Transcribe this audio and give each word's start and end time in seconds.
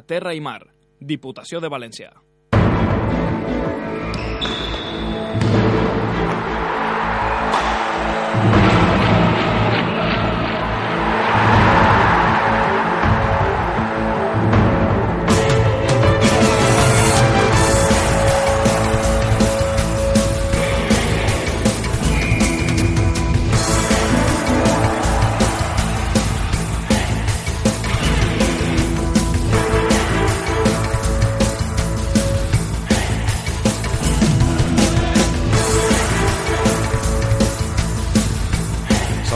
Terra 0.00 0.32
i 0.34 0.40
Mar, 0.40 0.62
Diputació 0.98 1.60
de 1.60 1.68
València. 1.68 2.12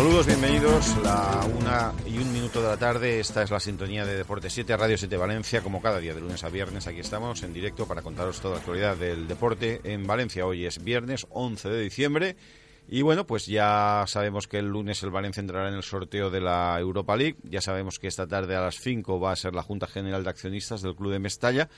Saludos, 0.07 0.27
bienvenidos. 0.29 0.97
La 1.03 1.45
una 1.59 1.93
y 2.07 2.19
un 2.19 2.33
minuto 2.33 2.63
de 2.63 2.69
la 2.69 2.77
tarde. 2.77 3.19
Esta 3.19 3.43
es 3.43 3.51
la 3.51 3.59
sintonía 3.59 4.07
de 4.07 4.17
Deporte 4.17 4.49
7, 4.49 4.77
Radio 4.77 4.97
7 4.97 5.17
Valencia. 5.17 5.63
Como 5.63 5.83
cada 5.83 5.99
día, 5.99 6.15
de 6.15 6.21
lunes 6.21 6.45
a 6.45 6.49
viernes, 6.49 6.87
aquí 6.87 7.01
estamos 7.01 7.43
en 7.43 7.53
directo 7.53 7.89
para 7.89 8.03
contaros 8.03 8.41
toda 8.41 8.55
la 8.55 8.61
actualidad 8.61 8.97
del 8.97 9.27
deporte 9.27 9.81
en 9.83 10.07
Valencia. 10.07 10.47
Hoy 10.47 10.65
es 10.65 10.85
viernes 10.85 11.27
11 11.31 11.69
de 11.71 11.81
diciembre. 11.81 12.37
Y 12.89 13.03
bueno, 13.03 13.27
pues 13.27 13.47
ya 13.47 14.05
sabemos 14.07 14.47
que 14.47 14.61
el 14.61 14.69
lunes 14.69 15.03
el 15.03 15.11
Valencia 15.11 15.41
entrará 15.41 15.71
en 15.71 15.75
el 15.75 15.83
sorteo 15.83 16.31
de 16.31 16.41
la 16.41 16.79
Europa 16.79 17.17
League. 17.17 17.39
Ya 17.43 17.61
sabemos 17.61 17.99
que 17.99 18.07
esta 18.07 18.29
tarde 18.29 18.55
a 18.55 18.61
las 18.61 18.79
5 18.79 19.19
va 19.19 19.33
a 19.33 19.37
ser 19.37 19.57
la 19.57 19.65
Junta 19.65 19.89
General 19.89 20.23
de 20.23 20.31
Accionistas 20.31 20.83
del 20.83 20.95
Club 20.95 21.11
de 21.11 21.19
Mestalla. 21.19 21.69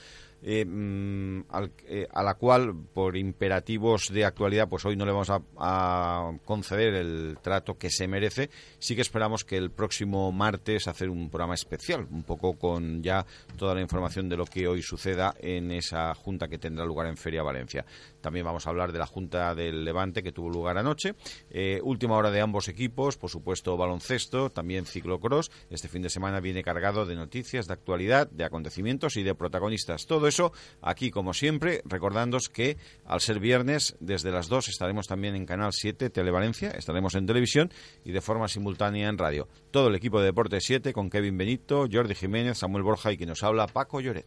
Eh, 0.41 0.63
mm, 0.65 1.41
al- 1.49 1.71
eh, 1.87 2.07
a 2.11 2.23
la 2.23 2.35
cual, 2.35 2.73
por 2.93 3.17
imperativos 3.17 4.07
de 4.11 4.23
actualidad, 4.25 4.69
pues 4.69 4.85
hoy 4.85 4.95
no 4.95 5.05
le 5.05 5.11
vamos 5.11 5.29
a, 5.29 5.41
a 5.57 6.31
conceder 6.45 6.93
el 6.93 7.37
trato 7.41 7.77
que 7.77 7.89
se 7.89 8.07
merece. 8.07 8.49
Sí 8.79 8.95
que 8.95 9.01
esperamos 9.01 9.43
que 9.43 9.57
el 9.57 9.71
próximo 9.71 10.31
martes 10.31 10.87
hacer 10.87 11.09
un 11.09 11.29
programa 11.29 11.55
especial, 11.55 12.07
un 12.09 12.23
poco 12.23 12.57
con 12.57 13.03
ya 13.03 13.25
toda 13.57 13.75
la 13.75 13.81
información 13.81 14.29
de 14.29 14.37
lo 14.37 14.45
que 14.45 14.67
hoy 14.67 14.81
suceda 14.81 15.33
en 15.39 15.71
esa 15.71 16.13
junta 16.15 16.47
que 16.47 16.57
tendrá 16.57 16.85
lugar 16.85 17.07
en 17.07 17.17
Feria 17.17 17.43
Valencia. 17.43 17.85
También 18.21 18.45
vamos 18.45 18.67
a 18.67 18.69
hablar 18.69 18.91
de 18.91 18.99
la 18.99 19.05
junta 19.05 19.55
del 19.55 19.83
Levante 19.83 20.23
que 20.23 20.31
tuvo 20.31 20.49
lugar 20.49 20.77
anoche. 20.77 21.15
Eh, 21.49 21.79
última 21.83 22.15
hora 22.15 22.31
de 22.31 22.41
ambos 22.41 22.67
equipos, 22.67 23.17
por 23.17 23.29
supuesto 23.29 23.77
baloncesto, 23.77 24.49
también 24.49 24.85
ciclocross. 24.85 25.51
Este 25.69 25.87
fin 25.87 26.01
de 26.01 26.09
semana 26.09 26.39
viene 26.39 26.63
cargado 26.63 27.05
de 27.05 27.15
noticias, 27.15 27.67
de 27.67 27.73
actualidad, 27.73 28.29
de 28.29 28.43
acontecimientos 28.43 29.17
y 29.17 29.23
de 29.23 29.35
protagonistas. 29.35 30.05
Todo 30.05 30.27
eso 30.27 30.51
aquí, 30.81 31.11
como 31.11 31.33
siempre, 31.33 31.81
recordándos 31.85 32.49
que 32.49 32.77
al 33.05 33.21
ser 33.21 33.39
viernes, 33.39 33.95
desde 33.99 34.31
las 34.31 34.49
2 34.49 34.69
estaremos 34.69 35.07
también 35.07 35.35
en 35.35 35.45
Canal 35.45 35.71
7 35.73 36.09
Televalencia, 36.09 36.71
estaremos 36.71 37.15
en 37.15 37.25
televisión 37.25 37.71
y 38.03 38.11
de 38.11 38.21
forma 38.21 38.47
simultánea 38.47 39.09
en 39.09 39.17
radio. 39.17 39.47
Todo 39.71 39.87
el 39.87 39.95
equipo 39.95 40.19
de 40.19 40.25
Deporte 40.25 40.59
7 40.61 40.93
con 40.93 41.09
Kevin 41.09 41.37
Benito, 41.37 41.85
Jordi 41.91 42.15
Jiménez, 42.15 42.57
Samuel 42.57 42.83
Borja 42.83 43.11
y 43.11 43.17
quien 43.17 43.29
nos 43.29 43.43
habla, 43.43 43.67
Paco 43.67 43.99
Lloret. 44.01 44.25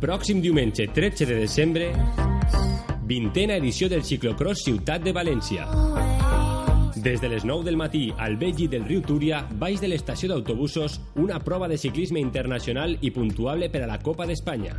Pròxim 0.00 0.42
diumenge 0.44 0.88
13 0.92 1.24
de 1.24 1.36
desembre, 1.40 1.86
vintena 3.08 3.54
edició 3.56 3.88
del 3.88 4.02
ciclocross 4.04 4.66
Ciutat 4.66 5.00
de 5.06 5.14
València. 5.16 5.64
Des 7.00 7.22
de 7.22 7.30
les 7.32 7.46
9 7.48 7.64
del 7.64 7.78
matí 7.80 8.10
al 8.18 8.36
vell 8.36 8.52
llit 8.58 8.74
del 8.74 8.84
riu 8.84 9.00
Túria, 9.00 9.40
baix 9.56 9.80
de 9.80 9.88
l'estació 9.88 10.28
d'autobusos, 10.28 11.00
una 11.16 11.40
prova 11.40 11.68
de 11.68 11.80
ciclisme 11.80 12.20
internacional 12.20 12.98
i 13.00 13.10
puntuable 13.10 13.70
per 13.72 13.86
a 13.86 13.88
la 13.88 13.98
Copa 14.02 14.28
d'Espanya. 14.28 14.76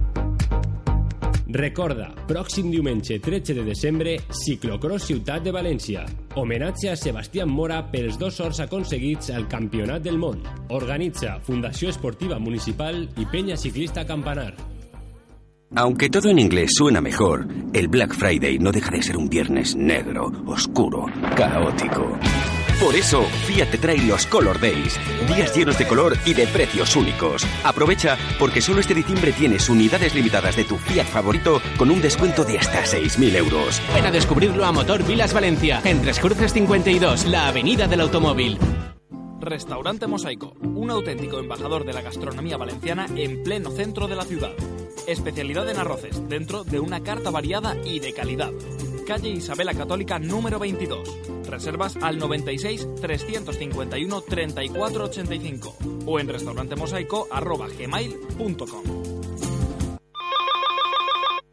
Recorda, 1.49 2.11
pròxim 2.29 2.69
diumenge 2.69 3.17
13 3.17 3.57
de 3.57 3.65
desembre, 3.65 4.17
Ciclocross 4.29 5.09
Ciutat 5.09 5.41
de 5.41 5.55
València. 5.55 6.05
Homenatge 6.35 6.91
a 6.91 6.95
Sebastián 6.99 7.49
Mora 7.49 7.81
pels 7.89 8.19
dos 8.21 8.37
sorts 8.37 8.61
aconseguits 8.61 9.33
al 9.33 9.49
Campionat 9.49 10.05
del 10.05 10.21
Món. 10.21 10.43
Organitza 10.69 11.39
Fundació 11.41 11.89
Esportiva 11.89 12.37
Municipal 12.37 13.07
i 13.17 13.25
Penya 13.31 13.57
Ciclista 13.57 14.05
Campanar. 14.05 14.76
Aunque 15.75 16.09
todo 16.09 16.29
en 16.29 16.39
inglés 16.39 16.71
suena 16.75 17.01
mejor, 17.01 17.45
el 17.73 17.89
Black 17.89 18.13
Friday 18.13 18.57
no 18.57 18.71
deja 18.71 18.89
de 18.89 19.03
ser 19.03 19.17
un 19.17 19.29
viernes 19.29 19.75
negro, 19.75 20.31
oscuro, 20.45 21.05
caótico. 21.35 22.17
Por 22.79 22.95
eso, 22.95 23.23
Fiat 23.45 23.71
te 23.71 23.77
trae 23.77 23.97
los 23.97 24.25
Color 24.27 24.61
Days, 24.61 24.97
días 25.27 25.53
llenos 25.55 25.77
de 25.77 25.87
color 25.87 26.15
y 26.25 26.33
de 26.33 26.47
precios 26.47 26.95
únicos. 26.95 27.45
Aprovecha 27.63 28.17
porque 28.39 28.61
solo 28.61 28.79
este 28.79 28.93
diciembre 28.93 29.33
tienes 29.33 29.67
unidades 29.67 30.15
limitadas 30.15 30.55
de 30.55 30.63
tu 30.63 30.77
Fiat 30.77 31.05
favorito 31.05 31.61
con 31.77 31.91
un 31.91 32.01
descuento 32.01 32.45
de 32.45 32.59
hasta 32.59 32.83
6.000 32.83 33.35
euros. 33.35 33.81
Ven 33.93 34.05
a 34.05 34.11
descubrirlo 34.11 34.63
a 34.63 34.71
Motor 34.71 35.03
Vilas 35.05 35.33
Valencia, 35.33 35.81
en 35.83 36.01
Tres 36.01 36.19
Cruces 36.19 36.53
52, 36.53 37.25
la 37.25 37.47
avenida 37.47 37.87
del 37.87 38.01
automóvil. 38.01 38.57
Restaurante 39.39 40.07
Mosaico, 40.07 40.55
un 40.61 40.89
auténtico 40.89 41.39
embajador 41.39 41.85
de 41.85 41.93
la 41.93 42.01
gastronomía 42.01 42.57
valenciana 42.57 43.05
en 43.15 43.43
pleno 43.43 43.69
centro 43.71 44.07
de 44.07 44.15
la 44.15 44.25
ciudad. 44.25 44.53
Especialidad 45.07 45.69
en 45.69 45.77
arroces, 45.77 46.27
dentro 46.27 46.63
de 46.63 46.79
una 46.79 47.03
carta 47.03 47.29
variada 47.29 47.75
y 47.85 47.99
de 47.99 48.13
calidad. 48.13 48.51
Calle 49.05 49.29
Isabela 49.29 49.73
Católica 49.73 50.19
número 50.19 50.59
22. 50.59 51.07
Reservas 51.47 51.95
al 52.01 52.17
96 52.17 52.87
351 52.99 54.21
34 54.21 55.05
85 55.05 55.77
o 56.05 56.19
en 56.19 56.27
restaurantemosaico@gmail.com. 56.27 58.83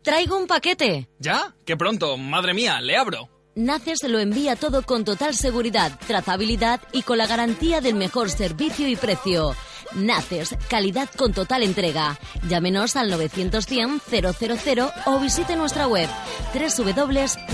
Traigo 0.03 0.37
un 0.37 0.47
paquete. 0.47 1.09
¿Ya? 1.19 1.55
¡Qué 1.65 1.77
pronto! 1.77 2.19
¡Madre 2.19 2.55
mía! 2.55 2.81
¡Le 2.81 2.97
abro! 2.97 3.29
Naces 3.57 4.03
lo 4.03 4.19
envía 4.19 4.57
todo 4.57 4.83
con 4.83 5.05
total 5.05 5.35
seguridad, 5.35 5.93
trazabilidad 6.09 6.81
y 6.91 7.03
con 7.03 7.19
la 7.19 7.29
garantía 7.29 7.81
del 7.81 7.95
mejor 7.95 8.29
servicio 8.29 8.89
y 8.89 8.97
precio. 8.97 9.55
Naces, 9.95 10.57
calidad 10.69 11.09
con 11.17 11.33
total 11.33 11.63
entrega. 11.63 12.19
Llámenos 12.49 12.97
al 12.97 13.11
910 13.11 14.03
000 14.11 14.91
o 15.07 15.21
visite 15.21 15.55
nuestra 15.55 15.87
web 15.87 16.09
www.nacex.es. 16.53 17.45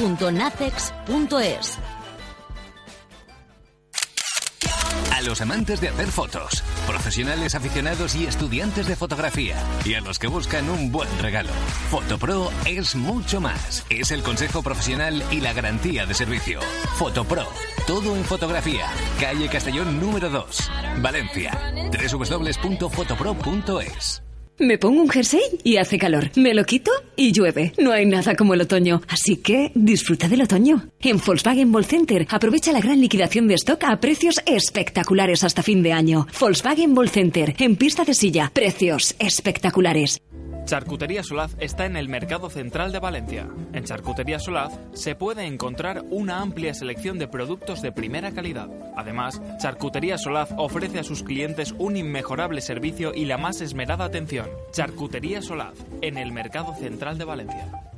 A 5.20 5.22
los 5.22 5.40
amantes 5.42 5.82
de 5.82 5.90
hacer 5.90 6.06
fotos, 6.06 6.64
profesionales 6.86 7.54
aficionados 7.54 8.14
y 8.14 8.24
estudiantes 8.24 8.86
de 8.86 8.96
fotografía, 8.96 9.54
y 9.84 9.92
a 9.92 10.00
los 10.00 10.18
que 10.18 10.28
buscan 10.28 10.70
un 10.70 10.90
buen 10.90 11.10
regalo, 11.20 11.50
Fotopro 11.90 12.50
es 12.64 12.96
mucho 12.96 13.38
más. 13.38 13.84
Es 13.90 14.12
el 14.12 14.22
consejo 14.22 14.62
profesional 14.62 15.22
y 15.30 15.42
la 15.42 15.52
garantía 15.52 16.06
de 16.06 16.14
servicio. 16.14 16.60
Fotopro, 16.96 17.46
todo 17.86 18.16
en 18.16 18.24
fotografía. 18.24 18.86
Calle 19.20 19.50
Castellón 19.50 20.00
número 20.00 20.30
2, 20.30 20.70
Valencia. 21.02 21.52
www.fotopro.es. 21.92 24.22
Me 24.60 24.76
pongo 24.76 25.00
un 25.00 25.08
jersey 25.08 25.40
y 25.64 25.78
hace 25.78 25.98
calor. 25.98 26.30
Me 26.36 26.52
lo 26.52 26.64
quito 26.64 26.90
y 27.16 27.32
llueve. 27.32 27.72
No 27.78 27.92
hay 27.92 28.04
nada 28.04 28.36
como 28.36 28.52
el 28.52 28.60
otoño. 28.60 29.00
Así 29.08 29.36
que 29.36 29.72
disfruta 29.74 30.28
del 30.28 30.42
otoño. 30.42 30.86
En 31.00 31.16
Volkswagen 31.16 31.72
Ball 31.72 31.86
Center 31.86 32.26
aprovecha 32.28 32.70
la 32.70 32.80
gran 32.80 33.00
liquidación 33.00 33.48
de 33.48 33.54
stock 33.54 33.82
a 33.84 34.00
precios 34.00 34.34
espectaculares 34.44 35.44
hasta 35.44 35.62
fin 35.62 35.82
de 35.82 35.94
año. 35.94 36.26
Volkswagen 36.38 36.94
Ball 36.94 37.08
Center 37.08 37.54
en 37.58 37.76
pista 37.76 38.04
de 38.04 38.12
silla. 38.12 38.50
Precios 38.52 39.14
espectaculares. 39.18 40.20
Charcutería 40.64 41.22
Solaz 41.22 41.56
está 41.58 41.86
en 41.86 41.96
el 41.96 42.08
Mercado 42.08 42.48
Central 42.48 42.92
de 42.92 43.00
Valencia. 43.00 43.48
En 43.72 43.84
Charcutería 43.84 44.38
Solaz 44.38 44.78
se 44.92 45.14
puede 45.14 45.46
encontrar 45.46 46.04
una 46.10 46.40
amplia 46.40 46.74
selección 46.74 47.18
de 47.18 47.28
productos 47.28 47.82
de 47.82 47.92
primera 47.92 48.30
calidad. 48.32 48.68
Además, 48.96 49.40
Charcutería 49.58 50.16
Solaz 50.16 50.50
ofrece 50.56 51.00
a 51.00 51.04
sus 51.04 51.22
clientes 51.22 51.74
un 51.78 51.96
inmejorable 51.96 52.60
servicio 52.60 53.12
y 53.14 53.24
la 53.24 53.38
más 53.38 53.60
esmerada 53.60 54.04
atención. 54.04 54.48
Charcutería 54.72 55.42
Solaz, 55.42 55.74
en 56.02 56.18
el 56.18 56.32
Mercado 56.32 56.74
Central 56.74 57.18
de 57.18 57.24
Valencia. 57.24 57.89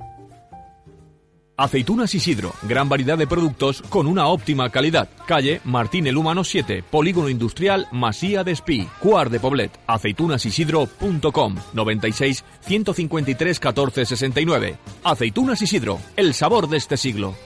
Aceitunas 1.62 2.12
Isidro, 2.12 2.52
gran 2.62 2.88
variedad 2.88 3.16
de 3.16 3.28
productos 3.28 3.82
con 3.82 4.08
una 4.08 4.26
óptima 4.26 4.68
calidad. 4.70 5.08
Calle 5.28 5.60
Martín 5.62 6.08
el 6.08 6.16
Humano 6.16 6.42
7, 6.42 6.82
Polígono 6.82 7.28
Industrial 7.28 7.86
Masía 7.92 8.42
de 8.42 8.50
Espí, 8.50 8.88
Cuar 8.98 9.30
de 9.30 9.38
Poblet. 9.38 9.70
Aceitunasidro.com 9.86 11.54
96 11.72 12.44
153 12.62 13.60
14 13.60 14.06
69. 14.06 14.76
Aceitunas 15.04 15.62
Isidro, 15.62 16.00
el 16.16 16.34
sabor 16.34 16.68
de 16.68 16.78
este 16.78 16.96
siglo. 16.96 17.36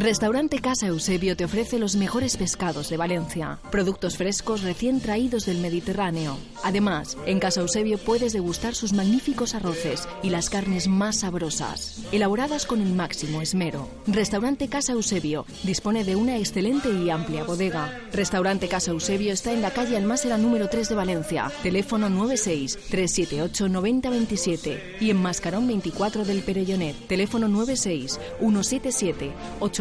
Restaurante 0.00 0.60
Casa 0.60 0.86
Eusebio 0.86 1.36
te 1.36 1.44
ofrece 1.44 1.80
los 1.80 1.96
mejores 1.96 2.36
pescados 2.36 2.88
de 2.88 2.96
Valencia, 2.96 3.58
productos 3.72 4.16
frescos 4.16 4.62
recién 4.62 5.00
traídos 5.00 5.44
del 5.44 5.58
Mediterráneo. 5.58 6.38
Además, 6.62 7.16
en 7.26 7.40
Casa 7.40 7.62
Eusebio 7.62 7.98
puedes 7.98 8.32
degustar 8.32 8.76
sus 8.76 8.92
magníficos 8.92 9.56
arroces 9.56 10.08
y 10.22 10.30
las 10.30 10.50
carnes 10.50 10.86
más 10.86 11.16
sabrosas, 11.18 12.04
elaboradas 12.12 12.64
con 12.64 12.80
el 12.80 12.92
máximo 12.92 13.42
esmero. 13.42 13.88
Restaurante 14.06 14.68
Casa 14.68 14.92
Eusebio 14.92 15.44
dispone 15.64 16.04
de 16.04 16.14
una 16.14 16.36
excelente 16.36 16.92
y 16.92 17.10
amplia 17.10 17.42
bodega. 17.42 17.92
Restaurante 18.12 18.68
Casa 18.68 18.92
Eusebio 18.92 19.32
está 19.32 19.52
en 19.52 19.62
la 19.62 19.72
calle 19.72 19.96
Almásera 19.96 20.38
número 20.38 20.68
3 20.68 20.90
de 20.90 20.94
Valencia, 20.94 21.50
teléfono 21.64 22.08
96 22.08 22.78
378 22.88 23.68
9027 23.68 24.96
y 25.00 25.10
en 25.10 25.16
Mascarón 25.16 25.66
24 25.66 26.24
del 26.24 26.44
Perellonet, 26.44 26.94
teléfono 27.08 27.48
96 27.48 28.20
177 28.38 29.32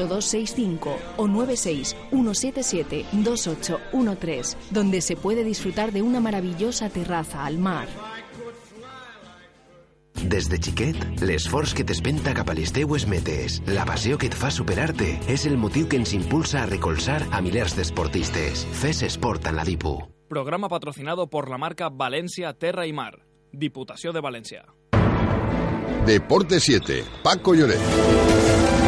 8265 0.07 0.97
o 1.17 1.27
96 1.27 1.95
177 2.11 3.05
2813, 3.11 4.57
donde 4.71 5.01
se 5.01 5.15
puede 5.15 5.43
disfrutar 5.43 5.91
de 5.91 6.01
una 6.01 6.19
maravillosa 6.19 6.89
terraza 6.89 7.45
al 7.45 7.57
mar. 7.57 7.87
Des 10.23 10.49
de 10.49 10.57
xiquet, 10.57 10.97
l'esforç 11.21 11.75
que 11.77 11.85
t'espenta 11.85 12.33
cap 12.33 12.49
a 12.49 12.55
les 12.57 12.71
teues 12.73 13.05
metes, 13.07 13.59
la 13.69 13.85
passió 13.85 14.17
que 14.17 14.31
et 14.31 14.35
fa 14.35 14.49
superar-te, 14.51 15.11
és 15.29 15.45
el 15.45 15.59
motiu 15.61 15.85
que 15.87 15.99
ens 16.01 16.15
impulsa 16.17 16.63
a 16.63 16.65
recolzar 16.65 17.21
a 17.31 17.41
milers 17.45 17.77
d'esportistes. 17.77 18.65
Fes 18.81 19.03
esport 19.05 19.45
en 19.45 19.55
la 19.55 19.65
DIPU. 19.67 19.93
Programa 20.27 20.67
patrocinado 20.69 21.29
por 21.29 21.49
la 21.49 21.57
marca 21.57 21.89
Valencia 21.89 22.53
Terra 22.53 22.87
y 22.87 22.93
Mar. 22.93 23.21
Diputació 23.53 24.11
de 24.11 24.21
València. 24.21 24.65
Deporte 26.05 26.59
7, 26.59 27.03
Paco 27.23 27.53
Lloret. 27.53 28.86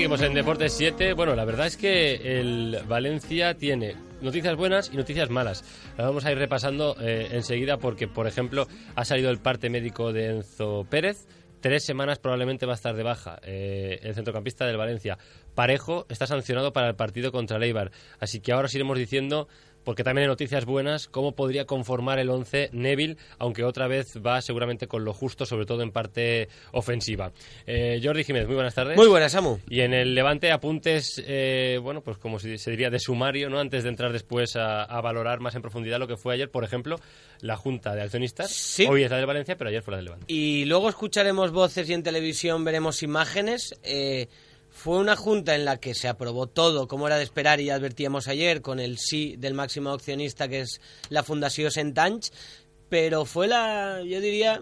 Seguimos 0.00 0.22
en 0.22 0.32
Deportes 0.32 0.72
7. 0.72 1.12
Bueno, 1.12 1.34
la 1.34 1.44
verdad 1.44 1.66
es 1.66 1.76
que 1.76 2.40
el 2.40 2.78
Valencia 2.88 3.52
tiene 3.52 3.96
noticias 4.22 4.56
buenas 4.56 4.90
y 4.90 4.96
noticias 4.96 5.28
malas. 5.28 5.62
Las 5.98 6.06
vamos 6.06 6.24
a 6.24 6.32
ir 6.32 6.38
repasando 6.38 6.96
eh, 7.02 7.28
enseguida 7.32 7.76
porque, 7.76 8.08
por 8.08 8.26
ejemplo, 8.26 8.66
ha 8.94 9.04
salido 9.04 9.28
el 9.28 9.40
parte 9.40 9.68
médico 9.68 10.14
de 10.14 10.30
Enzo 10.30 10.86
Pérez. 10.88 11.26
Tres 11.60 11.84
semanas 11.84 12.18
probablemente 12.18 12.64
va 12.64 12.72
a 12.72 12.76
estar 12.76 12.96
de 12.96 13.02
baja 13.02 13.40
eh, 13.42 14.00
el 14.02 14.14
centrocampista 14.14 14.64
del 14.64 14.78
Valencia. 14.78 15.18
Parejo 15.54 16.06
está 16.08 16.26
sancionado 16.26 16.72
para 16.72 16.88
el 16.88 16.94
partido 16.94 17.30
contra 17.30 17.58
el 17.58 17.64
Eibar. 17.64 17.90
Así 18.20 18.40
que 18.40 18.52
ahora 18.52 18.66
os 18.66 18.74
iremos 18.74 18.96
diciendo 18.96 19.48
porque 19.84 20.04
también 20.04 20.24
hay 20.24 20.28
noticias 20.28 20.64
buenas, 20.64 21.08
cómo 21.08 21.32
podría 21.32 21.66
conformar 21.66 22.18
el 22.18 22.30
11 22.30 22.70
Neville, 22.72 23.16
aunque 23.38 23.64
otra 23.64 23.88
vez 23.88 24.18
va 24.24 24.40
seguramente 24.40 24.86
con 24.86 25.04
lo 25.04 25.12
justo, 25.12 25.46
sobre 25.46 25.66
todo 25.66 25.82
en 25.82 25.90
parte 25.90 26.48
ofensiva. 26.72 27.32
Eh, 27.66 28.00
Jordi 28.02 28.24
Jiménez, 28.24 28.46
muy 28.46 28.56
buenas 28.56 28.74
tardes. 28.74 28.96
Muy 28.96 29.08
buenas, 29.08 29.32
Samu. 29.32 29.58
Y 29.68 29.80
en 29.80 29.94
el 29.94 30.14
Levante 30.14 30.52
apuntes, 30.52 31.22
eh, 31.26 31.78
bueno, 31.82 32.02
pues 32.02 32.18
como 32.18 32.38
se 32.38 32.70
diría 32.70 32.90
de 32.90 32.98
sumario, 32.98 33.48
¿no? 33.48 33.58
Antes 33.58 33.82
de 33.84 33.88
entrar 33.88 34.12
después 34.12 34.56
a, 34.56 34.82
a 34.84 35.00
valorar 35.00 35.40
más 35.40 35.54
en 35.54 35.62
profundidad 35.62 35.98
lo 35.98 36.08
que 36.08 36.16
fue 36.16 36.34
ayer, 36.34 36.50
por 36.50 36.64
ejemplo, 36.64 36.96
la 37.40 37.56
Junta 37.56 37.94
de 37.94 38.02
Accionistas. 38.02 38.80
Hoy 38.88 39.04
es 39.04 39.10
la 39.10 39.16
del 39.16 39.26
Valencia, 39.26 39.56
pero 39.56 39.70
ayer 39.70 39.82
fue 39.82 39.92
la 39.92 39.96
del 39.98 40.04
Levante. 40.06 40.26
Y 40.28 40.64
luego 40.64 40.88
escucharemos 40.88 41.52
voces 41.52 41.88
y 41.88 41.94
en 41.94 42.02
televisión 42.02 42.64
veremos 42.64 43.02
imágenes. 43.02 43.74
Eh, 43.82 44.28
fue 44.80 44.96
una 44.96 45.14
junta 45.14 45.54
en 45.54 45.66
la 45.66 45.78
que 45.78 45.92
se 45.94 46.08
aprobó 46.08 46.46
todo, 46.46 46.88
como 46.88 47.06
era 47.06 47.18
de 47.18 47.22
esperar 47.22 47.60
y 47.60 47.66
ya 47.66 47.74
advertíamos 47.74 48.28
ayer, 48.28 48.62
con 48.62 48.80
el 48.80 48.96
sí 48.96 49.36
del 49.36 49.52
máximo 49.52 49.90
accionista 49.90 50.48
que 50.48 50.60
es 50.60 50.80
la 51.10 51.22
Fundación 51.22 51.70
Sentanch, 51.70 52.30
pero 52.88 53.26
fue 53.26 53.46
la, 53.46 54.00
yo 54.02 54.22
diría, 54.22 54.58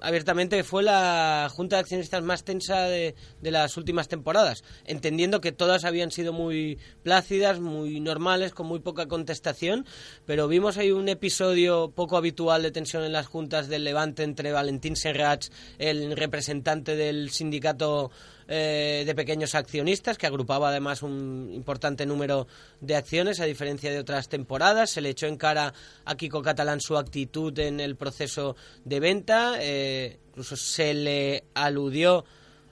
abiertamente 0.00 0.64
fue 0.64 0.82
la 0.82 1.48
junta 1.48 1.76
de 1.76 1.80
accionistas 1.80 2.24
más 2.24 2.42
tensa 2.42 2.82
de, 2.88 3.14
de, 3.40 3.50
las 3.52 3.76
últimas 3.76 4.08
temporadas, 4.08 4.64
entendiendo 4.84 5.40
que 5.40 5.52
todas 5.52 5.84
habían 5.84 6.10
sido 6.10 6.32
muy 6.32 6.80
plácidas, 7.04 7.60
muy 7.60 8.00
normales, 8.00 8.52
con 8.52 8.66
muy 8.66 8.80
poca 8.80 9.06
contestación, 9.06 9.86
pero 10.26 10.48
vimos 10.48 10.76
ahí 10.76 10.90
un 10.90 11.08
episodio 11.08 11.92
poco 11.92 12.16
habitual 12.16 12.64
de 12.64 12.72
tensión 12.72 13.04
en 13.04 13.12
las 13.12 13.28
juntas 13.28 13.68
del 13.68 13.84
Levante 13.84 14.24
entre 14.24 14.50
Valentín 14.50 14.96
Serrats, 14.96 15.52
el 15.78 16.16
representante 16.16 16.96
del 16.96 17.30
sindicato 17.30 18.10
eh, 18.52 19.04
de 19.06 19.14
pequeños 19.14 19.54
accionistas, 19.54 20.18
que 20.18 20.26
agrupaba 20.26 20.70
además 20.70 21.04
un 21.04 21.50
importante 21.52 22.04
número 22.04 22.48
de 22.80 22.96
acciones, 22.96 23.38
a 23.38 23.44
diferencia 23.44 23.92
de 23.92 24.00
otras 24.00 24.28
temporadas. 24.28 24.90
Se 24.90 25.00
le 25.00 25.10
echó 25.10 25.28
en 25.28 25.36
cara 25.36 25.72
a 26.04 26.16
Kiko 26.16 26.42
Catalán 26.42 26.80
su 26.80 26.98
actitud 26.98 27.56
en 27.60 27.78
el 27.78 27.94
proceso 27.94 28.56
de 28.84 28.98
venta. 28.98 29.54
Eh, 29.60 30.18
incluso 30.30 30.56
se 30.56 30.94
le 30.94 31.44
aludió 31.54 32.24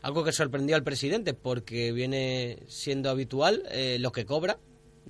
algo 0.02 0.24
que 0.24 0.32
sorprendió 0.32 0.74
al 0.74 0.82
presidente, 0.82 1.32
porque 1.32 1.92
viene 1.92 2.58
siendo 2.66 3.08
habitual 3.08 3.62
eh, 3.70 3.98
lo 4.00 4.10
que 4.10 4.26
cobra 4.26 4.58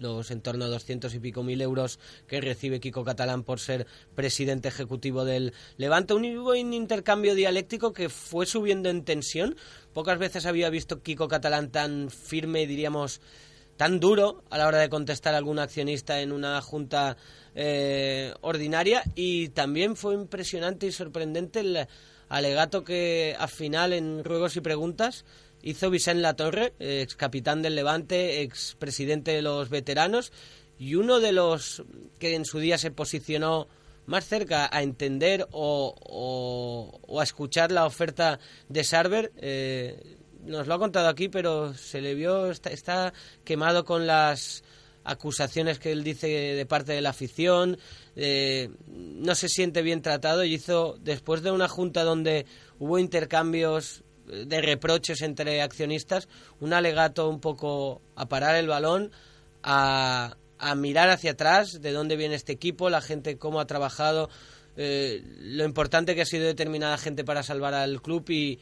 los 0.01 0.31
en 0.31 0.41
torno 0.41 0.65
a 0.65 0.69
200 0.69 1.15
y 1.15 1.21
pico 1.21 1.43
mil 1.43 1.61
euros 1.61 1.99
que 2.27 2.41
recibe 2.41 2.81
Kiko 2.81 3.05
Catalán 3.05 3.45
por 3.45 3.61
ser 3.61 3.87
presidente 4.15 4.69
ejecutivo 4.69 5.25
del 5.25 5.53
Levante. 5.77 6.15
Un 6.15 6.25
intercambio 6.73 7.35
dialéctico 7.35 7.93
que 7.93 8.09
fue 8.09 8.47
subiendo 8.47 8.89
en 8.89 9.05
tensión. 9.05 9.57
Pocas 9.93 10.19
veces 10.19 10.47
había 10.47 10.71
visto 10.71 11.03
Kiko 11.03 11.29
Catalán 11.29 11.71
tan 11.71 12.11
firme, 12.11 12.67
diríamos, 12.67 13.21
tan 13.79 14.01
duro 14.01 14.43
a 14.51 14.59
la 14.59 14.67
hora 14.67 14.79
de 14.79 14.89
contestar 14.89 15.35
a 15.35 15.39
algún 15.39 15.59
accionista 15.61 16.21
en 16.21 16.33
una 16.33 16.61
junta 16.61 17.17
eh, 17.55 18.35
ordinaria 18.41 19.05
y 19.15 19.51
también 19.51 19.97
fue 19.97 20.15
impresionante 20.15 20.87
y 20.87 20.93
sorprendente 20.93 21.61
el 21.61 21.87
alegato 22.29 22.85
que 22.85 23.37
al 23.39 23.49
final 23.49 23.93
en 23.93 24.25
ruegos 24.25 24.57
y 24.57 24.61
preguntas 24.61 25.25
hizo 25.63 25.91
Vicente 25.91 26.23
Latorre, 26.23 26.75
ex 26.79 27.17
capitán 27.17 27.63
del 27.63 27.75
Levante, 27.75 28.43
ex 28.43 28.77
presidente 28.79 29.33
de 29.33 29.43
los 29.43 29.69
veteranos 29.69 30.33
y 30.79 30.95
uno 30.95 31.21
de 31.21 31.33
los 31.33 31.83
que 32.19 32.35
en 32.35 32.45
su 32.45 32.59
día 32.59 32.79
se 32.79 32.91
posicionó 32.91 33.69
más 34.07 34.27
cerca 34.27 34.71
a 34.73 34.83
entender 34.83 35.47
o, 35.51 35.95
o, 37.07 37.21
a 37.21 37.25
escuchar 37.25 37.71
la 37.73 37.85
oferta 37.85 38.39
de 38.69 38.85
Sarver. 38.85 39.33
Eh, 39.37 40.17
nos 40.45 40.67
lo 40.67 40.75
ha 40.75 40.79
contado 40.79 41.09
aquí, 41.09 41.29
pero 41.29 41.75
se 41.75 42.01
le 42.01 42.15
vio, 42.15 42.51
está, 42.51 42.71
está 42.71 43.13
quemado 43.45 43.85
con 43.85 44.07
las 44.07 44.63
acusaciones 45.05 45.79
que 45.79 45.93
él 45.93 46.05
dice 46.05 46.27
de 46.29 46.67
parte 46.67 46.93
de 46.93 47.01
la 47.01 47.11
afición, 47.11 47.79
eh, 48.15 48.71
no 48.87 49.35
se 49.35 49.49
siente 49.49 49.83
bien 49.83 50.03
tratado 50.03 50.45
y 50.45 50.55
hizo, 50.55 50.99
después 51.01 51.43
de 51.43 51.51
una 51.51 51.69
junta 51.69 52.05
donde 52.05 52.47
hubo 52.79 52.99
intercambios 52.99 54.05
de 54.29 54.61
reproches 54.61 55.23
entre 55.23 55.63
accionistas, 55.63 56.29
un 56.61 56.73
alegato 56.73 57.29
un 57.29 57.41
poco 57.41 58.03
a 58.17 58.29
parar 58.29 58.57
el 58.57 58.69
balón, 58.69 59.11
a, 59.63 60.37
a 60.59 60.75
mirar 60.75 61.11
hacia 61.11 61.33
atrás 61.33 61.81
de 61.81 61.93
dónde 61.93 62.17
viene 62.17 62.35
este 62.35 62.53
equipo, 62.53 62.91
la 62.91 63.01
gente 63.01 63.39
cómo 63.39 63.61
ha 63.61 63.67
trabajado, 63.67 64.29
eh, 64.77 65.23
lo 65.41 65.65
importante 65.65 66.15
que 66.15 66.23
ha 66.23 66.27
sido 66.27 66.47
determinada 66.47 66.99
gente 66.99 67.25
para 67.25 67.43
salvar 67.43 67.75
al 67.75 68.01
club 68.01 68.31
y, 68.31 68.59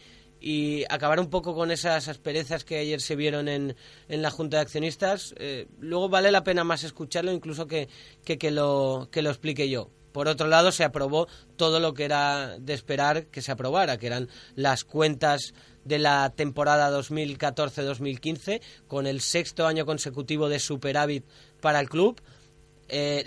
acabar 0.89 1.19
un 1.19 1.29
poco 1.29 1.55
con 1.55 1.73
esas 1.73 2.07
asperezas 2.07 2.65
que 2.65 2.79
ayer 2.79 3.01
se 3.01 3.17
vieron 3.17 3.49
en, 3.49 3.75
en 4.09 4.23
la 4.23 4.31
Junta 4.31 4.59
de 4.59 4.63
Accionistas. 4.63 5.35
Eh, 5.39 5.67
luego 5.81 6.09
vale 6.09 6.31
la 6.31 6.45
pena 6.45 6.63
más 6.63 6.85
escucharlo 6.85 7.33
incluso 7.33 7.67
que, 7.67 7.89
que, 8.25 8.51
lo, 8.51 9.09
que 9.11 9.23
lo 9.23 9.31
explique 9.31 9.69
yo. 9.69 9.91
Por 10.17 10.29
otro 10.29 10.47
lado, 10.47 10.73
se 10.73 10.83
aprobó 10.83 11.29
todo 11.57 11.79
lo 11.79 11.93
que 11.93 12.07
era 12.07 12.57
de 12.59 12.73
esperar 12.73 13.27
que 13.27 13.43
se 13.43 13.53
aprobara, 13.53 13.99
que 13.99 14.07
eran 14.07 14.31
las 14.55 14.83
cuentas 14.83 15.53
de 15.85 15.99
la 15.99 16.33
temporada 16.35 16.91
2014-2015, 16.99 18.63
con 18.89 19.07
el 19.07 19.21
sexto 19.21 19.67
año 19.67 19.85
consecutivo 19.85 20.49
de 20.49 20.59
superávit 20.59 21.27
para 21.61 21.81
el 21.81 21.91
club, 21.91 22.19
eh, 22.89 23.25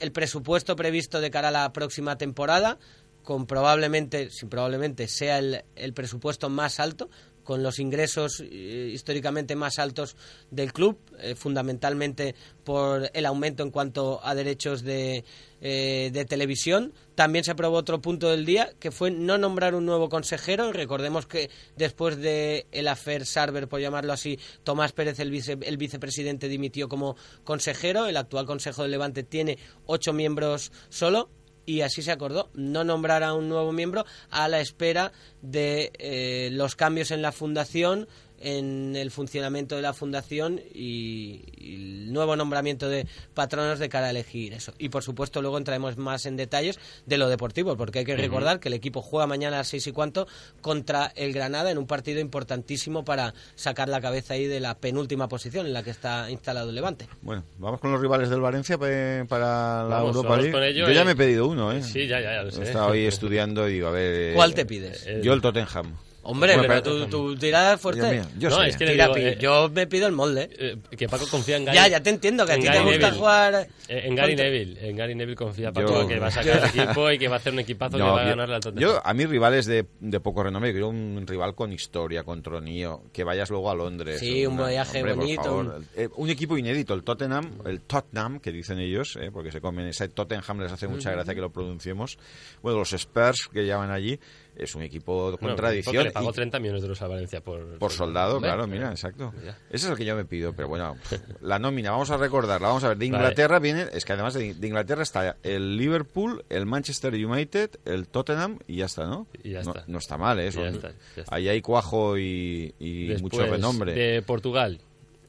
el 0.00 0.10
presupuesto 0.10 0.74
previsto 0.74 1.20
de 1.20 1.30
cara 1.30 1.48
a 1.50 1.52
la 1.52 1.72
próxima 1.72 2.18
temporada, 2.18 2.80
con 3.22 3.46
probablemente, 3.46 4.28
sin 4.30 4.48
probablemente, 4.48 5.06
sea 5.06 5.38
el 5.38 5.94
presupuesto 5.94 6.50
más 6.50 6.80
alto, 6.80 7.10
con 7.44 7.62
los 7.62 7.78
ingresos 7.78 8.40
eh, 8.40 8.90
históricamente 8.92 9.54
más 9.54 9.78
altos 9.78 10.16
del 10.50 10.72
club, 10.72 10.98
eh, 11.20 11.34
fundamentalmente 11.34 12.34
por 12.64 13.10
el 13.12 13.26
aumento 13.26 13.62
en 13.62 13.70
cuanto 13.70 14.20
a 14.24 14.34
derechos 14.34 14.82
de, 14.82 15.24
eh, 15.60 16.10
de, 16.12 16.24
televisión. 16.24 16.92
También 17.14 17.44
se 17.44 17.52
aprobó 17.52 17.76
otro 17.76 18.00
punto 18.00 18.30
del 18.30 18.44
día, 18.44 18.72
que 18.80 18.90
fue 18.90 19.10
no 19.10 19.38
nombrar 19.38 19.74
un 19.74 19.86
nuevo 19.86 20.08
consejero. 20.08 20.72
Recordemos 20.72 21.26
que 21.26 21.50
después 21.76 22.16
de 22.16 22.66
el 22.72 22.88
afer 22.88 23.26
Sarver, 23.26 23.68
por 23.68 23.80
llamarlo 23.80 24.12
así, 24.12 24.38
Tomás 24.64 24.92
Pérez, 24.92 25.20
el, 25.20 25.30
vice, 25.30 25.58
el 25.60 25.76
vicepresidente, 25.76 26.48
dimitió 26.48 26.88
como 26.88 27.16
consejero. 27.44 28.06
El 28.06 28.16
actual 28.16 28.46
Consejo 28.46 28.82
de 28.82 28.88
Levante 28.88 29.22
tiene 29.22 29.58
ocho 29.86 30.12
miembros 30.12 30.72
solo 30.88 31.28
y 31.66 31.80
así 31.80 32.02
se 32.02 32.12
acordó, 32.12 32.50
no 32.54 32.84
nombrar 32.84 33.22
a 33.22 33.34
un 33.34 33.48
nuevo 33.48 33.72
miembro 33.72 34.04
a 34.30 34.48
la 34.48 34.60
espera 34.60 35.12
de 35.42 35.92
eh, 35.98 36.48
los 36.52 36.76
cambios 36.76 37.10
en 37.10 37.22
la 37.22 37.32
fundación 37.32 38.08
en 38.44 38.94
el 38.96 39.10
funcionamiento 39.10 39.74
de 39.76 39.82
la 39.82 39.92
fundación 39.94 40.60
y, 40.74 41.40
y 41.56 41.74
el 42.04 42.12
nuevo 42.12 42.36
nombramiento 42.36 42.88
de 42.88 43.06
patronos 43.34 43.78
de 43.78 43.88
cara 43.88 44.08
a 44.08 44.10
elegir 44.10 44.52
eso. 44.52 44.72
Y 44.78 44.90
por 44.90 45.02
supuesto 45.02 45.40
luego 45.42 45.58
entraremos 45.58 45.96
más 45.96 46.26
en 46.26 46.36
detalles 46.36 46.78
de 47.06 47.18
lo 47.18 47.28
deportivo, 47.28 47.76
porque 47.76 48.00
hay 48.00 48.04
que 48.04 48.16
recordar 48.16 48.60
que 48.60 48.68
el 48.68 48.74
equipo 48.74 49.02
juega 49.02 49.26
mañana 49.26 49.56
a 49.56 49.58
las 49.60 49.68
seis 49.68 49.86
y 49.86 49.92
cuanto 49.92 50.26
contra 50.60 51.12
el 51.16 51.32
Granada 51.32 51.70
en 51.70 51.78
un 51.78 51.86
partido 51.86 52.20
importantísimo 52.20 53.04
para 53.04 53.34
sacar 53.54 53.88
la 53.88 54.00
cabeza 54.00 54.34
ahí 54.34 54.46
de 54.46 54.60
la 54.60 54.74
penúltima 54.78 55.28
posición 55.28 55.66
en 55.66 55.72
la 55.72 55.82
que 55.82 55.90
está 55.90 56.30
instalado 56.30 56.68
el 56.68 56.74
Levante. 56.74 57.08
Bueno, 57.22 57.44
vamos 57.58 57.80
con 57.80 57.92
los 57.92 58.00
rivales 58.00 58.28
del 58.28 58.40
Valencia 58.40 58.76
para 58.78 59.82
la 59.84 59.86
Vamos, 59.88 60.16
Europa 60.16 60.28
vamos 60.36 60.44
League. 60.44 60.68
ello 60.70 60.86
Yo 60.86 60.92
ya 60.92 61.02
y- 61.02 61.04
me 61.06 61.12
he 61.12 61.16
pedido 61.16 61.46
uno, 61.48 61.72
¿eh? 61.72 61.82
Sí, 61.82 62.06
ya, 62.06 62.20
ya, 62.20 62.34
ya 62.34 62.42
lo 62.42 62.50
sé. 62.50 62.60
He 62.60 62.64
estado 62.64 62.92
ahí 62.92 63.06
estudiando 63.06 63.68
y 63.68 63.74
digo, 63.74 63.88
a 63.88 63.92
ver... 63.92 64.14
eh, 64.14 64.32
¿Cuál 64.34 64.54
te 64.54 64.66
pides? 64.66 65.06
Yo 65.22 65.32
el 65.32 65.40
Tottenham. 65.40 65.94
Hombre, 66.24 66.56
Bueno, 66.56 66.68
pero 66.82 66.82
tu, 66.82 67.06
tu 67.06 67.36
tirada 67.36 67.74
es 67.74 67.80
fuerte. 67.80 68.00
Dios 68.10 68.26
mío, 68.26 68.34
yo 68.38 68.50
No, 68.50 68.56
sé. 68.62 68.68
es 68.68 68.76
que 68.76 68.84
le 68.86 68.92
Tira, 68.92 69.04
digo, 69.04 69.14
pi- 69.14 69.22
eh, 69.22 69.38
yo 69.40 69.70
me 69.72 69.86
pido 69.86 70.06
el 70.06 70.12
molde. 70.12 70.50
Eh, 70.58 70.76
que 70.96 71.08
Paco 71.08 71.26
confía 71.30 71.56
en 71.58 71.66
Gary. 71.66 71.76
Ya, 71.76 71.88
ya 71.88 72.02
te 72.02 72.10
entiendo, 72.10 72.46
que 72.46 72.52
a 72.52 72.56
ti 72.56 72.62
te 72.62 72.68
gusta 72.80 72.84
Neville. 72.84 73.10
jugar... 73.12 73.68
Eh, 73.88 74.02
En 74.06 74.14
Gary 74.14 74.34
Neville. 74.34 74.88
En 74.88 74.96
Gary 74.96 75.14
Neville 75.14 75.36
confía 75.36 75.66
Yo- 75.66 75.72
Paco 75.74 76.08
que 76.08 76.18
va 76.18 76.28
a 76.28 76.30
sacar 76.30 76.58
el 76.58 76.64
equipo 76.80 77.10
y 77.10 77.18
que 77.18 77.28
va 77.28 77.34
a 77.34 77.38
hacer 77.38 77.52
un 77.52 77.58
equipazo 77.60 77.96
que 77.98 78.02
va 78.02 78.20
a 78.20 78.24
yo- 78.24 78.30
ganarle 78.30 78.54
al 78.54 78.60
Tottenham. 78.62 78.82
Yo, 78.90 79.06
a 79.06 79.14
mí 79.14 79.26
rivales 79.26 79.66
de, 79.66 79.84
de 80.00 80.20
poco 80.20 80.42
renombre, 80.42 80.72
quiero 80.72 80.88
un 80.88 81.24
rival 81.26 81.54
con 81.54 81.72
historia, 81.72 82.22
con 82.24 82.42
tronío, 82.42 83.02
que 83.12 83.22
vayas 83.24 83.50
luego 83.50 83.70
a 83.70 83.74
Londres. 83.74 84.18
Sí, 84.20 84.46
un 84.46 84.56
viaje 84.56 84.98
hombre, 85.00 85.12
bonito. 85.14 85.78
Eh, 85.94 86.08
un 86.16 86.30
equipo 86.30 86.56
inédito, 86.56 86.94
el 86.94 87.02
Tottenham, 87.02 87.58
el 87.66 87.80
Tottenham, 87.82 88.40
que 88.40 88.50
dicen 88.50 88.78
ellos, 88.78 89.18
eh, 89.20 89.30
porque 89.32 89.52
se 89.52 89.60
comen 89.60 89.86
ese 89.88 90.08
Tottenham, 90.08 90.60
les 90.60 90.72
hace 90.72 90.88
mucha 90.88 91.10
gracia 91.12 91.34
que 91.34 91.40
lo 91.40 91.50
pronunciemos. 91.50 92.18
Bueno, 92.62 92.78
los 92.78 92.92
Spurs 92.94 93.48
que 93.52 93.66
llaman 93.66 93.90
allí, 93.90 94.18
es 94.56 94.74
un 94.74 94.82
equipo 94.82 95.30
con 95.32 95.40
Bueno, 95.40 95.56
tradición. 95.56 96.04
le 96.04 96.10
pagó 96.10 96.30
y- 96.30 96.32
30 96.34 96.58
millones 96.60 96.82
de 96.82 96.86
euros 96.86 97.02
a 97.02 97.08
Valencia 97.08 97.40
por... 97.40 97.78
por 97.78 97.90
soldado, 97.92 98.40
claro, 98.40 98.66
mira, 98.66 98.90
exacto. 98.90 99.32
mira. 99.40 99.58
Ese 99.70 99.86
es 99.86 99.90
el 99.92 99.96
que 99.96 100.04
yo 100.04 100.14
me 100.16 100.24
pido, 100.24 100.52
pero 100.52 100.68
bueno, 100.68 100.96
la 101.42 101.58
nómina, 101.58 101.90
vamos 101.90 102.10
a 102.10 102.16
recordarla, 102.16 102.68
vamos 102.68 102.84
a 102.84 102.88
ver, 102.88 102.98
de 102.98 103.10
Vale. 103.10 103.16
Inglaterra 103.24 103.58
viene, 103.58 103.86
es 103.92 104.04
que 104.04 104.12
además 104.12 104.34
de, 104.34 104.54
de 104.54 104.66
Inglaterra 104.66 105.02
está 105.02 105.36
el 105.42 105.76
Liverpool, 105.76 106.44
el 106.48 106.66
Manchester 106.66 107.14
United, 107.14 107.70
el 107.84 108.08
Tottenham 108.08 108.58
y 108.66 108.76
ya 108.76 108.86
está, 108.86 109.06
¿no? 109.06 109.26
Y 109.42 109.50
ya 109.50 109.60
está. 109.60 109.84
no 109.86 109.98
está 109.98 110.16
mal, 110.18 110.38
¿eh? 110.40 110.50
Ya 110.50 110.68
está, 110.68 110.90
ya 111.16 111.22
está. 111.22 111.34
Ahí 111.34 111.48
hay 111.48 111.60
cuajo 111.60 112.16
y, 112.18 112.74
y 112.78 113.06
Después, 113.08 113.22
mucho 113.32 113.46
renombre. 113.46 113.92
De 113.94 114.22
Portugal. 114.22 114.80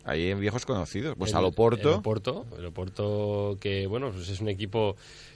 Ahí 0.07 0.27
hay 0.27 0.33
viejos 0.35 0.67
conocidos, 0.67 1.15
pues 1.17 1.31
el- 1.31 1.37
al 1.37 1.45
Oporto. 1.45 1.89
El 1.89 1.95
Oporto, 1.95 2.45
el 2.59 2.65
Oporto 2.67 3.57
que, 3.59 3.87
bueno, 3.87 4.11
pues 4.11 4.29
es 4.29 4.39
un 4.39 4.49
equipo 4.49 4.95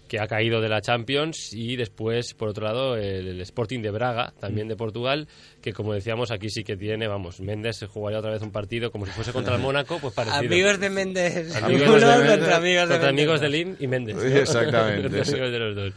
que 0.10 0.20
ha 0.20 0.28
caído 0.28 0.60
de 0.60 0.68
la 0.68 0.82
Champions 0.82 1.54
y 1.54 1.78
después, 1.78 2.34
por 2.34 2.50
otro 2.50 2.66
lado, 2.66 2.98
el, 2.98 3.28
el 3.28 3.42
Sporting 3.42 3.82
de 3.82 3.92
Braga, 3.92 4.34
también 4.40 4.68
de 4.68 4.76
Portugal, 4.76 5.28
que 5.62 5.72
como 5.72 5.94
decíamos, 5.94 6.32
aquí 6.32 6.50
sí 6.50 6.64
que 6.64 6.76
tiene, 6.76 7.08
vamos, 7.08 7.40
Méndez 7.40 7.86
jugaría 7.88 8.20
otra 8.20 8.32
vez 8.32 8.42
un 8.42 8.52
partido 8.52 8.92
como 8.92 9.06
si 9.06 9.12
fuese 9.12 9.32
contra 9.32 9.56
el 9.56 9.62
Mónaco, 9.62 10.00
pues 10.00 10.14
parecido. 10.14 10.40
Amigos 10.40 10.80
de 10.80 10.90
Méndez. 10.90 11.56
Amigos 11.56 12.02
de 12.02 12.08
Méndez 12.08 12.32
contra 12.32 12.58
amigos 12.58 12.90
de 12.90 12.96
contra 12.96 13.08
Méndez. 13.08 13.10
amigos 13.10 13.42
de 13.42 13.50
Lim 13.50 13.76
y 13.80 13.88
Méndez. 13.88 14.16
¿no? 14.16 14.24
Exactamente, 14.24 15.08
amigos 15.22 15.52
de 15.52 15.60
los 15.60 15.76
dos. 15.76 15.94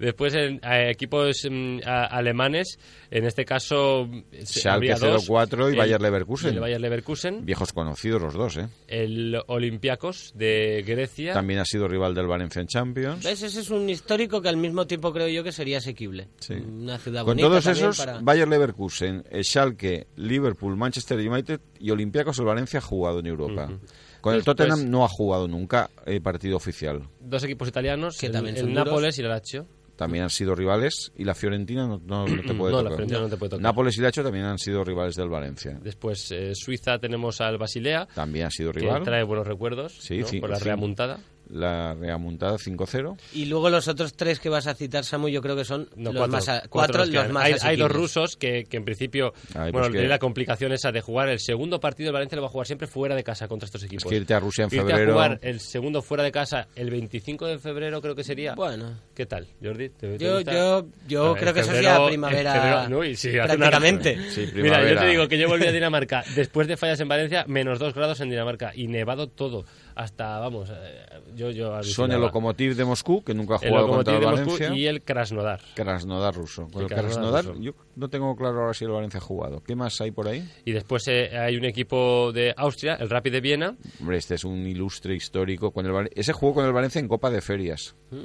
Después, 0.00 0.34
en 0.34 0.60
eh, 0.64 0.90
equipos 0.90 1.46
mm, 1.48 1.80
a- 1.84 2.06
alemanes, 2.06 2.78
en 3.10 3.24
este 3.26 3.44
caso... 3.44 4.08
Schalke 4.44 4.92
habría 4.92 4.94
dos. 4.96 5.26
04 5.28 5.68
y 5.68 5.72
El- 5.72 5.78
Bayer 5.78 6.00
Leverkusen. 6.00 6.54
El 6.54 6.60
Bayer 6.60 6.80
Leverkusen, 6.80 7.44
Viejos 7.44 7.72
conocidos 7.72 8.22
los 8.22 8.34
dos, 8.34 8.56
¿eh? 8.56 8.68
el 8.88 9.38
Olympiacos 9.46 10.32
de 10.34 10.82
Grecia. 10.86 11.34
También 11.34 11.60
ha 11.60 11.64
sido 11.64 11.86
rival 11.86 12.14
del 12.14 12.26
Valencia 12.26 12.60
en 12.60 12.66
Champions. 12.66 13.24
¿Ves? 13.24 13.42
Ese 13.42 13.60
es 13.60 13.70
un 13.70 13.88
histórico 13.90 14.40
que 14.40 14.48
al 14.48 14.56
mismo 14.56 14.86
tiempo 14.86 15.12
creo 15.12 15.28
yo 15.28 15.44
que 15.44 15.52
sería 15.52 15.78
asequible. 15.78 16.28
Sí. 16.40 16.54
Una 16.54 16.98
ciudad 16.98 17.20
Con 17.20 17.36
bonita 17.36 17.48
todos 17.48 17.66
esos, 17.66 17.98
para- 17.98 18.20
Bayer 18.20 18.48
Leverkusen, 18.48 19.22
eh, 19.30 19.44
Schalke, 19.44 20.06
Liverpool, 20.16 20.76
Manchester 20.76 21.18
United 21.18 21.60
y 21.78 21.90
Olympiacos 21.90 22.38
el 22.38 22.46
Valencia 22.46 22.78
ha 22.78 22.82
jugado 22.82 23.20
en 23.20 23.26
Europa. 23.26 23.68
Con 24.20 24.34
el 24.34 24.44
Tottenham 24.44 24.90
no 24.90 25.04
ha 25.04 25.08
jugado 25.08 25.48
nunca 25.48 25.88
eh, 26.06 26.20
partido 26.20 26.56
oficial. 26.56 27.08
Dos 27.20 27.42
equipos 27.44 27.68
italianos, 27.68 28.18
Que 28.18 28.26
el, 28.26 28.32
también 28.32 28.56
el. 28.56 28.72
Nápoles 28.72 29.18
y 29.18 29.22
el 29.22 29.28
Lazio. 29.28 29.66
También 30.00 30.24
han 30.24 30.30
sido 30.30 30.54
rivales 30.54 31.12
y 31.14 31.24
la 31.24 31.34
Fiorentina 31.34 31.86
no, 31.86 32.00
no- 32.02 32.26
no 32.26 32.40
te 32.42 32.54
puede 32.54 32.72
No, 32.72 32.82
la. 32.82 32.88
Fiorentina 32.88 33.20
no 33.20 33.28
te 33.28 33.36
puede 33.36 33.50
tocar. 33.50 33.62
Nápoles 33.62 33.98
y 33.98 34.00
Lazio 34.00 34.22
también 34.22 34.46
han 34.46 34.56
sido 34.58 34.82
rivales 34.82 35.14
del 35.14 35.28
Valencia. 35.28 35.78
Después, 35.82 36.32
eh, 36.32 36.52
Suiza, 36.54 36.98
tenemos 36.98 37.42
al 37.42 37.58
Basilea, 37.58 38.08
También 38.14 38.46
ha 38.46 38.50
sido 38.50 38.72
que 38.72 38.80
rival. 38.80 39.02
trae 39.02 39.22
buenos 39.24 39.46
recuerdos 39.46 39.92
Sí, 40.00 40.22
por 40.40 40.48
la 40.48 40.56
sí. 40.56 40.64
La 41.52 41.94
reamontada 41.94 42.56
5-0. 42.58 43.16
Y 43.32 43.46
luego 43.46 43.70
los 43.70 43.88
otros 43.88 44.14
tres 44.14 44.38
que 44.38 44.48
vas 44.48 44.66
a 44.66 44.74
citar, 44.74 45.04
Samu, 45.04 45.28
yo 45.28 45.42
creo 45.42 45.56
que 45.56 45.64
son 45.64 45.88
No, 45.96 46.12
los 46.12 46.18
cuatro, 46.20 46.32
más, 46.32 46.48
a- 46.48 46.62
cuatro 46.68 47.04
los 47.04 47.28
más 47.32 47.44
hay, 47.44 47.54
hay 47.62 47.76
dos 47.76 47.90
rusos 47.90 48.36
que, 48.36 48.64
que 48.64 48.76
en 48.76 48.84
principio, 48.84 49.32
Ay, 49.54 49.72
bueno, 49.72 49.88
pues 49.88 50.02
que- 50.02 50.08
la 50.08 50.18
complicación 50.18 50.72
esa 50.72 50.92
de 50.92 51.00
jugar 51.00 51.28
el 51.28 51.40
segundo 51.40 51.80
partido 51.80 52.06
del 52.08 52.14
Valencia 52.14 52.36
lo 52.36 52.42
va 52.42 52.48
a 52.48 52.50
jugar 52.52 52.66
siempre 52.66 52.86
fuera 52.86 53.14
de 53.16 53.24
casa 53.24 53.48
contra 53.48 53.66
estos 53.66 53.82
equipos. 53.82 54.08
que 54.08 54.16
irte 54.16 54.32
a 54.34 54.40
Rusia 54.40 54.64
en 54.64 54.74
Irte 54.74 54.86
febrero- 54.86 55.10
a 55.10 55.14
jugar 55.14 55.38
el 55.42 55.60
segundo 55.60 56.02
fuera 56.02 56.22
de 56.22 56.30
casa 56.32 56.68
el 56.76 56.90
25 56.90 57.46
de 57.46 57.58
febrero 57.58 58.00
creo 58.00 58.14
que 58.14 58.22
sería. 58.24 58.54
Bueno. 58.54 58.98
¿Qué 59.14 59.26
tal, 59.26 59.48
Jordi? 59.62 59.88
¿Te- 59.90 60.18
te 60.18 60.24
Yo- 60.24 60.36
gusta? 60.36 60.52
yo- 60.52 60.86
yo 61.08 61.24
A 61.26 61.32
ver, 61.32 61.42
creo 61.42 61.54
que 61.54 61.60
en 61.60 61.64
eso 61.64 61.72
febrero- 61.72 61.94
sería 61.94 62.06
primavera 62.08 62.52
febrero- 62.52 62.88
no, 62.88 63.04
y 63.04 63.16
sí, 63.16 63.28
hace 63.30 63.56
una- 63.56 63.70
prácticamente. 63.70 64.30
Sí, 64.30 64.40
Mira, 64.40 64.46
yo 64.54 64.60
primavera. 64.62 65.00
te 65.00 65.06
digo 65.08 65.28
que 65.28 65.38
yo 65.38 65.48
volví 65.48 65.66
a 65.66 65.72
Dinamarca 65.72 66.22
después 66.36 66.68
de 66.68 66.76
fallas 66.76 67.00
en 67.00 67.08
Valencia, 67.08 67.44
menos 67.48 67.78
dos 67.78 67.92
grados 67.94 68.20
en 68.20 68.30
Dinamarca 68.30 68.72
y 68.74 68.86
nevado 68.86 69.26
todo. 69.28 69.64
Hasta, 70.00 70.38
vamos, 70.38 70.70
eh, 70.70 71.20
yo, 71.34 71.50
yo 71.50 71.82
Son 71.82 72.10
el 72.10 72.20
Lokomotiv 72.22 72.74
de 72.74 72.86
Moscú, 72.86 73.22
que 73.22 73.34
nunca 73.34 73.56
ha 73.56 73.58
jugado 73.58 73.88
contra 73.88 74.16
el 74.16 74.24
Valencia. 74.24 74.74
y 74.74 74.86
el 74.86 75.02
Krasnodar. 75.02 75.60
Krasnodar 75.74 76.34
ruso. 76.34 76.68
Con 76.72 76.84
El 76.86 76.90
el 76.90 76.96
Krasnodar 76.98 77.44
ruso. 77.44 77.60
yo 77.60 77.72
no 77.96 78.08
tengo 78.08 78.34
claro 78.34 78.60
ahora 78.60 78.72
si 78.72 78.86
el 78.86 78.92
Valencia 78.92 79.18
ha 79.18 79.22
jugado. 79.22 79.62
¿Qué 79.62 79.76
más 79.76 80.00
hay 80.00 80.10
por 80.10 80.26
ahí? 80.26 80.48
Y 80.64 80.72
después 80.72 81.06
eh, 81.08 81.36
hay 81.36 81.56
un 81.56 81.66
equipo 81.66 82.32
de 82.32 82.54
Austria, 82.56 82.94
el 82.94 83.10
Rapid 83.10 83.32
de 83.32 83.40
Viena. 83.42 83.76
Hombre, 84.00 84.16
este 84.16 84.36
es 84.36 84.44
un 84.44 84.66
ilustre 84.66 85.14
histórico. 85.14 85.70
Con 85.70 85.84
el 85.84 86.08
Ese 86.14 86.32
jugó 86.32 86.54
con 86.54 86.64
el 86.64 86.72
Valencia 86.72 86.98
en 86.98 87.06
Copa 87.06 87.30
de 87.30 87.42
Ferias. 87.42 87.94
Mm, 88.10 88.24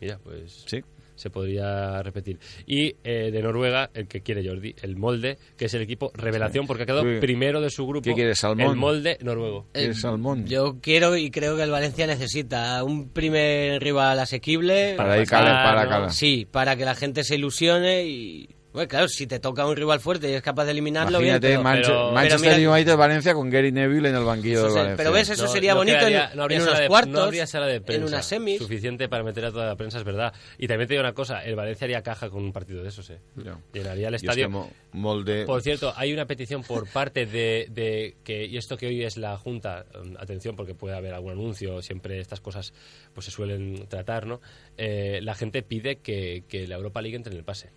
Mira, 0.00 0.20
pues 0.22 0.64
Sí. 0.68 0.80
Se 1.16 1.30
podría 1.30 2.00
repetir. 2.02 2.38
Y 2.66 2.94
eh, 3.02 3.30
de 3.32 3.42
Noruega, 3.42 3.90
el 3.94 4.06
que 4.06 4.20
quiere 4.20 4.46
Jordi, 4.48 4.74
el 4.82 4.96
Molde, 4.96 5.38
que 5.56 5.64
es 5.64 5.74
el 5.74 5.82
equipo 5.82 6.12
revelación 6.14 6.66
porque 6.66 6.84
ha 6.84 6.86
quedado 6.86 7.02
Sí. 7.02 7.18
primero 7.20 7.60
de 7.60 7.70
su 7.70 7.86
grupo. 7.86 8.04
¿Qué 8.04 8.14
quieres, 8.14 8.38
Salmón? 8.38 8.70
El 8.70 8.76
Molde 8.76 9.18
noruego. 9.22 9.66
El 9.74 9.90
Eh, 9.90 9.94
Salmón. 9.94 10.46
Yo 10.46 10.78
quiero 10.80 11.16
y 11.16 11.30
creo 11.30 11.56
que 11.56 11.62
el 11.64 11.70
Valencia 11.70 12.06
necesita 12.06 12.82
un 12.84 13.08
primer 13.10 13.82
rival 13.82 14.18
asequible. 14.20 14.94
Para 14.96 15.18
ir 15.20 15.26
cala- 15.28 15.62
para 15.64 15.84
¿no? 15.84 15.90
cala. 15.90 16.08
Sí, 16.10 16.46
para 16.50 16.76
que 16.76 16.84
la 16.84 16.94
gente 16.94 17.24
se 17.24 17.34
ilusione 17.36 18.04
y... 18.06 18.48
Bueno, 18.76 18.88
claro, 18.88 19.08
si 19.08 19.26
te 19.26 19.40
toca 19.40 19.66
un 19.66 19.74
rival 19.74 20.00
fuerte 20.00 20.28
y 20.30 20.34
es 20.34 20.42
capaz 20.42 20.66
de 20.66 20.72
eliminarlo, 20.72 21.18
bien, 21.18 21.36
Imagínate 21.36 21.48
pero- 21.48 21.62
Manche- 21.62 21.82
pero- 21.86 22.12
Manchester 22.12 22.40
pero 22.50 22.56
mira- 22.60 22.72
United 22.74 22.96
Valencia 22.98 23.32
con 23.32 23.48
Gary 23.48 23.72
Neville 23.72 24.08
en 24.10 24.14
el 24.16 24.24
banquillo 24.24 24.62
del 24.64 24.70
se- 24.70 24.76
Valencia. 24.76 24.96
pero 24.98 25.12
ves, 25.12 25.30
eso 25.30 25.44
No- 25.44 25.48
sería 25.50 25.72
no 25.72 25.78
bonito 25.78 25.98
quedaría- 25.98 26.28
en, 26.30 26.36
no 26.36 26.42
habría 26.42 26.58
en 26.58 26.62
unos 26.64 26.78
de- 26.78 26.86
cuartos, 26.88 27.12
no 27.14 27.20
habría 27.22 27.46
sala 27.46 27.66
de 27.68 27.80
prensa 27.80 28.02
en 28.02 28.08
unas 28.12 28.26
semis. 28.26 28.58
suficiente 28.58 29.08
para 29.08 29.24
meter 29.24 29.46
a 29.46 29.50
toda 29.50 29.64
la 29.64 29.76
prensa, 29.76 29.96
es 29.96 30.04
verdad. 30.04 30.34
Y 30.58 30.68
también 30.68 30.88
te 30.88 30.92
digo 30.92 31.00
una 31.00 31.14
cosa, 31.14 31.42
el 31.42 31.56
Valencia 31.56 31.86
haría 31.86 32.02
caja 32.02 32.28
con 32.28 32.44
un 32.44 32.52
partido 32.52 32.82
de 32.82 32.90
esos, 32.90 33.08
¿eh? 33.08 33.18
Ya. 33.36 33.58
Llenaría 33.72 34.08
el 34.08 34.14
es 34.16 34.20
que 34.20 34.26
estadio. 34.26 34.50
Mo- 34.50 34.70
Molde... 34.92 35.46
Por 35.46 35.62
cierto, 35.62 35.94
hay 35.96 36.12
una 36.12 36.26
petición 36.26 36.62
por 36.62 36.86
parte 36.86 37.24
de, 37.24 37.68
de 37.70 38.16
que, 38.24 38.44
y 38.44 38.58
esto 38.58 38.76
que 38.76 38.88
hoy 38.88 39.02
es 39.04 39.16
la 39.16 39.38
Junta, 39.38 39.86
um, 39.98 40.16
atención 40.18 40.54
porque 40.54 40.74
puede 40.74 40.94
haber 40.94 41.14
algún 41.14 41.32
anuncio, 41.32 41.80
siempre 41.80 42.20
estas 42.20 42.40
cosas 42.40 42.74
pues 43.14 43.24
se 43.24 43.30
suelen 43.30 43.86
tratar, 43.88 44.26
¿no? 44.26 44.42
Eh, 44.76 45.20
la 45.22 45.34
gente 45.34 45.62
pide 45.62 45.96
que, 45.96 46.44
que 46.46 46.68
la 46.68 46.74
Europa 46.76 47.00
League 47.00 47.16
entre 47.16 47.32
en 47.32 47.38
el 47.38 47.44
pase. 47.44 47.70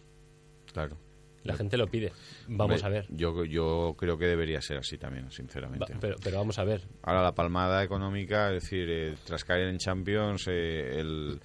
Claro. 0.73 0.97
La 1.43 1.55
gente 1.55 1.77
lo 1.77 1.87
pide. 1.87 2.11
Vamos 2.49 2.83
Hombre, 2.83 2.85
a 2.85 2.89
ver. 3.01 3.07
Yo, 3.09 3.45
yo 3.45 3.95
creo 3.97 4.17
que 4.17 4.25
debería 4.25 4.61
ser 4.61 4.77
así 4.77 4.97
también, 4.97 5.31
sinceramente. 5.31 5.93
Va- 5.93 5.99
pero, 5.99 6.17
pero 6.21 6.37
vamos 6.37 6.59
a 6.59 6.65
ver. 6.65 6.81
Ahora 7.01 7.23
la 7.23 7.33
palmada 7.33 7.81
económica, 7.83 8.47
es 8.53 8.63
decir, 8.63 8.87
eh, 8.89 9.15
tras 9.25 9.45
caer 9.45 9.69
en 9.69 9.77
Champions, 9.77 10.47
eh, 10.49 10.99
el, 10.99 11.39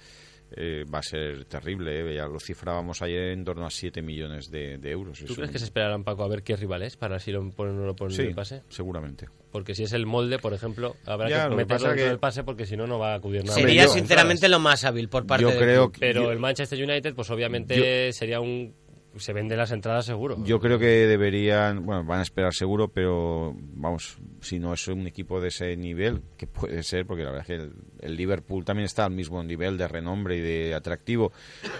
eh, 0.51 0.83
va 0.93 0.99
a 0.99 1.01
ser 1.01 1.45
terrible. 1.45 2.11
eh. 2.11 2.15
Ya 2.15 2.27
lo 2.27 2.41
cifrábamos 2.41 3.01
ayer 3.01 3.29
en 3.31 3.45
torno 3.45 3.65
a 3.65 3.69
7 3.71 4.01
millones 4.01 4.51
de, 4.51 4.77
de 4.77 4.91
euros. 4.91 5.17
¿Tú 5.19 5.25
Es 5.27 5.35
crees 5.35 5.47
un- 5.47 5.53
que 5.53 5.59
se 5.59 5.65
esperarán, 5.65 6.03
Paco, 6.03 6.23
a 6.23 6.27
ver 6.27 6.43
qué 6.43 6.57
rival 6.57 6.81
es 6.83 6.97
para 6.97 7.17
si 7.19 7.31
lo 7.31 7.49
ponen 7.51 7.75
o 7.75 7.79
no 7.79 7.85
lo 7.85 7.95
ponen 7.95 8.15
Sí, 8.17 8.23
en 8.23 8.27
el 8.29 8.35
pase? 8.35 8.63
seguramente. 8.67 9.27
Porque 9.53 9.73
si 9.75 9.83
es 9.83 9.93
el 9.93 10.05
molde, 10.05 10.39
por 10.39 10.53
ejemplo, 10.53 10.97
habrá 11.05 11.29
Ya, 11.29 11.43
que 11.43 11.49
lo 11.49 11.49
que 11.51 11.55
meterlo 11.55 11.93
que- 11.95 12.03
del 12.03 12.19
pase 12.19 12.43
porque 12.43 12.65
si 12.65 12.75
no, 12.75 12.85
no 12.85 12.99
va 12.99 13.13
a 13.13 13.15
acudir 13.15 13.45
nada. 13.45 13.55
Sería 13.55 13.85
yo- 13.85 13.91
sinceramente 13.93 14.49
lo 14.49 14.59
más 14.59 14.83
hábil 14.83 15.07
por 15.07 15.25
parte 15.25 15.43
Yo 15.43 15.49
del 15.51 15.57
creo 15.59 15.91
que- 15.93 15.99
Pero 16.01 16.23
yo- 16.23 16.31
el 16.33 16.39
Manchester 16.39 16.83
United, 16.83 17.15
pues 17.15 17.29
obviamente 17.29 18.11
sería 18.11 18.41
un... 18.41 18.75
Se 19.17 19.33
venden 19.33 19.57
las 19.57 19.71
entradas 19.71 20.05
seguro. 20.05 20.43
Yo 20.43 20.59
creo 20.59 20.77
que 20.77 21.07
deberían, 21.07 21.85
bueno, 21.85 22.03
van 22.03 22.19
a 22.19 22.23
esperar 22.23 22.53
seguro, 22.53 22.89
pero 22.89 23.55
vamos, 23.73 24.17
si 24.41 24.59
no 24.59 24.73
es 24.73 24.87
un 24.87 25.07
equipo 25.07 25.39
de 25.39 25.47
ese 25.47 25.77
nivel, 25.77 26.21
que 26.37 26.47
puede 26.47 26.83
ser, 26.83 27.05
porque 27.05 27.23
la 27.23 27.31
verdad 27.31 27.49
es 27.49 27.57
que 27.57 27.63
el, 27.63 27.73
el 28.01 28.15
Liverpool 28.15 28.65
también 28.65 28.85
está 28.85 29.05
al 29.05 29.11
mismo 29.11 29.43
nivel 29.43 29.77
de 29.77 29.87
renombre 29.87 30.37
y 30.37 30.41
de 30.41 30.73
atractivo, 30.73 31.31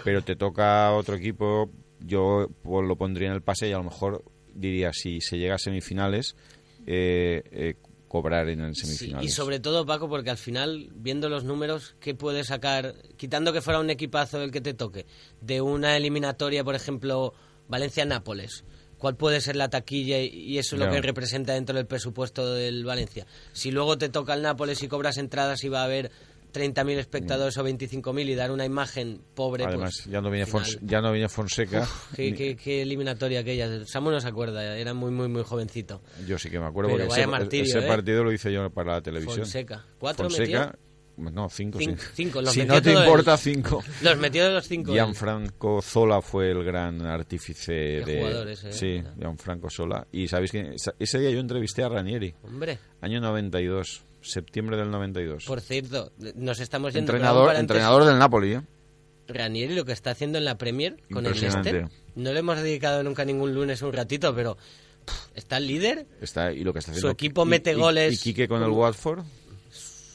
pero 0.04 0.22
te 0.22 0.36
toca 0.36 0.92
otro 0.92 1.16
equipo, 1.16 1.70
yo 2.00 2.48
pues, 2.62 2.86
lo 2.86 2.96
pondría 2.96 3.28
en 3.28 3.34
el 3.34 3.42
pase 3.42 3.68
y 3.68 3.72
a 3.72 3.78
lo 3.78 3.84
mejor 3.84 4.24
diría, 4.54 4.92
si 4.92 5.20
se 5.20 5.38
llega 5.38 5.56
a 5.56 5.58
semifinales, 5.58 6.36
eh, 6.86 7.42
eh, 7.50 7.74
cobrar 8.22 8.48
en 8.48 8.60
el 8.60 8.74
Sí, 8.74 8.86
semifinales. 8.86 9.30
y 9.30 9.32
sobre 9.32 9.60
todo, 9.60 9.84
Paco, 9.86 10.08
porque 10.08 10.30
al 10.30 10.36
final, 10.38 10.88
viendo 10.94 11.28
los 11.28 11.44
números, 11.44 11.94
¿qué 12.00 12.14
puede 12.14 12.44
sacar, 12.44 12.94
quitando 13.16 13.52
que 13.52 13.60
fuera 13.60 13.80
un 13.80 13.90
equipazo 13.90 14.42
el 14.42 14.50
que 14.50 14.60
te 14.60 14.74
toque, 14.74 15.06
de 15.40 15.60
una 15.60 15.96
eliminatoria, 15.96 16.64
por 16.64 16.74
ejemplo, 16.74 17.34
Valencia-Nápoles? 17.68 18.64
¿Cuál 18.98 19.14
puede 19.16 19.42
ser 19.42 19.56
la 19.56 19.68
taquilla 19.68 20.18
y- 20.20 20.56
eso 20.56 20.74
es 20.76 20.80
lo 20.80 20.90
que 20.90 21.02
representa 21.02 21.52
dentro 21.52 21.76
del 21.76 21.86
presupuesto 21.86 22.54
del 22.54 22.84
Valencia? 22.84 23.26
Si 23.52 23.70
luego 23.70 23.98
te 23.98 24.08
toca 24.08 24.32
el 24.32 24.40
Nápoles 24.42 24.82
y 24.82 24.88
cobras 24.88 25.18
entradas 25.18 25.62
y 25.64 25.68
va 25.68 25.82
a 25.82 25.84
haber 25.84 26.10
30.000 26.56 26.98
espectadores 26.98 27.56
o 27.58 27.64
25.000 27.64 28.28
y 28.28 28.34
dar 28.34 28.50
una 28.50 28.64
imagen 28.64 29.20
pobre, 29.34 29.64
Además, 29.64 30.00
pues, 30.02 30.12
ya 30.12 30.20
no 30.20 30.30
viene 30.30 30.46
ya 30.82 31.00
no 31.00 31.12
viene 31.12 31.28
Fonseca. 31.28 31.82
Uf, 31.82 32.14
qué, 32.14 32.30
ni- 32.30 32.36
qué- 32.36 32.56
qué 32.56 32.82
eliminatoria 32.82 33.40
aquella. 33.40 33.84
Samu 33.86 34.10
no 34.10 34.20
se 34.20 34.28
acuerda, 34.28 34.76
era 34.76 34.94
muy, 34.94 35.10
muy, 35.10 35.28
muy 35.28 35.42
jovencito. 35.42 36.02
Yo 36.26 36.38
sí 36.38 36.48
que 36.50 36.58
me 36.58 36.66
acuerdo 36.66 36.90
Pero 36.92 37.06
porque 37.06 37.20
ese, 37.20 37.28
martirio, 37.30 37.64
ese 37.64 37.78
¿eh? 37.84 37.88
partido 37.88 38.24
lo 38.24 38.32
hice 38.32 38.52
yo 38.52 38.70
para 38.70 38.92
la 38.94 39.00
televisión. 39.02 39.38
Fonseca. 39.38 39.84
¿Cuatro 39.98 40.24
Fonseca, 40.30 40.76
no, 41.18 41.48
cinco, 41.48 41.78
Cinco- 41.78 42.02
sí. 42.02 42.08
cinco, 42.14 42.42
los 42.42 42.52
si 42.52 42.60
metió 42.60 42.74
no 42.74 42.82
te 42.82 42.92
importa, 42.92 43.36
cinco. 43.38 43.82
Los 44.02 44.18
metió 44.18 44.44
de 44.44 44.52
los 44.52 44.68
cinco. 44.68 44.92
Gianfranco 44.92 45.80
Zola 45.80 46.20
fue 46.20 46.50
el 46.50 46.62
gran 46.62 47.00
artífice 47.06 47.72
de... 47.72 48.18
jugador 48.18 48.48
ese, 48.48 48.68
¿eh? 48.68 48.72
Sí, 48.72 49.02
Gianfranco 49.18 49.70
Zola. 49.70 50.06
Y 50.12 50.28
sabéis 50.28 50.52
que 50.52 50.74
ese 50.98 51.18
día 51.18 51.30
yo 51.30 51.40
entrevisté 51.40 51.82
a 51.82 51.88
Ranieri. 51.88 52.34
Hombre. 52.42 52.78
Año 53.00 53.20
92, 53.20 54.04
septiembre 54.26 54.76
del 54.76 54.90
92. 54.90 55.44
Por 55.44 55.60
cierto, 55.60 56.12
nos 56.34 56.60
estamos 56.60 56.92
yendo... 56.92 57.12
entrenador, 57.12 57.46
paréntesis. 57.48 57.60
entrenador 57.62 58.04
del 58.04 58.18
Napoli, 58.18 58.52
¿eh? 58.54 58.62
Ranieri 59.28 59.74
lo 59.74 59.84
que 59.84 59.92
está 59.92 60.10
haciendo 60.10 60.38
en 60.38 60.44
la 60.44 60.56
Premier 60.56 60.96
con 61.12 61.26
el. 61.26 61.32
Leicester. 61.32 61.88
No 62.14 62.32
le 62.32 62.38
hemos 62.38 62.58
dedicado 62.60 63.02
nunca 63.02 63.24
ningún 63.24 63.54
lunes 63.54 63.82
un 63.82 63.92
ratito, 63.92 64.34
pero 64.34 64.56
pff, 65.04 65.14
está 65.34 65.56
el 65.56 65.66
líder. 65.66 66.06
Está, 66.20 66.52
y 66.52 66.62
lo 66.62 66.72
que 66.72 66.78
está 66.78 66.92
Su 66.92 66.98
haciendo... 66.98 67.10
equipo 67.12 67.44
y- 67.44 67.48
mete 67.48 67.72
y- 67.72 67.74
goles 67.74 68.14
Y 68.14 68.18
Quique 68.18 68.46
con 68.46 68.62
el 68.62 68.70
Watford. 68.70 69.24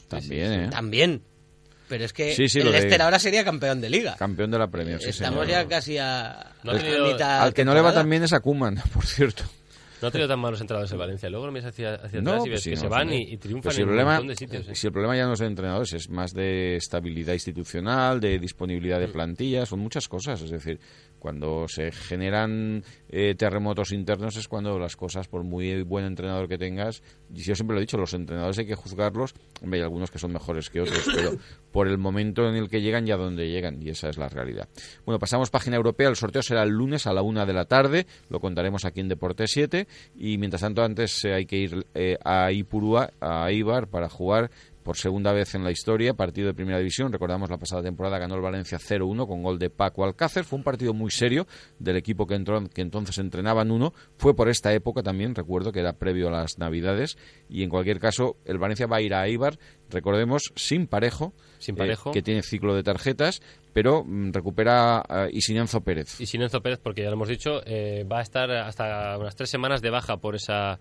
También, 0.08 0.52
¿eh? 0.52 0.68
También. 0.70 1.22
Pero 1.88 2.04
es 2.06 2.12
que 2.14 2.34
Sí, 2.34 2.48
sí, 2.48 2.60
el 2.60 2.66
de- 2.66 2.70
Leicester 2.72 3.02
ahora 3.02 3.18
sería 3.18 3.44
campeón 3.44 3.80
de 3.82 3.90
liga. 3.90 4.16
Campeón 4.16 4.50
de 4.50 4.58
la 4.58 4.68
Premier, 4.68 4.98
sí, 5.00 5.10
Estamos 5.10 5.46
señor. 5.46 5.62
ya 5.64 5.68
casi 5.68 5.98
a, 5.98 6.52
No 6.64 6.72
a 6.72 6.78
tenido- 6.78 7.16
Al 7.22 7.52
que 7.52 7.64
no 7.66 7.74
le 7.74 7.80
va 7.82 7.92
tan 7.92 8.08
bien 8.08 8.22
es 8.22 8.32
a 8.32 8.40
Kuman, 8.40 8.76
por 8.94 9.04
cierto. 9.04 9.44
No 10.02 10.08
ha 10.08 10.10
tenido 10.10 10.28
tan 10.28 10.40
malos 10.40 10.60
entrenadores 10.60 10.92
en 10.92 10.98
Valencia. 10.98 11.30
Luego 11.30 11.46
lo 11.46 11.52
miras 11.52 11.68
hacia, 11.70 11.94
hacia 11.94 12.20
atrás 12.20 12.42
y 12.44 12.48
ves 12.50 12.50
pues 12.50 12.62
sí, 12.64 12.70
que 12.70 12.76
no, 12.76 12.82
se 12.82 12.88
van 12.88 13.08
sí. 13.08 13.14
y, 13.14 13.34
y 13.34 13.36
triunfan 13.38 13.62
Pues 13.62 13.74
si 13.76 13.82
en 13.82 13.88
el 13.88 13.88
problema, 13.94 14.10
un 14.10 14.16
montón 14.16 14.28
de 14.28 14.36
sitios. 14.36 14.68
¿eh? 14.68 14.74
Si 14.74 14.86
el 14.88 14.92
problema 14.92 15.16
ya 15.16 15.26
no 15.26 15.32
es 15.34 15.38
de 15.38 15.46
entrenadores, 15.46 15.92
es 15.94 16.10
más 16.10 16.32
de 16.34 16.76
estabilidad 16.76 17.32
institucional, 17.34 18.20
de 18.20 18.38
disponibilidad 18.38 18.98
Mm. 18.98 19.00
de 19.02 19.08
plantillas, 19.08 19.68
son 19.68 19.78
muchas 19.78 20.08
cosas. 20.08 20.42
Es 20.42 20.50
decir, 20.50 20.80
cuando 21.22 21.68
se 21.68 21.92
generan 21.92 22.82
eh, 23.08 23.36
terremotos 23.36 23.92
internos 23.92 24.36
es 24.36 24.48
cuando 24.48 24.76
las 24.76 24.96
cosas, 24.96 25.28
por 25.28 25.44
muy 25.44 25.84
buen 25.84 26.04
entrenador 26.04 26.48
que 26.48 26.58
tengas, 26.58 27.00
y 27.32 27.42
yo 27.42 27.54
siempre 27.54 27.76
lo 27.76 27.78
he 27.78 27.82
dicho, 27.82 27.96
los 27.96 28.12
entrenadores 28.12 28.58
hay 28.58 28.66
que 28.66 28.74
juzgarlos, 28.74 29.32
hombre, 29.62 29.78
hay 29.78 29.84
algunos 29.84 30.10
que 30.10 30.18
son 30.18 30.32
mejores 30.32 30.68
que 30.68 30.80
otros, 30.80 31.08
pero 31.14 31.36
por 31.70 31.86
el 31.86 31.96
momento 31.96 32.48
en 32.48 32.56
el 32.56 32.68
que 32.68 32.80
llegan 32.82 33.06
y 33.06 33.12
a 33.12 33.16
dónde 33.16 33.48
llegan, 33.48 33.80
y 33.80 33.90
esa 33.90 34.08
es 34.08 34.18
la 34.18 34.28
realidad. 34.28 34.68
Bueno, 35.06 35.20
pasamos 35.20 35.48
página 35.48 35.76
europea, 35.76 36.08
el 36.08 36.16
sorteo 36.16 36.42
será 36.42 36.64
el 36.64 36.70
lunes 36.70 37.06
a 37.06 37.12
la 37.12 37.22
una 37.22 37.46
de 37.46 37.52
la 37.52 37.66
tarde, 37.66 38.08
lo 38.28 38.40
contaremos 38.40 38.84
aquí 38.84 38.98
en 38.98 39.08
Deporte 39.08 39.46
7, 39.46 39.86
y 40.16 40.38
mientras 40.38 40.62
tanto 40.62 40.82
antes 40.82 41.24
eh, 41.24 41.34
hay 41.34 41.46
que 41.46 41.56
ir 41.56 41.86
eh, 41.94 42.18
a 42.24 42.50
Ipurúa, 42.50 43.12
a 43.20 43.52
Ibar, 43.52 43.86
para 43.86 44.08
jugar 44.08 44.50
por 44.82 44.96
segunda 44.96 45.32
vez 45.32 45.54
en 45.54 45.64
la 45.64 45.70
historia, 45.70 46.14
partido 46.14 46.48
de 46.48 46.54
primera 46.54 46.78
división. 46.78 47.12
Recordamos 47.12 47.50
la 47.50 47.58
pasada 47.58 47.82
temporada 47.82 48.18
ganó 48.18 48.34
el 48.34 48.40
Valencia 48.40 48.78
0-1 48.78 49.26
con 49.26 49.42
gol 49.42 49.58
de 49.58 49.70
Paco 49.70 50.04
Alcácer. 50.04 50.44
Fue 50.44 50.58
un 50.58 50.64
partido 50.64 50.92
muy 50.94 51.10
serio 51.10 51.46
del 51.78 51.96
equipo 51.96 52.26
que, 52.26 52.34
entró, 52.34 52.62
que 52.68 52.82
entonces 52.82 53.18
entrenaba 53.18 53.62
en 53.62 53.70
uno. 53.70 53.92
Fue 54.16 54.34
por 54.34 54.48
esta 54.48 54.72
época 54.72 55.02
también, 55.02 55.34
recuerdo 55.34 55.72
que 55.72 55.80
era 55.80 55.94
previo 55.94 56.28
a 56.28 56.32
las 56.32 56.58
Navidades. 56.58 57.16
Y 57.48 57.62
en 57.62 57.70
cualquier 57.70 57.98
caso, 57.98 58.36
el 58.44 58.58
Valencia 58.58 58.86
va 58.86 58.96
a 58.96 59.02
ir 59.02 59.14
a 59.14 59.28
Ibar, 59.28 59.58
recordemos, 59.90 60.52
sin 60.56 60.86
parejo. 60.86 61.32
Sin 61.58 61.76
eh, 61.76 61.78
parejo. 61.78 62.12
que 62.12 62.22
tiene 62.22 62.42
ciclo 62.42 62.74
de 62.74 62.82
tarjetas, 62.82 63.40
pero 63.72 64.04
mm, 64.04 64.32
recupera 64.32 65.00
a 65.00 65.28
Isinenzo 65.30 65.80
Pérez. 65.80 66.20
Y 66.20 66.26
Sinenzo 66.26 66.60
Pérez, 66.62 66.78
porque 66.82 67.02
ya 67.02 67.08
lo 67.08 67.14
hemos 67.14 67.28
dicho, 67.28 67.60
eh, 67.64 68.04
va 68.04 68.18
a 68.18 68.22
estar 68.22 68.50
hasta 68.50 69.16
unas 69.18 69.34
tres 69.36 69.50
semanas 69.50 69.82
de 69.82 69.90
baja 69.90 70.16
por 70.18 70.34
ese 70.36 70.78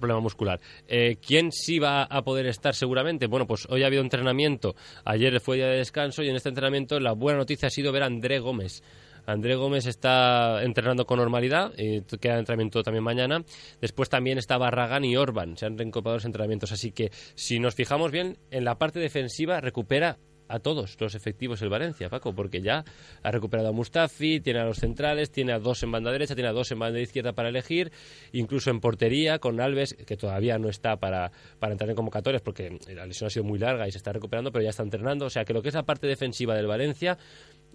problema 0.00 0.20
muscular. 0.20 0.60
Eh, 0.88 1.16
¿Quién 1.24 1.52
sí 1.52 1.78
va 1.78 2.02
a 2.04 2.22
poder 2.22 2.46
estar 2.46 2.74
seguramente? 2.74 3.26
Bueno, 3.26 3.46
pues 3.46 3.66
hoy 3.70 3.82
ha 3.82 3.86
habido 3.86 4.02
entrenamiento, 4.02 4.74
ayer 5.04 5.40
fue 5.40 5.56
día 5.56 5.66
de 5.68 5.78
descanso 5.78 6.22
y 6.22 6.28
en 6.28 6.36
este 6.36 6.48
entrenamiento 6.48 7.00
la 7.00 7.12
buena 7.12 7.38
noticia 7.38 7.68
ha 7.68 7.70
sido 7.70 7.92
ver 7.92 8.02
a 8.02 8.06
André 8.06 8.38
Gómez. 8.38 8.82
André 9.28 9.56
Gómez 9.56 9.86
está 9.86 10.62
entrenando 10.62 11.04
con 11.04 11.18
normalidad, 11.18 11.72
t- 11.72 12.04
queda 12.20 12.38
entrenamiento 12.38 12.84
también 12.84 13.02
mañana. 13.02 13.42
Después 13.80 14.08
también 14.08 14.38
está 14.38 14.56
Barragán 14.56 15.04
y 15.04 15.16
Orban, 15.16 15.56
se 15.56 15.66
han 15.66 15.76
reincorporado 15.76 16.18
los 16.18 16.24
entrenamientos. 16.26 16.70
Así 16.70 16.92
que 16.92 17.10
si 17.34 17.58
nos 17.58 17.74
fijamos 17.74 18.12
bien, 18.12 18.38
en 18.52 18.64
la 18.64 18.78
parte 18.78 19.00
defensiva 19.00 19.60
recupera 19.60 20.16
a 20.48 20.58
todos 20.58 20.96
los 21.00 21.14
efectivos 21.14 21.62
el 21.62 21.68
Valencia, 21.68 22.08
Paco, 22.08 22.34
porque 22.34 22.60
ya 22.60 22.84
ha 23.22 23.30
recuperado 23.30 23.68
a 23.68 23.72
Mustafi, 23.72 24.40
tiene 24.40 24.60
a 24.60 24.64
los 24.64 24.78
centrales, 24.78 25.30
tiene 25.30 25.52
a 25.52 25.58
dos 25.58 25.82
en 25.82 25.92
banda 25.92 26.12
derecha, 26.12 26.34
tiene 26.34 26.48
a 26.48 26.52
dos 26.52 26.70
en 26.72 26.78
banda 26.78 27.00
izquierda 27.00 27.32
para 27.32 27.48
elegir, 27.48 27.92
incluso 28.32 28.70
en 28.70 28.80
portería 28.80 29.38
con 29.38 29.60
Alves, 29.60 29.94
que 29.94 30.16
todavía 30.16 30.58
no 30.58 30.68
está 30.68 30.96
para, 30.96 31.30
para 31.58 31.72
entrar 31.72 31.90
en 31.90 31.96
convocatorias 31.96 32.42
porque 32.42 32.78
la 32.94 33.06
lesión 33.06 33.26
ha 33.26 33.30
sido 33.30 33.44
muy 33.44 33.58
larga 33.58 33.88
y 33.88 33.92
se 33.92 33.98
está 33.98 34.12
recuperando, 34.12 34.52
pero 34.52 34.62
ya 34.62 34.70
está 34.70 34.82
entrenando. 34.82 35.26
O 35.26 35.30
sea 35.30 35.44
que 35.44 35.52
lo 35.52 35.62
que 35.62 35.68
es 35.68 35.74
la 35.74 35.84
parte 35.84 36.06
defensiva 36.06 36.54
del 36.54 36.66
Valencia 36.66 37.18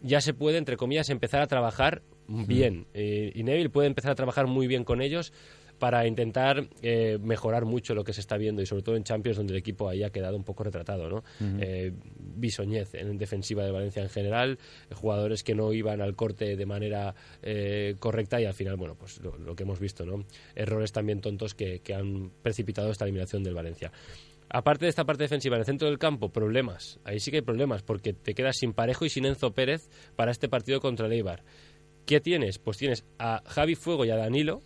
ya 0.01 0.21
se 0.21 0.33
puede, 0.33 0.57
entre 0.57 0.77
comillas, 0.77 1.09
empezar 1.09 1.41
a 1.41 1.47
trabajar 1.47 2.01
bien. 2.27 2.87
Eh, 2.93 3.31
y 3.35 3.43
Neville 3.43 3.69
puede 3.69 3.87
empezar 3.87 4.11
a 4.11 4.15
trabajar 4.15 4.47
muy 4.47 4.67
bien 4.67 4.83
con 4.83 5.01
ellos 5.01 5.33
para 5.81 6.05
intentar 6.05 6.63
eh, 6.83 7.17
mejorar 7.19 7.65
mucho 7.65 7.95
lo 7.95 8.03
que 8.03 8.13
se 8.13 8.21
está 8.21 8.37
viendo 8.37 8.61
y 8.61 8.67
sobre 8.67 8.83
todo 8.83 8.95
en 8.95 9.03
Champions 9.03 9.37
donde 9.37 9.53
el 9.53 9.57
equipo 9.57 9.89
ahí 9.89 10.03
ha 10.03 10.11
quedado 10.11 10.37
un 10.37 10.43
poco 10.43 10.63
retratado, 10.63 11.09
¿no? 11.09 11.23
Eh, 11.59 11.91
Bisoñez 12.19 12.93
en 12.93 13.17
defensiva 13.17 13.65
de 13.65 13.71
Valencia 13.71 14.03
en 14.03 14.09
general, 14.09 14.59
eh, 14.91 14.93
jugadores 14.93 15.41
que 15.41 15.55
no 15.55 15.73
iban 15.73 15.99
al 15.99 16.15
corte 16.15 16.55
de 16.55 16.65
manera 16.67 17.15
eh, 17.41 17.95
correcta 17.97 18.39
y 18.39 18.45
al 18.45 18.53
final, 18.53 18.75
bueno, 18.75 18.93
pues 18.93 19.19
lo, 19.23 19.35
lo 19.39 19.55
que 19.55 19.63
hemos 19.63 19.79
visto, 19.79 20.05
¿no? 20.05 20.23
Errores 20.53 20.91
también 20.91 21.19
tontos 21.19 21.55
que, 21.55 21.79
que 21.79 21.95
han 21.95 22.29
precipitado 22.43 22.91
esta 22.91 23.05
eliminación 23.05 23.41
del 23.41 23.55
Valencia. 23.55 23.91
Aparte 24.49 24.85
de 24.85 24.89
esta 24.89 25.03
parte 25.03 25.23
defensiva, 25.23 25.55
en 25.55 25.61
el 25.61 25.65
centro 25.65 25.87
del 25.87 25.97
campo, 25.97 26.29
problemas. 26.29 26.99
Ahí 27.05 27.19
sí 27.19 27.31
que 27.31 27.37
hay 27.37 27.43
problemas, 27.43 27.81
porque 27.81 28.13
te 28.13 28.35
quedas 28.35 28.57
sin 28.57 28.73
Parejo 28.73 29.03
y 29.03 29.09
sin 29.09 29.25
Enzo 29.25 29.51
Pérez 29.51 29.89
para 30.15 30.29
este 30.29 30.47
partido 30.47 30.79
contra 30.79 31.07
el 31.07 31.13
Eibar. 31.13 31.41
¿Qué 32.05 32.19
tienes? 32.19 32.59
Pues 32.59 32.77
tienes 32.77 33.03
a 33.17 33.41
Javi 33.47 33.73
Fuego 33.73 34.05
y 34.05 34.11
a 34.11 34.15
Danilo 34.15 34.61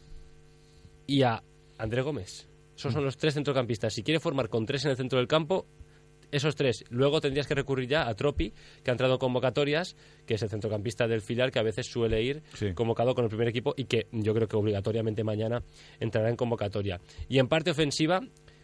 y 1.08 1.24
a 1.24 1.44
André 1.78 2.02
Gómez. 2.02 2.48
Esos 2.78 2.94
son 2.94 3.06
los 3.06 3.18
tres 3.18 3.34
centrocampistas. 3.34 3.94
Si 3.94 4.04
quiere 4.04 4.20
formar 4.20 4.50
con 4.50 4.66
tres 4.66 4.84
en 4.86 4.92
el 4.92 4.98
centro 4.98 5.18
del 5.20 5.28
campo, 5.28 5.66
esos 6.32 6.56
tres. 6.56 6.84
Luego 6.90 7.22
tendrías 7.22 7.48
que 7.48 7.56
recurrir 7.56 7.88
ya 7.88 8.08
a 8.10 8.14
Tropi, 8.16 8.52
que 8.84 8.92
ha 8.92 8.94
entrado 8.94 9.14
en 9.14 9.20
convocatorias, 9.20 9.96
que 10.26 10.34
es 10.34 10.42
el 10.42 10.50
centrocampista 10.50 11.08
del 11.08 11.22
filial, 11.22 11.52
que 11.52 11.60
a 11.60 11.64
veces 11.64 11.86
suele 11.88 12.22
ir 12.22 12.44
Sí. 12.54 12.74
convocado 12.74 13.16
con 13.16 13.24
el 13.24 13.30
primer 13.30 13.48
equipo 13.48 13.74
y 13.78 13.86
que 13.86 14.08
yo 14.12 14.34
creo 14.34 14.48
que 14.48 14.58
obligatoriamente 14.58 15.24
mañana 15.24 15.64
entrará 16.00 16.30
en 16.30 16.36
convocatoria. 16.36 17.00
Y 17.30 17.40
en 17.40 17.48
parte 17.48 17.72
ofensiva, 17.72 18.22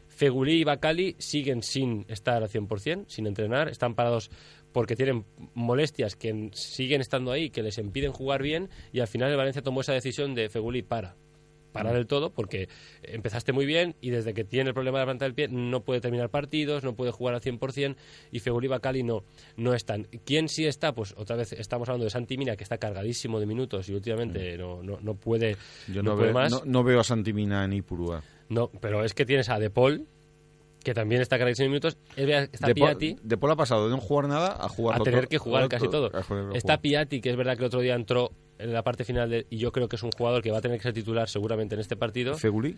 Fegulí 0.09 0.59
y 0.59 0.63
Bacali 0.65 1.15
siguen 1.19 1.63
sin 1.63 2.05
estar 2.09 2.43
al 2.43 2.49
100%, 2.49 3.05
sin 3.07 3.27
entrenar, 3.27 3.69
están 3.69 3.95
parados 3.95 4.29
porque 4.73 4.95
tienen 4.97 5.25
molestias 5.53 6.15
que 6.17 6.29
en- 6.29 6.53
siguen 6.53 6.99
estando 6.99 7.31
ahí, 7.31 7.49
que 7.49 7.63
les 7.63 7.77
impiden 7.77 8.11
jugar 8.11 8.41
bien 8.43 8.69
y 8.91 8.99
al 8.99 9.07
final 9.07 9.31
el 9.31 9.37
Valencia 9.37 9.61
tomó 9.61 9.81
esa 9.81 9.93
decisión 9.93 10.35
de 10.35 10.49
Fegulí 10.49 10.81
para. 10.81 11.15
Para 11.71 11.93
del 11.93 12.05
todo, 12.07 12.31
porque 12.31 12.67
empezaste 13.03 13.53
muy 13.53 13.65
bien 13.65 13.95
y 14.01 14.09
desde 14.09 14.33
que 14.33 14.43
tiene 14.43 14.69
el 14.69 14.73
problema 14.73 14.99
de 14.99 15.01
la 15.03 15.05
planta 15.07 15.25
del 15.25 15.33
pie 15.33 15.47
no 15.47 15.81
puede 15.81 16.01
terminar 16.01 16.29
partidos, 16.29 16.83
no 16.83 16.95
puede 16.95 17.11
jugar 17.11 17.35
al 17.35 17.41
100% 17.41 17.95
y 18.31 18.39
Fegulí 18.39 18.65
y 18.65 18.69
Bacali 18.69 19.03
no, 19.03 19.23
no 19.57 19.73
están. 19.73 20.07
¿Quién 20.25 20.49
sí 20.49 20.65
está? 20.65 20.93
Pues 20.93 21.13
otra 21.17 21.35
vez 21.35 21.53
estamos 21.53 21.87
hablando 21.89 22.05
de 22.05 22.09
Santi 22.09 22.37
Mina, 22.37 22.55
que 22.55 22.63
está 22.63 22.77
cargadísimo 22.77 23.39
de 23.39 23.45
minutos 23.45 23.87
y 23.89 23.93
últimamente 23.93 24.57
no, 24.57 24.83
no, 24.83 24.99
no 25.01 25.15
puede, 25.15 25.57
Yo 25.87 26.03
no 26.03 26.11
no, 26.11 26.15
puede 26.17 26.27
veo, 26.27 26.33
más. 26.33 26.51
no, 26.51 26.61
no 26.65 26.83
veo 26.83 26.99
a 26.99 27.03
Santimina 27.03 27.63
en 27.63 27.73
Ipurúa. 27.73 28.21
No, 28.49 28.69
pero 28.81 29.03
es 29.05 29.13
que 29.13 29.25
tienes 29.25 29.49
a 29.49 29.59
De 29.59 29.69
Paul, 29.69 30.05
que 30.83 30.93
también 30.93 31.21
está 31.21 31.37
cargadísimo 31.37 31.65
de 31.65 31.69
minutos. 31.69 31.97
Está 32.15 32.67
De 32.67 32.75
Piatti, 32.75 33.15
De 33.23 33.37
Paul 33.37 33.53
ha 33.53 33.55
pasado 33.55 33.85
de 33.85 33.91
no 33.95 34.01
jugar 34.01 34.27
nada 34.27 34.57
a 34.59 34.67
jugar 34.67 34.99
a 34.99 35.03
tener 35.03 35.27
que 35.27 35.37
jugar 35.37 35.69
casi 35.69 35.87
todo. 35.87 36.11
Está 36.53 36.81
Piatti, 36.81 37.21
que 37.21 37.29
es 37.29 37.37
verdad 37.37 37.53
que 37.53 37.59
el 37.59 37.67
otro 37.67 37.81
día 37.81 37.95
entró 37.95 38.31
en 38.61 38.73
la 38.73 38.83
parte 38.83 39.03
final 39.03 39.29
de- 39.29 39.45
y 39.49 39.57
yo 39.57 39.71
creo 39.71 39.87
que 39.89 39.95
es 39.95 40.03
un 40.03 40.11
jugador 40.11 40.41
que 40.41 40.51
va 40.51 40.59
a 40.59 40.61
tener 40.61 40.77
que 40.77 40.83
ser 40.83 40.93
titular 40.93 41.27
seguramente 41.29 41.75
en 41.75 41.81
este 41.81 41.95
partido. 41.95 42.35
¿Fegulí? 42.35 42.75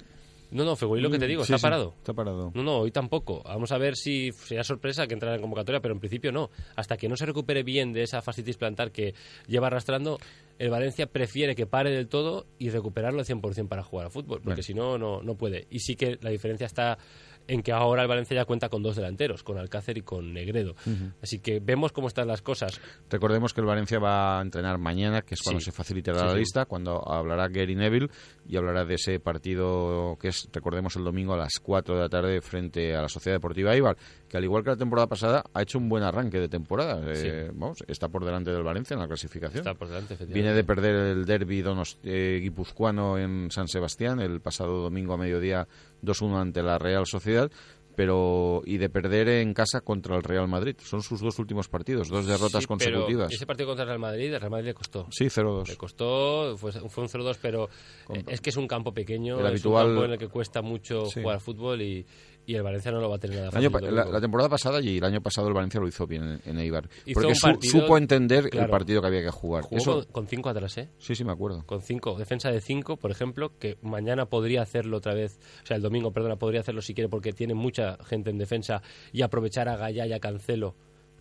No, 0.52 0.64
no, 0.66 0.76
Fegulí 0.76 1.02
lo 1.02 1.10
que 1.10 1.18
te 1.18 1.26
digo, 1.26 1.44
Sí, 1.44 1.52
está 1.52 1.58
sí, 1.58 1.64
parado. 1.64 1.96
Está 1.98 2.14
parado. 2.14 2.52
No, 2.54 2.62
no, 2.62 2.78
hoy 2.78 2.92
tampoco. 2.92 3.42
Vamos 3.44 3.72
a 3.72 3.80
ver 3.80 3.96
si 3.96 4.32
sería 4.34 4.64
sorpresa 4.64 5.08
que 5.08 5.16
entrara 5.16 5.36
en 5.36 5.42
convocatoria, 5.42 5.82
pero 5.82 5.96
en 5.96 6.00
principio 6.00 6.32
no. 6.32 6.52
Hasta 6.76 6.96
que 6.96 7.10
no 7.10 7.16
se 7.18 7.26
recupere 7.26 7.64
bien 7.64 7.92
de 7.92 8.04
esa 8.04 8.22
fascitis 8.22 8.58
plantar 8.58 8.92
que 8.92 9.16
lleva 9.48 9.66
arrastrando, 9.68 10.20
el 10.60 10.70
Valencia 10.70 11.08
prefiere 11.08 11.56
que 11.56 11.66
pare 11.66 11.90
del 11.90 12.08
todo 12.08 12.46
y 12.60 12.70
recuperarlo 12.70 13.20
al 13.20 13.26
100% 13.26 13.68
para 13.68 13.82
jugar 13.82 14.06
a 14.08 14.10
fútbol, 14.12 14.42
porque 14.44 14.62
Bueno. 14.62 14.64
si 14.64 14.74
no, 14.76 15.00
no, 15.00 15.24
no 15.24 15.34
puede. 15.34 15.66
Y 15.72 15.80
sí 15.80 15.96
que 15.96 16.20
la 16.22 16.30
diferencia 16.30 16.68
está 16.68 17.00
en 17.48 17.62
que 17.62 17.72
ahora 17.72 18.02
el 18.04 18.08
Valencia 18.08 18.36
ya 18.36 18.46
cuenta 18.46 18.70
con 18.70 18.84
dos 18.84 18.96
delanteros, 18.96 19.44
con 19.44 19.58
Alcácer 19.58 19.98
y 19.98 20.02
con 20.02 20.34
Negredo. 20.34 20.76
Así 21.22 21.40
que 21.40 21.60
vemos 21.60 21.92
cómo 21.92 22.08
están 22.08 22.28
las 22.28 22.42
cosas. 22.42 22.80
Recordemos 23.10 23.54
que 23.54 23.62
el 23.62 23.68
Valencia 23.68 24.00
va 24.00 24.40
a 24.40 24.42
entrenar 24.42 24.78
mañana, 24.78 25.22
que 25.22 25.36
es 25.36 25.42
cuando 25.42 25.60
Sí. 25.60 25.66
se 25.66 25.72
facilitará 25.72 26.20
Sí, 26.20 26.26
la 26.26 26.32
sí. 26.34 26.38
lista, 26.40 26.66
cuando 26.66 27.08
hablará 27.08 27.48
Gary 27.50 27.76
Neville 27.76 28.10
y 28.48 28.58
hablará 28.58 28.86
de 28.86 28.96
ese 28.96 29.20
partido 29.20 30.18
que 30.20 30.30
es, 30.30 30.48
recordemos, 30.54 30.96
el 30.96 31.04
domingo 31.04 31.34
a 31.34 31.38
las 31.38 31.54
4 31.62 31.96
de 31.96 32.02
la 32.02 32.10
tarde 32.10 32.42
frente 32.42 32.96
a 32.96 33.02
la 33.02 33.10
Sociedad 33.10 33.38
Deportiva 33.38 33.74
Eibar, 33.74 33.98
que 34.28 34.38
al 34.38 34.44
igual 34.44 34.64
que 34.64 34.70
la 34.72 34.78
temporada 34.78 35.08
pasada 35.08 35.44
ha 35.54 35.62
hecho 35.62 35.78
un 35.78 35.90
buen 35.90 36.04
arranque 36.04 36.40
de 36.40 36.50
temporada. 36.50 37.02
Eh, 37.14 37.52
vamos, 37.54 37.84
está 37.88 38.08
por 38.10 38.26
delante 38.26 38.52
del 38.52 38.64
Valencia 38.64 38.94
en 38.96 39.00
la 39.02 39.08
clasificación. 39.08 39.60
Está 39.60 39.74
por 39.74 39.88
delante, 39.88 40.14
efectivamente. 40.16 40.34
Viene 40.42 40.56
de 40.56 40.64
perder 40.64 40.96
el 40.96 41.26
derby 41.26 41.62
donos, 41.62 41.98
eh, 42.04 42.40
guipuzcoano 42.42 43.18
en 43.18 43.52
San 43.52 43.68
Sebastián 43.68 44.20
el 44.20 44.42
pasado 44.42 44.82
domingo 44.82 45.14
a 45.14 45.18
mediodía 45.18 45.68
2-1 46.04 46.36
ante 46.40 46.62
la 46.62 46.78
Real 46.78 47.06
Sociedad 47.08 47.50
pero 47.96 48.64
y 48.66 48.78
de 48.78 48.90
perder 48.90 49.30
en 49.30 49.54
casa 49.54 49.82
contra 49.82 50.16
el 50.16 50.24
Real 50.24 50.48
Madrid. 50.48 50.76
Son 50.82 51.04
sus 51.04 51.22
dos 51.22 51.38
últimos 51.38 51.68
partidos, 51.68 52.10
dos 52.10 52.26
derrotas 52.26 52.64
Sí, 52.64 52.68
pero 52.68 52.68
consecutivas. 52.68 53.32
ese 53.32 53.46
partido 53.46 53.68
contra 53.68 53.84
el 53.84 53.90
Real 53.90 54.00
Madrid, 54.00 54.34
el 54.34 54.40
Real 54.40 54.50
Madrid 54.50 54.66
le 54.66 54.74
costó. 54.74 55.06
Sí, 55.12 55.26
0-2. 55.26 55.68
Le 55.68 55.78
costó, 55.78 56.58
fue, 56.58 56.72
fue 56.72 57.04
un 57.04 57.10
0-2, 57.10 57.38
pero 57.40 57.70
eh, 58.10 58.24
es 58.30 58.42
que 58.42 58.50
es 58.50 58.58
un 58.58 58.68
campo 58.68 58.94
pequeño, 58.96 59.40
El 59.40 59.46
es 59.46 59.52
habitual- 59.64 59.86
un 59.86 59.92
campo 59.92 60.06
en 60.06 60.12
el 60.14 60.18
que 60.18 60.28
cuesta 60.28 60.64
mucho 60.64 61.06
Sí. 61.06 61.22
jugar 61.22 61.36
al 61.36 61.42
fútbol 61.42 61.84
y, 61.84 62.04
y 62.46 62.56
el 62.56 62.64
Valencia 62.64 62.92
no 62.92 63.00
lo 63.00 63.10
va 63.10 63.16
a 63.16 63.20
tener 63.20 63.38
nada 63.38 63.52
fácil. 63.52 63.74
año 63.74 63.92
la, 64.12 64.20
temporada 64.22 64.50
pasada 64.50 64.82
y 64.82 64.98
el 64.98 65.04
año 65.04 65.22
pasado 65.22 65.48
el 65.48 65.54
Valencia 65.54 65.80
lo 65.80 65.88
hizo 65.88 66.06
bien 66.06 66.24
en, 66.24 66.42
en 66.46 66.60
Eibar. 66.60 66.90
Hizo 67.06 67.14
porque 67.14 67.28
un 67.30 67.36
su- 67.36 67.48
partido- 67.48 67.72
supo 67.82 67.98
entender 67.98 68.50
el 68.52 68.68
partido 68.70 69.02
que 69.02 69.08
había 69.08 69.22
que 69.22 69.30
jugar. 69.32 69.64
Jugó 69.64 69.78
Eso- 69.78 69.94
con, 69.94 70.12
con 70.12 70.28
cinco 70.28 70.50
atrás, 70.50 70.78
¿eh? 70.78 70.90
Sí, 71.00 71.16
sí, 71.16 71.24
me 71.24 71.32
acuerdo. 71.32 71.64
Con 71.66 71.82
cinco, 71.82 72.18
defensa 72.18 72.52
de 72.52 72.60
cinco, 72.62 72.98
por 72.98 73.12
ejemplo, 73.12 73.58
que 73.60 73.78
mañana 73.82 74.26
podría 74.26 74.62
hacerlo 74.62 74.98
otra 74.98 75.14
vez, 75.14 75.40
o 75.64 75.66
sea, 75.66 75.78
el 75.78 75.84
domingo, 75.84 76.12
perdona, 76.12 76.36
podría 76.36 76.60
hacerlo 76.62 76.82
si 76.82 76.94
quiere 76.94 77.10
porque 77.10 77.32
tiene 77.34 77.54
mucha 77.54 77.98
gente 78.04 78.30
en 78.30 78.38
defensa 78.38 78.82
y 79.12 79.22
aprovechar 79.22 79.70
a 79.70 79.78
Gallá 79.78 80.06
y 80.06 80.14
a 80.14 80.20
Cancelo 80.20 80.76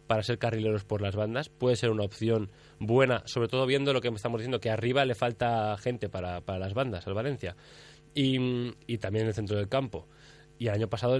para 0.09 0.25
ser 0.25 0.39
carrileros 0.39 0.85
por 0.85 1.01
las 1.01 1.15
bandas, 1.15 1.49
puede 1.49 1.77
ser 1.77 1.91
una 1.91 2.03
opción 2.05 2.51
buena, 2.81 3.23
sobre 3.27 3.49
todo 3.49 3.65
viendo 3.65 3.93
lo 3.93 4.01
que 4.01 4.09
estamos 4.09 4.41
diciendo, 4.41 4.59
que 4.61 4.69
arriba 4.71 5.05
le 5.05 5.15
falta 5.15 5.77
gente 5.79 6.09
para, 6.09 6.41
para 6.43 6.59
las 6.59 6.75
bandas 6.75 7.07
al 7.07 7.15
Valencia 7.15 7.57
y, 8.15 8.75
y 8.87 8.99
también 8.99 9.23
en 9.23 9.29
el 9.29 9.35
centro 9.35 9.57
del 9.57 9.69
campo. 9.69 10.07
Y 10.63 10.69
el 10.69 10.75
año 10.75 10.89
pasado 10.89 11.19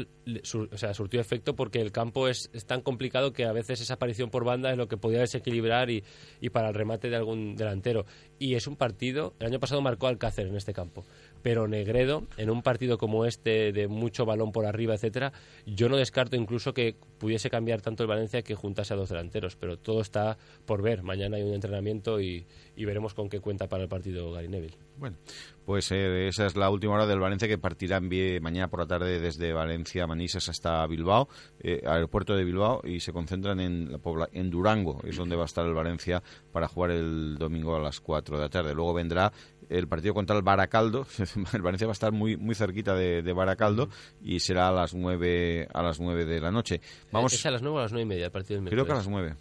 surtió 0.93 1.21
efecto 1.21 1.57
porque 1.57 1.81
el 1.81 1.91
campo 1.91 2.29
es, 2.29 2.49
es 2.53 2.65
tan 2.65 2.81
complicado 2.81 3.33
que 3.33 3.45
a 3.45 3.51
veces 3.51 3.81
esa 3.81 3.95
aparición 3.95 4.31
por 4.31 4.45
banda 4.45 4.71
es 4.71 4.77
lo 4.77 4.87
que 4.87 4.97
podía 4.97 5.19
desequilibrar 5.19 5.91
y, 5.91 6.05
y 6.41 6.51
para 6.51 6.69
el 6.69 6.75
remate 6.75 7.11
de 7.11 7.17
algún 7.17 7.57
delantero. 7.57 8.07
Y 8.39 8.55
es 8.55 8.69
un 8.69 8.77
partido, 8.77 9.35
el 9.41 9.49
año 9.49 9.59
pasado 9.59 9.81
marcó 9.81 10.07
Alcácer 10.07 10.47
en 10.47 10.55
este 10.55 10.73
campo, 10.73 11.05
pero 11.43 11.69
Negredo, 11.69 12.25
en 12.37 12.51
un 12.51 12.63
partido 12.63 12.99
como 12.99 13.25
este, 13.25 13.73
de 13.73 13.89
mucho 13.89 14.25
balón 14.25 14.53
por 14.53 14.67
arriba, 14.67 14.95
etcétera, 14.95 15.33
yo 15.67 15.89
no 15.89 15.97
descarto 15.97 16.37
incluso 16.37 16.73
que 16.73 16.97
pudiese 17.19 17.51
cambiar 17.51 17.81
tanto 17.83 18.03
el 18.03 18.09
Valencia 18.09 18.43
que 18.43 18.55
juntase 18.55 18.95
a 18.95 18.97
dos 18.97 19.09
delanteros, 19.09 19.57
pero 19.57 19.77
todo 19.77 20.01
está 20.01 20.39
por 20.65 20.83
ver. 20.83 21.03
Mañana 21.03 21.37
hay 21.37 21.43
un 21.43 21.55
entrenamiento 21.55 22.21
y, 22.21 22.47
veremos 22.77 23.15
con 23.15 23.29
qué 23.29 23.41
cuenta 23.41 23.69
para 23.69 23.85
el 23.85 23.89
partido 23.89 24.33
Gary 24.33 24.49
Neville. 24.49 24.77
Bueno, 24.97 25.17
pues 25.65 25.91
eh, 25.93 26.29
esa 26.29 26.47
es 26.47 26.57
la 26.57 26.69
última 26.69 26.95
hora 26.95 27.07
del 27.07 27.21
Valencia 27.21 27.49
que 27.49 27.59
partirá 27.59 27.99
en 27.99 28.43
mañana 28.43 28.69
por 28.69 28.81
la 28.81 28.87
tarde 28.87 29.21
desde 29.21 29.53
Valencia, 29.53 30.07
Manises 30.07 30.49
hasta 30.49 30.87
Bilbao, 30.87 31.29
eh, 31.61 31.81
aeropuerto 31.87 32.35
de 32.35 32.45
Bilbao, 32.45 32.81
y 32.85 33.01
se 33.01 33.13
concentran 33.13 33.61
en, 33.61 33.93
la 33.93 34.01
en 34.33 34.51
Durango, 34.51 35.01
es 35.05 35.17
donde 35.17 35.37
va 35.37 35.43
a 35.43 35.47
estar 35.47 35.65
el 35.65 35.75
Valencia 35.75 36.23
para 36.53 36.69
jugar 36.69 36.91
el 36.91 37.37
domingo 37.39 37.77
a 37.77 37.81
las 37.81 38.01
4 38.01 38.37
de 38.37 38.43
la 38.43 38.49
tarde. 38.49 38.75
Luego 38.75 38.95
vendrá 38.95 39.33
el 39.79 39.89
partido 39.89 40.15
contra 40.15 40.37
el 40.37 40.43
Baracaldo, 40.43 41.07
el 41.53 41.63
Valencia 41.63 41.87
va 41.87 41.93
a 41.93 41.95
estar 41.95 42.13
muy 42.13 42.37
muy 42.37 42.55
cerquita 42.55 42.95
de, 42.95 43.23
de 43.23 43.33
Baracaldo 43.33 43.89
y 44.23 44.41
será 44.41 44.69
a 44.69 44.73
las 44.73 44.95
9 44.95 45.69
a 45.73 45.83
las 45.83 46.01
9 46.01 46.25
de 46.25 46.41
la 46.41 46.51
noche. 46.51 46.81
Vamos, 47.11 47.33
¿Es 47.33 47.45
a 47.47 47.51
las 47.51 47.63
nueve 47.63 47.77
o 47.77 47.81
a 47.81 47.83
las 47.83 47.93
nueve 47.93 48.03
y 48.03 48.09
media 48.09 48.27
el 48.27 48.33
partido 48.33 48.61
del 48.61 48.71
creo 48.71 48.85
que 48.85 48.93
a 48.93 48.97
las 48.97 49.09
9. 49.09 49.35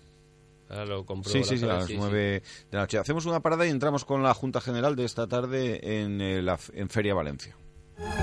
Ahora 0.69 0.85
lo. 0.85 1.05
Sí, 1.25 1.43
sí, 1.43 1.57
sí, 1.57 1.65
a 1.65 1.67
las 1.67 1.85
sí, 1.85 1.93
sí. 1.93 1.99
nueve 1.99 2.41
de 2.71 2.77
la 2.77 2.79
noche. 2.81 2.97
Hacemos 2.97 3.25
una 3.25 3.41
parada 3.41 3.65
y 3.65 3.69
entramos 3.69 4.05
con 4.05 4.23
la 4.23 4.33
Junta 4.33 4.61
General 4.61 4.95
de 4.95 5.03
esta 5.03 5.27
tarde 5.27 6.01
en, 6.01 6.21
eh, 6.21 6.41
la, 6.41 6.57
en 6.73 6.89
Feria 6.89 7.13
Valencia. 7.13 7.55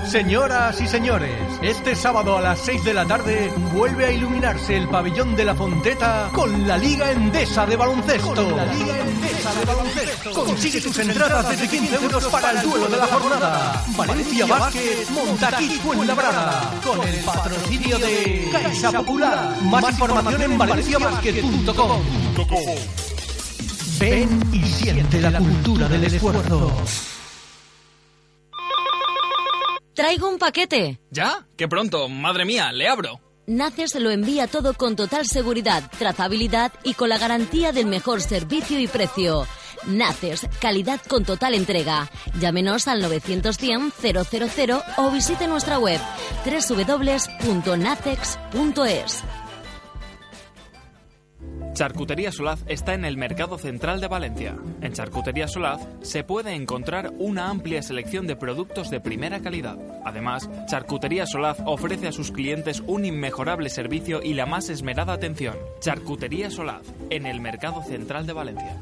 Señoras 0.09 0.81
y 0.81 0.87
señores, 0.87 1.37
este 1.61 1.95
sábado 1.95 2.35
a 2.35 2.41
las 2.41 2.59
6 2.61 2.83
de 2.83 2.93
la 2.95 3.05
tarde 3.05 3.53
vuelve 3.73 4.05
a 4.07 4.11
iluminarse 4.11 4.75
el 4.75 4.87
pabellón 4.87 5.35
de 5.35 5.45
la 5.45 5.53
Fonteta 5.53 6.31
con 6.33 6.67
la 6.67 6.77
Liga 6.77 7.11
Endesa 7.11 7.67
de 7.67 7.75
Baloncesto. 7.75 8.33
Con 8.33 8.57
la 8.57 8.65
Liga 8.65 8.99
Endesa 8.99 9.53
de 9.53 9.65
Baloncesto. 9.65 10.31
Consigue 10.33 10.81
tus 10.81 10.97
entradas 10.97 11.49
desde 11.49 11.67
15 11.67 11.95
euros 11.95 12.25
para 12.25 12.51
el 12.51 12.61
duelo 12.67 12.87
de 12.87 12.97
la 12.97 13.05
jornada. 13.05 13.83
Valencia 13.95 14.45
Basket, 14.47 15.09
Montaquí 15.11 15.69
Fuenlabrada. 15.79 16.71
Con 16.83 17.07
el 17.07 17.15
patrocinio 17.23 17.99
de 17.99 18.49
Caixa 18.51 18.91
Popular. 18.91 19.61
Más 19.61 19.91
información 19.91 20.41
en 20.41 20.57
valenciabasket.com. 20.57 22.01
Ven 23.99 24.49
y 24.53 24.63
siente 24.63 25.21
la 25.21 25.37
cultura 25.37 25.87
del 25.87 26.03
esfuerzo. 26.05 26.71
Traigo 29.99 30.29
un 30.29 30.39
paquete. 30.39 31.01
¿Ya? 31.11 31.45
¡Qué 31.57 31.67
pronto! 31.67 32.07
¡Madre 32.07 32.45
mía! 32.45 32.71
¡Le 32.71 32.87
abro! 32.87 33.19
Naces 33.47 33.93
lo 33.95 34.11
envía 34.11 34.47
todo 34.47 34.73
con 34.73 34.95
total 34.95 35.27
seguridad, 35.27 35.91
trazabilidad 35.99 36.71
y 36.85 36.93
con 36.93 37.09
la 37.09 37.17
garantía 37.17 37.73
del 37.73 37.85
mejor 37.85 38.21
servicio 38.21 38.79
y 38.79 38.87
precio. 38.87 39.45
Naces, 39.87 40.47
calidad 40.61 41.01
con 41.05 41.25
total 41.25 41.53
entrega. 41.53 42.09
Llámenos 42.39 42.87
al 42.87 43.01
900 43.01 43.57
o 44.95 45.11
visite 45.11 45.49
nuestra 45.49 45.79
web 45.79 45.99
www.nacex.es. 46.45 47.49
Charcutería 51.73 52.31
Solaz 52.31 52.59
está 52.67 52.93
en 52.93 53.05
el 53.05 53.15
Mercado 53.15 53.57
Central 53.57 54.01
de 54.01 54.07
Valencia. 54.07 54.55
En 54.81 54.93
Charcutería 54.93 55.47
Solaz 55.47 55.79
se 56.01 56.23
puede 56.23 56.53
encontrar 56.53 57.13
una 57.19 57.49
amplia 57.49 57.81
selección 57.81 58.27
de 58.27 58.35
productos 58.35 58.89
de 58.89 58.99
primera 58.99 59.39
calidad. 59.39 59.77
Además, 60.03 60.49
Charcutería 60.67 61.25
Solaz 61.25 61.57
ofrece 61.65 62.07
a 62.07 62.11
sus 62.11 62.31
clientes 62.31 62.83
un 62.85 63.05
inmejorable 63.05 63.69
servicio 63.69 64.21
y 64.21 64.33
la 64.33 64.45
más 64.45 64.69
esmerada 64.69 65.13
atención. 65.13 65.55
Charcutería 65.79 66.49
Solaz, 66.49 66.83
en 67.09 67.25
el 67.25 67.39
Mercado 67.39 67.81
Central 67.83 68.25
de 68.25 68.33
Valencia. 68.33 68.79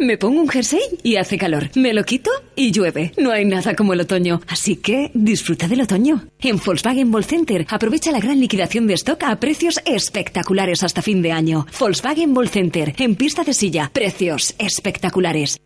Me 0.00 0.16
pongo 0.16 0.40
un 0.40 0.48
jersey 0.48 0.80
y 1.02 1.16
hace 1.16 1.36
calor. 1.36 1.68
Me 1.74 1.92
lo 1.92 2.04
quito 2.04 2.30
y 2.56 2.72
llueve. 2.72 3.12
No 3.18 3.32
hay 3.32 3.44
nada 3.44 3.76
como 3.76 3.92
el 3.92 4.00
otoño. 4.00 4.40
Así 4.48 4.76
que 4.76 5.10
disfruta 5.12 5.68
del 5.68 5.82
otoño. 5.82 6.24
En 6.38 6.56
Volkswagen 6.56 7.10
Ball 7.10 7.24
Center 7.24 7.66
aprovecha 7.68 8.10
la 8.10 8.18
gran 8.18 8.40
liquidación 8.40 8.86
de 8.86 8.94
stock 8.94 9.22
a 9.24 9.38
precios 9.38 9.78
espectaculares 9.84 10.82
hasta 10.82 11.02
fin 11.02 11.20
de 11.20 11.32
año. 11.32 11.66
Volkswagen 11.78 12.32
Ball 12.32 12.48
Center 12.48 12.94
en 12.98 13.14
pista 13.14 13.44
de 13.44 13.52
silla. 13.52 13.90
Precios 13.92 14.54
espectaculares. 14.58 15.60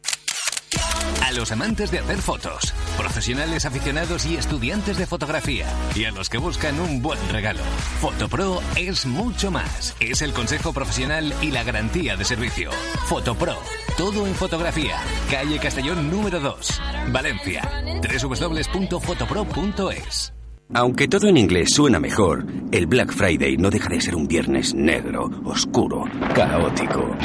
A 1.22 1.32
los 1.32 1.52
amantes 1.52 1.90
de 1.90 2.00
hacer 2.00 2.18
fotos, 2.18 2.74
profesionales 2.96 3.64
aficionados 3.64 4.26
y 4.26 4.36
estudiantes 4.36 4.98
de 4.98 5.06
fotografía, 5.06 5.66
y 5.94 6.04
a 6.04 6.10
los 6.10 6.28
que 6.28 6.36
buscan 6.38 6.80
un 6.80 7.00
buen 7.02 7.18
regalo, 7.30 7.62
Fotopro 8.00 8.60
es 8.76 9.06
mucho 9.06 9.50
más. 9.50 9.96
Es 10.00 10.22
el 10.22 10.32
consejo 10.32 10.72
profesional 10.72 11.34
y 11.42 11.50
la 11.50 11.64
garantía 11.64 12.16
de 12.16 12.24
servicio. 12.24 12.70
Fotopro, 13.06 13.56
todo 13.96 14.26
en 14.26 14.34
fotografía. 14.34 14.96
Calle 15.30 15.58
Castellón 15.58 16.10
número 16.10 16.40
2, 16.40 16.80
Valencia. 17.10 17.62
www.fotopro.es. 18.02 20.34
Aunque 20.72 21.08
todo 21.08 21.28
en 21.28 21.36
inglés 21.36 21.74
suena 21.74 22.00
mejor, 22.00 22.46
el 22.72 22.86
Black 22.86 23.12
Friday 23.12 23.56
no 23.56 23.70
deja 23.70 23.88
de 23.88 24.00
ser 24.00 24.16
un 24.16 24.26
viernes 24.26 24.74
negro, 24.74 25.30
oscuro, 25.44 26.04
caótico. 26.34 27.16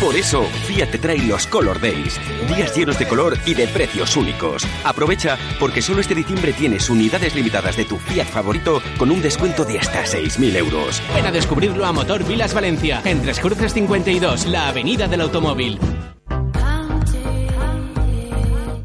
Por 0.00 0.14
eso, 0.14 0.44
Fiat 0.66 0.90
te 0.90 0.98
trae 0.98 1.18
los 1.18 1.46
Color 1.46 1.80
Days, 1.80 2.20
días 2.54 2.76
llenos 2.76 2.98
de 2.98 3.08
color 3.08 3.38
y 3.46 3.54
de 3.54 3.66
precios 3.66 4.14
únicos. 4.16 4.62
Aprovecha 4.84 5.38
porque 5.58 5.80
solo 5.80 6.02
este 6.02 6.14
diciembre 6.14 6.52
tienes 6.52 6.90
unidades 6.90 7.34
limitadas 7.34 7.78
de 7.78 7.86
tu 7.86 7.96
Fiat 7.96 8.26
favorito 8.26 8.82
con 8.98 9.10
un 9.10 9.22
descuento 9.22 9.64
de 9.64 9.78
hasta 9.78 10.04
6.000 10.04 10.56
euros. 10.56 11.02
Ven 11.14 11.24
a 11.24 11.32
descubrirlo 11.32 11.86
a 11.86 11.92
Motor 11.92 12.24
Vilas 12.24 12.52
Valencia, 12.52 13.00
en 13.06 13.22
Tres 13.22 13.40
Cruces 13.40 13.72
52, 13.72 14.46
la 14.46 14.68
avenida 14.68 15.08
del 15.08 15.22
automóvil. 15.22 15.78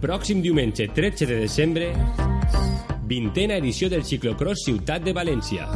Pròxim 0.01 0.41
diumenge 0.41 0.87
13 0.87 1.27
de 1.27 1.35
desembre, 1.35 1.93
vintena 3.03 3.57
edició 3.57 3.89
del 3.89 4.03
ciclocross 4.03 4.63
Ciutat 4.65 5.03
de 5.03 5.13
València. 5.13 5.67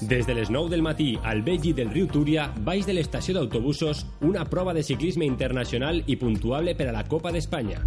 Des 0.00 0.26
de 0.26 0.34
les 0.34 0.50
9 0.50 0.68
del 0.68 0.82
matí 0.82 1.14
al 1.24 1.40
vell 1.42 1.62
llit 1.62 1.78
del 1.78 1.90
riu 1.90 2.06
Túria, 2.12 2.50
baix 2.66 2.84
de 2.86 2.92
l'estació 2.96 3.34
d'autobusos, 3.36 4.04
una 4.20 4.44
prova 4.44 4.74
de 4.76 4.82
ciclisme 4.84 5.24
internacional 5.24 6.02
i 6.06 6.18
puntuable 6.20 6.74
per 6.76 6.90
a 6.90 6.96
la 6.98 7.04
Copa 7.08 7.32
d'Espanya. 7.32 7.80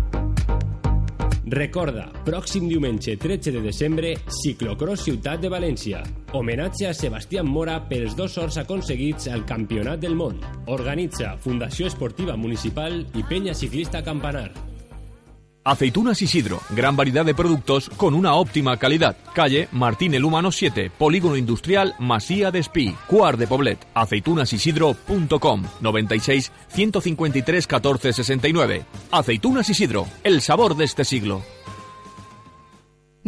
Recorda, 1.50 2.04
pròxim 2.26 2.68
diumenge 2.70 3.16
13 3.18 3.54
de 3.56 3.62
desembre, 3.62 4.14
ciclocross 4.42 5.08
Ciutat 5.08 5.42
de 5.42 5.50
València. 5.50 6.04
Homenatge 6.38 6.86
a 6.90 6.94
Sebastián 6.94 7.50
Mora 7.50 7.80
pels 7.90 8.14
dos 8.18 8.38
sorts 8.38 8.60
aconseguits 8.62 9.30
al 9.34 9.48
Campionat 9.50 10.02
del 10.02 10.18
Món. 10.18 10.38
Organitza 10.70 11.38
Fundació 11.42 11.90
Esportiva 11.90 12.38
Municipal 12.38 13.02
i 13.18 13.26
Penya 13.26 13.58
Ciclista 13.58 14.04
Campanar. 14.06 14.52
Aceitunas 15.70 16.20
Isidro, 16.24 16.62
gran 16.72 16.96
variedad 16.96 17.24
de 17.24 17.36
productos 17.36 17.92
con 17.96 18.16
una 18.16 18.34
óptima 18.34 18.78
calidad. 18.78 19.16
Calle 19.36 19.68
Martín 19.72 20.16
el 20.16 20.26
Humano 20.26 20.52
7, 20.52 20.90
Polígono 20.90 21.38
Industrial 21.38 21.94
Masía 22.00 22.50
de 22.50 22.58
Espí, 22.58 22.96
Cuar 23.06 23.38
de 23.38 23.46
Poblet. 23.46 23.78
Aceitunasidro.com 23.94 25.64
96 25.80 26.52
153 26.70 27.68
14 27.68 28.14
69. 28.14 28.86
Aceitunas 29.12 29.70
Isidro, 29.70 30.08
el 30.24 30.42
sabor 30.42 30.76
de 30.76 30.86
este 30.86 31.06
siglo. 31.06 31.44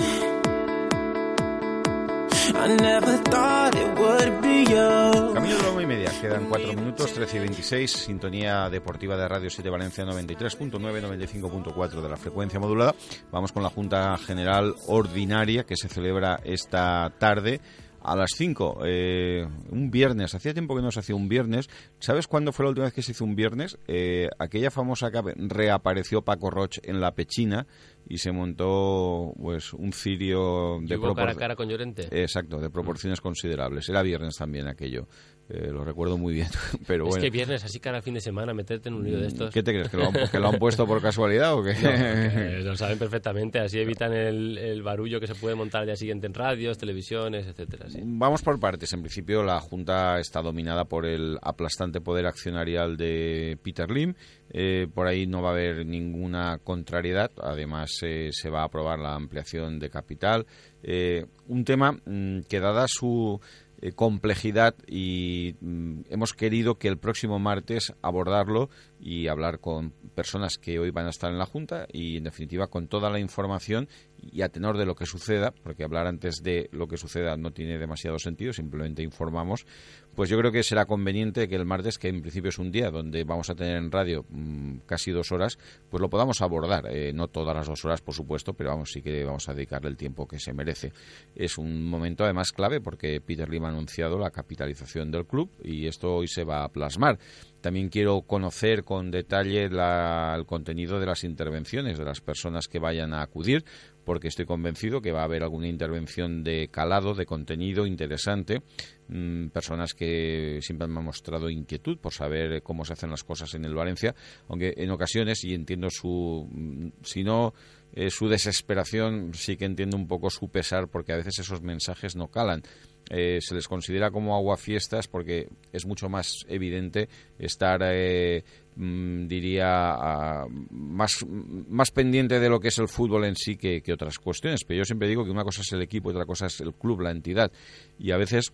Camino 5.34 5.56
de 5.56 5.62
la 5.62 5.70
una 5.70 5.82
y 5.82 5.86
media, 5.86 6.10
quedan 6.20 6.48
cuatro 6.48 6.72
minutos, 6.74 7.12
13 7.12 7.36
y 7.36 7.40
26, 7.40 7.90
sintonía 7.90 8.68
deportiva 8.68 9.16
de 9.16 9.26
Radio 9.26 9.48
7 9.48 9.70
Valencia 9.70 10.04
93.9, 10.04 10.70
95.4 10.70 12.02
de 12.02 12.08
la 12.08 12.16
frecuencia 12.16 12.60
modulada. 12.60 12.94
Vamos 13.32 13.52
con 13.52 13.62
la 13.62 13.70
Junta 13.70 14.16
General 14.18 14.74
Ordinaria 14.86 15.64
que 15.64 15.76
se 15.76 15.88
celebra 15.88 16.40
esta 16.44 17.10
tarde 17.18 17.60
a 18.04 18.14
las 18.14 18.32
5, 18.36 18.80
eh, 18.84 19.48
un 19.70 19.90
viernes. 19.90 20.34
Hacía 20.34 20.52
tiempo 20.52 20.76
que 20.76 20.82
no 20.82 20.92
se 20.92 21.00
hacía 21.00 21.16
un 21.16 21.28
viernes. 21.28 21.70
¿Sabes 21.98 22.28
cuándo 22.28 22.52
fue 22.52 22.64
la 22.64 22.68
última 22.68 22.84
vez 22.84 22.92
que 22.92 23.02
se 23.02 23.12
hizo 23.12 23.24
un 23.24 23.34
viernes? 23.34 23.78
Eh, 23.88 24.28
aquella 24.38 24.70
famosa 24.70 25.10
que 25.10 25.22
reapareció 25.36 26.22
Paco 26.22 26.50
Roch 26.50 26.78
en 26.82 27.00
la 27.00 27.14
Pechina 27.14 27.66
y 28.06 28.18
se 28.18 28.32
montó 28.32 29.32
pues 29.40 29.72
un 29.72 29.92
cirio 29.92 30.78
de 30.82 30.98
cara 31.14 31.32
a 31.32 31.34
cara 31.34 31.56
con 31.56 31.68
Llorente. 31.68 32.08
Exacto, 32.10 32.58
de 32.60 32.70
proporciones 32.70 33.20
considerables. 33.20 33.88
Era 33.88 34.02
viernes 34.02 34.36
también 34.36 34.66
aquello. 34.66 35.08
Eh, 35.50 35.70
lo 35.70 35.84
recuerdo 35.84 36.16
muy 36.16 36.32
bien, 36.32 36.48
pero 36.86 37.06
es 37.08 37.18
que 37.18 37.28
viernes, 37.28 37.62
así 37.64 37.78
cara 37.78 37.98
al 37.98 38.02
fin 38.02 38.14
de 38.14 38.20
semana, 38.20 38.54
meterte 38.54 38.88
en 38.88 38.94
un 38.94 39.04
lío 39.04 39.18
de 39.18 39.26
estos. 39.26 39.52
¿Qué 39.52 39.62
te 39.62 39.72
crees? 39.72 39.90
¿Que 39.90 39.98
lo 39.98 40.06
han, 40.06 40.12
que 40.30 40.38
lo 40.38 40.48
han 40.48 40.58
puesto 40.58 40.86
por 40.86 41.02
casualidad 41.02 41.54
o 41.54 41.62
qué? 41.62 41.74
No, 41.74 41.90
porque 41.90 42.60
lo 42.64 42.76
saben 42.76 42.98
perfectamente, 42.98 43.58
así 43.58 43.78
evitan 43.78 44.14
el, 44.14 44.56
el 44.56 44.82
barullo 44.82 45.20
que 45.20 45.26
se 45.26 45.34
puede 45.34 45.54
montar 45.54 45.82
al 45.82 45.86
día 45.86 45.96
siguiente 45.96 46.26
en 46.26 46.34
radios, 46.34 46.78
televisiones, 46.78 47.46
etcétera. 47.46 47.90
sí. 47.90 48.00
Vamos 48.02 48.42
por 48.42 48.58
partes. 48.58 48.92
En 48.94 49.00
principio, 49.00 49.42
la 49.42 49.60
Junta 49.60 50.18
está 50.18 50.40
dominada 50.40 50.86
por 50.86 51.04
el 51.04 51.38
aplastante 51.42 52.00
poder 52.00 52.26
accionarial 52.26 52.96
de 52.96 53.58
Peter 53.62 53.90
Lim. 53.90 54.14
Eh, 54.50 54.86
por 54.94 55.06
ahí 55.06 55.26
no 55.26 55.42
va 55.42 55.50
a 55.50 55.52
haber 55.52 55.84
ninguna 55.84 56.58
contrariedad. 56.62 57.30
Además, 57.42 57.98
eh, 58.02 58.30
se 58.32 58.48
va 58.48 58.62
a 58.62 58.66
aprobar 58.66 58.98
la 58.98 59.14
ampliación 59.14 59.78
de 59.78 59.90
capital. 59.90 60.46
Eh, 60.86 61.24
un 61.48 61.64
tema 61.64 61.92
mm, 61.92 62.40
que, 62.48 62.60
dada 62.60 62.86
su 62.88 63.40
eh, 63.40 63.63
complejidad, 63.94 64.74
y 64.86 65.56
mm, 65.60 66.02
hemos 66.10 66.32
querido 66.32 66.78
que 66.78 66.88
el 66.88 66.98
próximo 66.98 67.38
martes 67.38 67.92
abordarlo 68.02 68.70
y 69.04 69.28
hablar 69.28 69.60
con 69.60 69.90
personas 70.14 70.56
que 70.56 70.78
hoy 70.78 70.90
van 70.90 71.04
a 71.04 71.10
estar 71.10 71.30
en 71.30 71.36
la 71.36 71.44
Junta 71.44 71.86
y, 71.92 72.16
en 72.16 72.24
definitiva, 72.24 72.68
con 72.68 72.88
toda 72.88 73.10
la 73.10 73.20
información 73.20 73.86
y 74.16 74.40
a 74.40 74.48
tenor 74.48 74.78
de 74.78 74.86
lo 74.86 74.94
que 74.94 75.04
suceda, 75.04 75.50
porque 75.50 75.84
hablar 75.84 76.06
antes 76.06 76.36
de 76.42 76.70
lo 76.72 76.88
que 76.88 76.96
suceda 76.96 77.36
no 77.36 77.50
tiene 77.50 77.76
demasiado 77.76 78.18
sentido, 78.18 78.54
simplemente 78.54 79.02
informamos, 79.02 79.66
pues 80.14 80.30
yo 80.30 80.38
creo 80.38 80.50
que 80.50 80.62
será 80.62 80.86
conveniente 80.86 81.48
que 81.48 81.54
el 81.54 81.66
martes, 81.66 81.98
que 81.98 82.08
en 82.08 82.22
principio 82.22 82.48
es 82.48 82.58
un 82.58 82.72
día 82.72 82.90
donde 82.90 83.24
vamos 83.24 83.50
a 83.50 83.54
tener 83.54 83.76
en 83.76 83.92
radio 83.92 84.24
mm, 84.30 84.78
casi 84.86 85.10
dos 85.10 85.32
horas, 85.32 85.58
pues 85.90 86.00
lo 86.00 86.08
podamos 86.08 86.40
abordar. 86.40 86.86
Eh, 86.90 87.12
no 87.12 87.28
todas 87.28 87.54
las 87.54 87.66
dos 87.66 87.84
horas, 87.84 88.00
por 88.00 88.14
supuesto, 88.14 88.54
pero 88.54 88.70
vamos, 88.70 88.90
sí 88.90 89.02
que 89.02 89.22
vamos 89.22 89.46
a 89.50 89.52
dedicarle 89.52 89.90
el 89.90 89.98
tiempo 89.98 90.26
que 90.26 90.38
se 90.38 90.54
merece. 90.54 90.94
Es 91.34 91.58
un 91.58 91.84
momento 91.84 92.24
además 92.24 92.52
clave 92.52 92.80
porque 92.80 93.20
Peter 93.20 93.50
Lim 93.50 93.66
ha 93.66 93.68
anunciado 93.68 94.18
la 94.18 94.30
capitalización 94.30 95.10
del 95.10 95.26
club 95.26 95.50
y 95.62 95.86
esto 95.88 96.14
hoy 96.14 96.26
se 96.26 96.44
va 96.44 96.64
a 96.64 96.68
plasmar. 96.70 97.18
También 97.64 97.88
quiero 97.88 98.20
conocer 98.20 98.84
con 98.84 99.10
detalle 99.10 99.70
la- 99.70 100.34
el 100.36 100.44
contenido 100.44 101.00
de 101.00 101.06
las 101.06 101.24
intervenciones 101.24 101.96
de 101.96 102.04
las 102.04 102.20
personas 102.20 102.68
que 102.68 102.78
vayan 102.78 103.14
a 103.14 103.22
acudir, 103.22 103.64
porque 104.04 104.28
estoy 104.28 104.44
convencido 104.44 105.00
que 105.00 105.12
va 105.12 105.22
a 105.22 105.24
haber 105.24 105.42
alguna 105.42 105.66
intervención 105.66 106.44
de 106.44 106.68
calado, 106.70 107.14
de 107.14 107.24
contenido 107.24 107.86
interesante. 107.86 108.60
Mm, 109.08 109.46
personas 109.48 109.94
que 109.94 110.58
siempre 110.60 110.88
me 110.88 110.98
han 110.98 111.06
mostrado 111.06 111.48
inquietud 111.48 111.96
por 111.96 112.12
saber 112.12 112.62
cómo 112.62 112.84
se 112.84 112.92
hacen 112.92 113.08
las 113.08 113.24
cosas 113.24 113.54
en 113.54 113.64
el 113.64 113.74
Valencia, 113.74 114.14
aunque 114.48 114.74
en 114.76 114.90
ocasiones, 114.90 115.42
y 115.44 115.54
entiendo 115.54 115.88
su, 115.90 116.46
mm, 116.50 116.88
si 117.02 117.24
no 117.24 117.54
eh, 117.96 118.10
su 118.10 118.28
desesperación, 118.28 119.34
sí 119.34 119.56
que 119.56 119.64
entiendo 119.64 119.96
un 119.96 120.08
poco 120.08 120.28
su 120.28 120.48
pesar, 120.48 120.88
porque 120.88 121.12
a 121.12 121.16
veces 121.16 121.38
esos 121.38 121.62
mensajes 121.62 122.16
no 122.16 122.28
calan. 122.28 122.62
Eh, 123.10 123.38
se 123.40 123.54
les 123.54 123.68
considera 123.68 124.10
como 124.10 124.34
aguafiestas 124.34 125.08
porque 125.08 125.48
es 125.72 125.86
mucho 125.86 126.08
más 126.08 126.44
evidente 126.48 127.08
estar, 127.38 127.80
eh, 127.84 128.42
mm, 128.76 129.28
diría, 129.28 130.44
más, 130.70 131.24
más 131.28 131.90
pendiente 131.92 132.40
de 132.40 132.48
lo 132.48 132.58
que 132.58 132.68
es 132.68 132.78
el 132.78 132.88
fútbol 132.88 133.26
en 133.26 133.36
sí 133.36 133.56
que, 133.56 133.80
que 133.80 133.92
otras 133.92 134.18
cuestiones. 134.18 134.64
Pero 134.64 134.78
yo 134.78 134.84
siempre 134.84 135.06
digo 135.06 135.24
que 135.24 135.30
una 135.30 135.44
cosa 135.44 135.60
es 135.60 135.72
el 135.72 135.82
equipo 135.82 136.08
otra 136.08 136.26
cosa 136.26 136.46
es 136.46 136.60
el 136.60 136.74
club, 136.74 137.00
la 137.00 137.12
entidad. 137.12 137.52
Y 137.98 138.10
a 138.10 138.16
veces, 138.16 138.52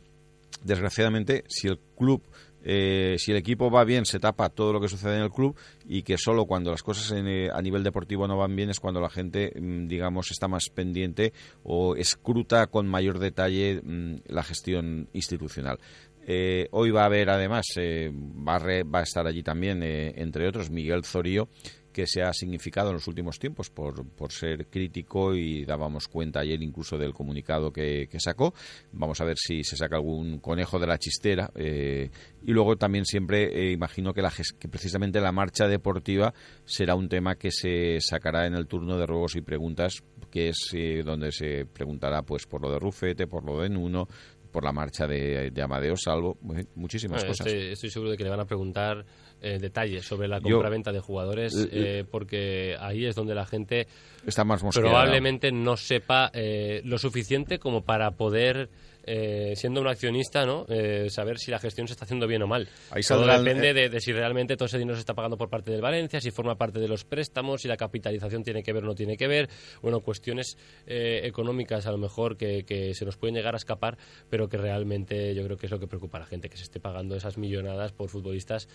desgraciadamente, 0.64 1.44
si 1.48 1.68
el 1.68 1.78
club 1.96 2.22
eh, 2.62 3.16
si 3.18 3.30
el 3.30 3.38
equipo 3.38 3.70
va 3.70 3.84
bien, 3.84 4.04
se 4.04 4.20
tapa 4.20 4.48
todo 4.50 4.72
lo 4.72 4.80
que 4.80 4.88
sucede 4.88 5.16
en 5.16 5.22
el 5.22 5.30
club 5.30 5.56
y 5.86 6.02
que 6.02 6.18
solo 6.18 6.46
cuando 6.46 6.70
las 6.70 6.82
cosas 6.82 7.10
en, 7.12 7.26
eh, 7.26 7.48
a 7.52 7.60
nivel 7.62 7.82
deportivo 7.82 8.26
no 8.28 8.36
van 8.36 8.54
bien 8.54 8.70
es 8.70 8.80
cuando 8.80 9.00
la 9.00 9.10
gente, 9.10 9.52
mm, 9.58 9.86
digamos, 9.86 10.30
está 10.30 10.48
más 10.48 10.68
pendiente 10.74 11.32
o 11.62 11.96
escruta 11.96 12.66
con 12.66 12.86
mayor 12.86 13.18
detalle 13.18 13.80
mm, 13.82 14.16
la 14.26 14.42
gestión 14.42 15.08
institucional. 15.12 15.78
Eh, 16.26 16.68
hoy 16.72 16.90
va 16.90 17.02
a 17.02 17.06
haber, 17.06 17.30
además, 17.30 17.66
eh, 17.76 18.12
va, 18.14 18.56
a 18.56 18.84
va 18.84 19.00
a 19.00 19.02
estar 19.02 19.26
allí 19.26 19.42
también, 19.42 19.82
entre 19.82 20.46
otros, 20.46 20.70
Miguel 20.70 21.04
Zorío, 21.04 21.48
que 21.92 22.06
se 22.06 22.22
ha 22.22 22.32
significado 22.32 22.90
en 22.90 22.94
los 22.94 23.06
últimos 23.06 23.38
tiempos 23.38 23.70
por, 23.70 24.06
por 24.06 24.32
ser 24.32 24.66
crítico 24.66 25.34
y 25.34 25.64
dábamos 25.64 26.08
cuenta 26.08 26.40
ayer 26.40 26.62
incluso 26.62 26.96
del 26.96 27.14
comunicado 27.14 27.72
que, 27.72 28.08
que 28.10 28.20
sacó. 28.20 28.54
Vamos 28.92 29.20
a 29.20 29.24
ver 29.24 29.36
si 29.38 29.64
se 29.64 29.76
saca 29.76 29.96
algún 29.96 30.38
conejo 30.38 30.78
de 30.78 30.86
la 30.86 30.98
chistera. 30.98 31.50
eh, 31.54 32.10
y 32.42 32.52
luego 32.52 32.76
también 32.76 33.04
siempre 33.04 33.44
eh, 33.52 33.72
imagino 33.72 34.14
que, 34.14 34.22
la, 34.22 34.32
que 34.58 34.68
precisamente 34.68 35.20
la 35.20 35.32
marcha 35.32 35.68
deportiva 35.68 36.32
será 36.64 36.94
un 36.94 37.08
tema 37.08 37.34
que 37.34 37.50
se 37.50 38.00
sacará 38.00 38.46
en 38.46 38.54
el 38.54 38.66
turno 38.66 38.96
de 38.96 39.06
ruegos 39.06 39.36
y 39.36 39.42
preguntas, 39.42 40.02
que 40.30 40.48
es 40.48 40.70
eh, 40.74 41.02
donde 41.04 41.32
se 41.32 41.66
preguntará 41.66 42.22
pues 42.22 42.46
por 42.46 42.62
lo 42.62 42.70
de 42.70 42.78
Rufete, 42.78 43.26
por 43.26 43.44
lo 43.44 43.60
de 43.60 43.68
Nuno, 43.68 44.08
por 44.50 44.64
la 44.64 44.72
marcha 44.72 45.06
de, 45.06 45.50
de 45.50 45.62
Amadeo 45.62 45.96
Salvo, 45.96 46.36
mu- 46.42 46.62
muchísimas 46.74 47.22
Eh, 47.22 47.26
cosas. 47.28 47.46
Estoy, 47.46 47.72
estoy 47.72 47.90
seguro 47.90 48.10
de 48.10 48.16
que 48.16 48.24
le 48.24 48.30
van 48.30 48.40
a 48.40 48.44
preguntar 48.44 49.04
eh, 49.40 49.58
detalles 49.58 50.04
sobre 50.04 50.28
la 50.28 50.40
compraventa 50.40 50.92
de 50.92 51.00
jugadores, 51.00 51.54
eh, 51.72 52.04
porque 52.10 52.76
ahí 52.78 53.06
es 53.06 53.14
donde 53.14 53.34
la 53.34 53.46
gente 53.46 53.86
Está 54.26 54.44
más 54.44 54.62
mosqueada. 54.62 54.88
probablemente 54.88 55.50
no 55.52 55.76
sepa 55.76 56.30
eh, 56.34 56.82
lo 56.84 56.98
suficiente 56.98 57.58
como 57.58 57.82
para 57.84 58.10
poder 58.12 58.68
eh, 59.04 59.54
siendo 59.56 59.80
un 59.80 59.88
accionista, 59.88 60.44
¿no? 60.44 60.66
Eh, 60.68 61.08
saber 61.10 61.38
si 61.38 61.50
la 61.50 61.58
gestión 61.58 61.86
se 61.86 61.92
está 61.92 62.04
haciendo 62.04 62.26
bien 62.26 62.42
o 62.42 62.46
mal. 62.46 62.68
Ahí 62.90 63.02
todo 63.02 63.26
depende 63.26 63.70
eh, 63.70 63.74
de, 63.74 63.88
de 63.88 64.00
si 64.00 64.12
realmente 64.12 64.56
todo 64.56 64.66
ese 64.66 64.78
dinero 64.78 64.96
se 64.96 65.00
está 65.00 65.14
pagando 65.14 65.36
por 65.36 65.48
parte 65.48 65.70
del 65.70 65.80
Valencia, 65.80 66.20
si 66.20 66.30
forma 66.30 66.56
parte 66.56 66.78
de 66.78 66.88
los 66.88 67.04
préstamos, 67.04 67.62
si 67.62 67.68
la 67.68 67.76
capitalización 67.76 68.42
tiene 68.42 68.62
que 68.62 68.72
ver 68.72 68.84
o 68.84 68.86
no 68.86 68.94
tiene 68.94 69.16
que 69.16 69.26
ver. 69.26 69.48
Bueno, 69.82 70.00
cuestiones 70.00 70.56
eh, 70.86 71.20
económicas 71.24 71.86
a 71.86 71.92
lo 71.92 71.98
mejor 71.98 72.36
que, 72.36 72.64
que 72.64 72.94
se 72.94 73.04
nos 73.04 73.16
pueden 73.16 73.34
llegar 73.34 73.54
a 73.54 73.58
escapar, 73.58 73.96
pero 74.28 74.48
que 74.48 74.56
realmente 74.56 75.34
yo 75.34 75.44
creo 75.44 75.56
que 75.56 75.66
es 75.66 75.72
lo 75.72 75.78
que 75.78 75.86
preocupa 75.86 76.18
a 76.18 76.20
la 76.20 76.26
gente, 76.26 76.48
que 76.48 76.56
se 76.56 76.64
esté 76.64 76.80
pagando 76.80 77.16
esas 77.16 77.38
millonadas 77.38 77.92
por 77.92 78.08
futbolistas 78.08 78.68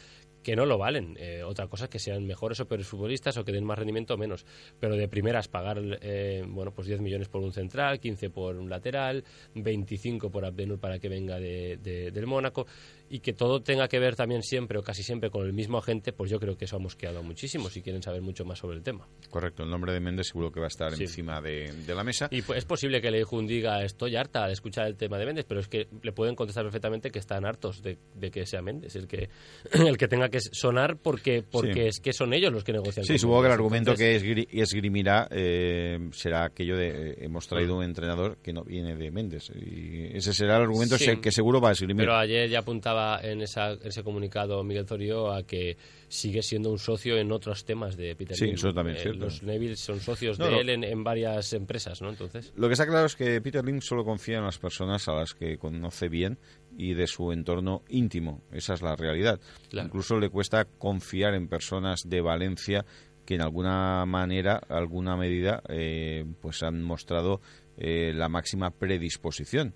que 0.45 0.55
no 0.55 0.67
lo 0.67 0.77
valen. 0.77 1.17
Eh, 1.19 1.41
otra 1.43 1.67
cosa 1.67 1.85
es 1.85 1.89
que 1.89 1.97
sean 1.97 2.23
mejores 2.23 2.59
o 2.59 2.67
peores 2.67 2.85
futbolistas 2.85 3.35
o 3.38 3.43
que 3.43 3.51
den 3.51 3.65
más 3.65 3.79
rendimiento 3.79 4.13
o 4.13 4.17
menos. 4.17 4.45
Pero 4.79 4.95
de 4.95 5.07
primeras 5.07 5.47
pagar, 5.47 5.81
eh, 6.01 6.43
bueno, 6.47 6.71
pues 6.71 6.88
10 6.88 7.01
millones 7.01 7.29
por 7.29 7.41
un 7.41 7.51
central, 7.51 7.99
15 7.99 8.29
por 8.29 8.55
un 8.55 8.69
lateral, 8.69 9.23
25 9.55 10.14
por 10.30 10.45
Abdenur 10.45 10.80
para 10.80 10.99
que 10.99 11.10
venga 11.10 11.39
de, 11.39 11.78
de- 11.78 12.12
del 12.12 12.25
Mónaco 12.28 12.65
y 13.10 13.20
que 13.20 13.34
todo 13.34 13.62
tenga 13.62 13.88
que 13.88 14.00
ver 14.00 14.15
también 14.15 14.41
siempre 14.41 14.80
o 14.80 14.84
casi 14.84 15.04
siempre 15.04 15.30
con 15.30 15.46
el 15.46 15.54
mismo 15.54 15.78
agente, 15.78 16.12
pues 16.12 16.32
yo 16.32 16.39
creo 16.39 16.58
que 16.58 16.65
eso 16.65 16.76
ha 16.78 16.80
mosqueado 16.80 17.22
muchísimo 17.24 17.70
si 17.70 17.82
quieren 17.82 18.02
saber 18.02 18.22
mucho 18.22 18.46
más 18.46 18.60
sobre 18.60 18.78
el 18.78 18.84
tema. 18.84 19.08
Correcto, 19.30 19.63
el 19.63 19.70
nombre 19.70 19.94
de 19.94 20.00
Méndez 20.00 20.28
seguro 20.28 20.52
que 20.52 20.60
va 20.60 20.65
a 20.65 20.70
estar 20.70 20.91
encima 20.94 21.39
de, 21.41 21.72
de 21.86 21.96
la 21.96 22.04
mesa. 22.04 22.28
Y 22.32 22.41
pues, 22.41 22.58
es 22.60 22.65
posible 22.65 23.02
que 23.02 23.12
Leijun 23.12 23.46
diga 23.48 23.84
estoy 23.84 24.15
harta 24.15 24.48
de 24.48 24.54
escuchar 24.54 24.88
el 24.88 24.96
tema 24.96 25.18
de 25.18 25.26
Méndez, 25.26 25.46
pero 25.48 25.60
es 25.60 25.68
que 25.68 25.88
le 26.02 26.12
pueden 26.12 26.36
contestar 26.36 26.63
perfectamente 26.63 27.12
que 27.12 27.20
están 27.20 27.46
hartos 27.46 27.82
de, 27.84 27.98
de 28.15 28.32
que 28.32 28.46
sea 28.46 28.62
Méndez 28.62 28.96
el 28.96 29.08
que 29.08 29.30
el 29.72 29.98
que 29.98 30.08
tenga 30.08 30.30
que 30.30 30.39
sonar 30.39 30.98
porque 30.98 31.44
porque 31.44 31.74
Sí. 31.74 31.80
es 31.82 32.00
que 32.00 32.13
son 32.13 32.34
ellos 32.34 32.52
los 32.52 32.63
que 32.63 32.74
negocian. 32.74 33.06
Sí, 33.06 33.18
supongo 33.20 33.41
que 33.41 33.48
el 33.48 33.54
argumento 33.54 33.91
Entonces, 33.91 34.24
que 34.24 34.36
esgri- 34.36 34.48
esgrimirá 34.52 35.28
eh, 35.32 36.10
será 36.12 36.46
aquello 36.46 36.78
de 36.78 37.12
eh, 37.12 37.15
hemos 37.20 37.48
traído 37.48 37.76
un 37.78 37.84
entrenador 37.84 38.38
que 38.41 38.54
no 38.54 38.63
viene 38.63 38.96
de 38.96 39.12
Méndez. 39.12 39.52
Y 39.56 40.15
ese 40.18 40.34
será 40.34 40.56
el 40.58 40.63
argumento 40.63 40.98
Sí. 40.98 41.18
que 41.18 41.32
seguro 41.32 41.60
va 41.62 41.70
a 41.70 41.72
esgrimir. 41.74 41.98
Pero 42.06 42.15
ayer 42.15 42.50
ya 42.50 42.60
apuntaba 42.60 42.94
en 43.21 43.41
esa, 43.41 43.73
ese 43.73 44.03
comunicado 44.03 44.63
Miguel 44.63 44.88
Zorio 44.88 45.31
a 45.31 45.43
que 45.43 45.77
sigue 46.08 46.41
siendo 46.41 46.71
un 46.71 46.79
socio 46.79 47.17
en 47.17 47.31
otros 47.31 47.65
temas 47.65 47.95
de 47.97 48.15
Peter 48.15 48.36
Sí, 48.38 48.45
Lim. 48.45 48.55
eso 48.55 48.73
también 48.73 48.95
es 48.97 49.01
Eh, 49.01 49.03
cierto. 49.03 49.25
Los 49.25 49.43
Neville 49.43 49.75
son 49.75 49.99
socios 49.99 50.39
No, 50.39 50.45
de 50.45 50.51
no. 50.51 50.60
él 50.62 50.69
en, 50.69 50.84
en 50.84 51.03
varias 51.03 51.53
empresas, 51.53 52.01
¿no? 52.01 52.10
Entonces, 52.10 52.53
Lo 52.55 52.67
que 52.67 52.73
está 52.73 52.86
claro 52.86 53.05
es 53.05 53.15
que 53.15 53.41
Peter 53.41 53.63
Lim 53.63 53.81
solo 53.81 54.03
confía 54.05 54.38
en 54.38 54.43
las 54.45 54.58
personas 54.60 55.08
a 55.08 55.13
las 55.13 55.34
que 55.34 55.58
conoce 55.58 56.10
bien 56.10 56.38
y 56.77 56.93
de 56.93 57.08
su 57.08 57.31
entorno 57.31 57.84
íntimo. 57.89 58.43
Esa 58.51 58.73
es 58.73 58.81
la 58.81 58.95
realidad. 58.95 59.39
Claro. 59.69 59.88
Incluso 59.88 60.19
le 60.19 60.29
cuesta 60.29 60.65
confiar 60.65 61.34
en 61.34 61.47
personas 61.47 62.01
de 62.10 62.21
Valencia 62.21 62.86
que 63.25 63.34
en 63.36 63.41
alguna 63.41 64.05
manera, 64.05 64.62
alguna 64.69 65.15
medida, 65.17 65.63
eh, 65.67 66.25
pues 66.41 66.62
han 66.62 66.84
mostrado 66.84 67.41
eh, 67.77 68.13
la 68.15 68.29
máxima 68.29 68.69
predisposición. 68.71 69.73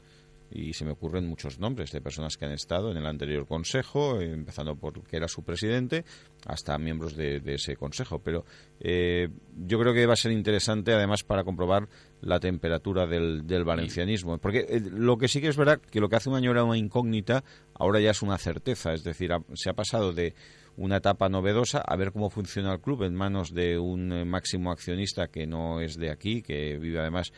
Y 0.52 0.74
se 0.74 0.86
me 0.86 0.92
ocurren 0.92 1.28
muchos 1.28 1.60
nombres 1.60 1.92
de 1.92 2.02
personas 2.02 2.38
que 2.38 2.46
han 2.46 2.52
estado 2.52 2.92
en 2.92 2.98
el 2.98 3.06
anterior 3.06 3.46
consejo, 3.48 4.20
eh, 4.20 4.32
empezando 4.32 4.76
por 4.76 5.04
que 5.04 5.18
era 5.18 5.28
su 5.28 5.44
presidente, 5.44 6.06
hasta 6.46 6.78
miembros 6.78 7.16
de, 7.16 7.42
ese 7.46 7.76
consejo. 7.76 8.20
Pero 8.20 8.46
eh, 8.80 9.30
yo 9.58 9.80
creo 9.80 9.94
que 9.94 10.06
va 10.06 10.14
a 10.14 10.18
ser 10.18 10.32
interesante, 10.32 10.94
además, 10.94 11.24
para 11.24 11.44
comprobar 11.44 11.88
la 12.22 12.40
temperatura 12.40 13.06
del, 13.06 13.46
del 13.46 13.64
valencianismo. 13.64 14.38
Porque 14.38 14.66
eh, 14.68 14.82
lo 14.82 15.18
que 15.18 15.28
sí 15.28 15.42
que 15.42 15.48
es 15.48 15.58
verdad 15.58 15.80
que 15.80 16.00
lo 16.00 16.10
que 16.10 16.16
hace 16.16 16.30
un 16.30 16.36
año 16.36 16.52
era 16.52 16.64
una 16.64 16.78
incógnita, 16.78 17.44
ahora 17.74 18.00
ya 18.00 18.12
es 18.12 18.22
una 18.22 18.38
certeza. 18.38 18.94
Es 18.94 19.04
decir, 19.04 19.32
se 19.54 19.70
ha 19.70 19.74
pasado 19.74 20.14
de 20.14 20.34
una 20.80 20.98
etapa 20.98 21.28
novedosa 21.28 21.80
a 21.80 21.96
ver 21.98 22.14
cómo 22.14 22.30
funciona 22.30 22.72
el 22.72 22.80
club 22.80 23.04
en 23.04 23.14
manos 23.14 23.54
de 23.54 23.78
un 23.78 24.14
eh, 24.14 24.24
máximo 24.24 24.72
accionista 24.72 25.28
que 25.28 25.46
no 25.46 25.82
es 25.82 25.98
de 25.98 26.10
aquí, 26.10 26.42
que 26.42 26.78
vive 26.78 27.00
además 27.00 27.34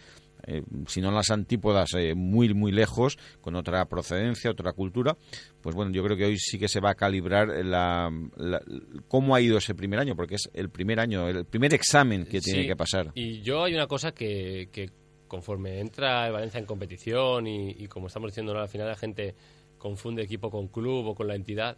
eh, 0.48 0.64
si 0.88 1.02
no 1.02 1.12
las 1.12 1.30
antípodas, 1.32 1.94
eh, 1.96 2.14
muy, 2.16 2.54
muy 2.54 2.72
lejos, 2.72 3.18
con 3.42 3.56
otra 3.56 3.86
procedencia, 3.86 4.52
otra 4.52 4.74
cultura, 4.74 5.18
pues 5.62 5.76
bueno, 5.76 5.92
yo 5.92 6.04
creo 6.04 6.18
que 6.18 6.26
hoy 6.26 6.38
sí 6.38 6.58
que 6.60 6.68
se 6.68 6.80
va 6.80 6.92
a 6.92 6.96
calibrar 6.96 7.48
la, 7.66 8.12
la- 8.38 8.62
cómo 9.08 9.36
ha 9.36 9.42
ido 9.42 9.58
ese 9.58 9.76
primer 9.76 10.00
año, 10.00 10.16
porque 10.16 10.36
es 10.36 10.50
el 10.54 10.70
primer 10.70 11.00
año, 11.00 11.28
el 11.28 11.46
primer 11.46 11.74
examen 11.74 12.26
que 12.26 12.40
tiene 12.42 12.62
que 12.68 12.76
pasar. 12.76 13.12
Y 13.16 13.42
yo 13.42 13.64
hay 13.64 13.74
una 13.76 13.88
cosa 13.88 14.12
que, 14.14 14.70
que 14.72 14.90
conforme 15.28 15.80
entra 15.80 16.28
el 16.28 16.34
Valencia 16.34 16.60
en 16.60 16.66
competición 16.66 17.48
y, 17.48 17.72
y 17.72 17.88
como 17.88 18.08
estamos 18.08 18.32
diciendo, 18.32 18.54
¿no? 18.54 18.60
al 18.60 18.68
final 18.70 18.88
la 18.88 18.96
gente 18.98 19.36
confunde 19.78 20.22
equipo 20.24 20.50
con 20.52 20.68
club 20.68 21.08
o 21.08 21.16
con 21.16 21.28
la 21.28 21.36
entidad, 21.36 21.78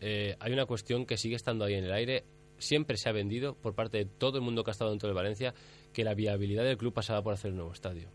eh, 0.00 0.36
hay 0.40 0.52
una 0.52 0.66
cuestión 0.66 1.04
que 1.06 1.16
sigue 1.16 1.36
estando 1.36 1.64
ahí 1.64 1.74
en 1.74 1.84
el 1.84 1.92
aire. 1.92 2.24
Siempre 2.62 2.96
se 2.96 3.08
ha 3.08 3.12
vendido 3.12 3.54
por 3.54 3.74
parte 3.74 3.98
de 3.98 4.04
todo 4.04 4.38
el 4.38 4.44
mundo 4.44 4.62
que 4.62 4.70
ha 4.70 4.72
estado 4.72 4.90
dentro 4.90 5.08
del 5.08 5.16
Valencia 5.16 5.52
que 5.92 6.04
la 6.04 6.14
viabilidad 6.14 6.62
del 6.62 6.78
club 6.78 6.92
pasaba 6.92 7.20
por 7.20 7.34
hacer 7.34 7.50
un 7.50 7.56
nuevo 7.56 7.72
estadio. 7.72 8.08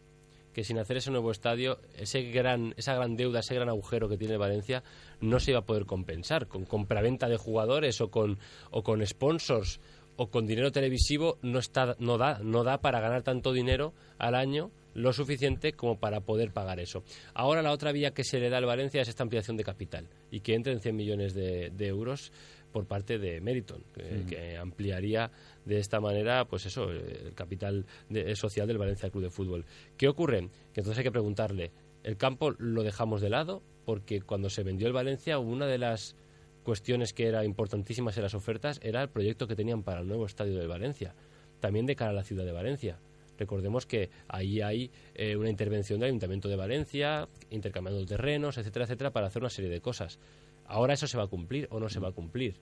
Que 0.54 0.64
sin 0.64 0.80
hacer 0.80 0.98
ese 0.98 1.12
nuevo 1.12 1.32
estadio, 1.32 1.80
ese 1.98 2.24
gran, 2.32 2.74
esa 2.78 2.96
gran 2.96 3.18
deuda, 3.18 3.42
ese 3.42 3.56
gran 3.56 3.68
agujero 3.68 4.08
que 4.08 4.18
tiene 4.18 4.38
Valencia, 4.38 4.84
no 5.20 5.42
se 5.42 5.52
iba 5.52 5.60
a 5.60 5.66
poder 5.66 5.86
compensar. 5.86 6.48
Con 6.48 6.64
compraventa 6.64 7.28
de 7.28 7.36
jugadores 7.36 8.00
o 8.00 8.10
con, 8.10 8.40
o 8.72 8.84
con 8.84 9.06
sponsors 9.06 9.82
o 10.16 10.32
con 10.32 10.48
dinero 10.48 10.72
televisivo 10.72 11.38
no, 11.42 11.60
está, 11.60 11.98
no, 12.00 12.18
da, 12.18 12.40
no 12.42 12.64
da 12.64 12.80
para 12.80 13.02
ganar 13.02 13.24
tanto 13.24 13.52
dinero 13.52 13.94
al 14.18 14.34
año 14.34 14.72
lo 14.94 15.12
suficiente 15.14 15.74
como 15.74 16.00
para 16.00 16.22
poder 16.22 16.52
pagar 16.52 16.80
eso. 16.80 17.04
Ahora 17.36 17.62
la 17.62 17.72
otra 17.72 17.92
vía 17.92 18.16
que 18.16 18.24
se 18.24 18.40
le 18.40 18.50
da 18.50 18.58
al 18.58 18.66
Valencia 18.66 19.02
es 19.02 19.10
esta 19.10 19.24
ampliación 19.24 19.58
de 19.58 19.66
capital 19.66 20.08
y 20.32 20.40
que 20.40 20.56
entren 20.56 20.80
100 20.80 20.96
millones 20.96 21.34
de 21.36 21.72
euros 21.80 22.32
por 22.78 22.86
parte 22.86 23.18
de 23.18 23.42
Meriton, 23.42 23.82
que, 23.96 24.04
Mm. 24.04 24.26
que 24.28 24.56
ampliaría 24.58 25.32
de 25.66 25.80
esta 25.80 26.00
manera, 26.00 26.46
pues 26.46 26.68
eso, 26.68 26.92
el 26.92 27.34
capital 27.34 27.86
de- 28.08 28.36
social 28.36 28.68
del 28.68 28.78
Valencia 28.78 29.10
Club 29.10 29.24
de 29.24 29.30
Fútbol. 29.32 29.66
¿Qué 29.98 30.08
ocurre? 30.08 30.42
Que 30.74 30.82
entonces 30.82 31.00
hay 31.00 31.04
que 31.04 31.12
preguntarle, 31.12 31.72
¿el 32.04 32.18
campo 32.18 32.52
lo 32.60 32.84
dejamos 32.84 33.20
de 33.20 33.32
lado? 33.32 33.64
Porque 33.84 34.22
cuando 34.22 34.52
se 34.52 34.62
vendió 34.62 34.86
el 34.86 34.94
Valencia, 34.94 35.40
una 35.40 35.66
de 35.66 35.80
las 35.80 36.16
cuestiones 36.64 37.14
que 37.14 37.26
era 37.26 37.44
importantísimas 37.44 38.16
en 38.18 38.24
las 38.24 38.36
ofertas 38.36 38.80
era 38.84 39.02
el 39.02 39.10
proyecto 39.10 39.48
que 39.48 39.56
tenían 39.56 39.82
para 39.82 40.02
el 40.02 40.08
nuevo 40.08 40.28
estadio 40.28 40.60
de 40.60 40.68
Valencia, 40.68 41.16
también 41.60 41.88
de 41.88 41.96
cara 41.96 42.12
a 42.12 42.14
la 42.14 42.24
ciudad 42.24 42.46
de 42.46 42.52
Valencia. 42.52 43.00
Recordemos 43.40 43.86
que 43.88 44.10
ahí 44.28 44.62
hay 44.62 44.92
eh, 45.16 45.36
una 45.36 45.50
intervención 45.50 46.00
del 46.00 46.08
Ayuntamiento 46.10 46.48
de 46.48 46.56
Valencia, 46.56 47.28
intercambiando 47.50 48.06
terrenos, 48.06 48.58
etcétera, 48.58 48.86
etcétera, 48.86 49.12
para 49.12 49.28
hacer 49.28 49.42
una 49.42 49.50
serie 49.50 49.70
de 49.72 49.80
cosas. 49.82 50.20
Ahora 50.68 50.94
eso 50.94 51.08
se 51.08 51.18
va 51.18 51.24
a 51.24 51.28
cumplir 51.28 51.68
o 51.72 51.80
no 51.80 51.90
se 51.90 52.00
va 52.00 52.10
a 52.10 52.12
cumplir. 52.12 52.56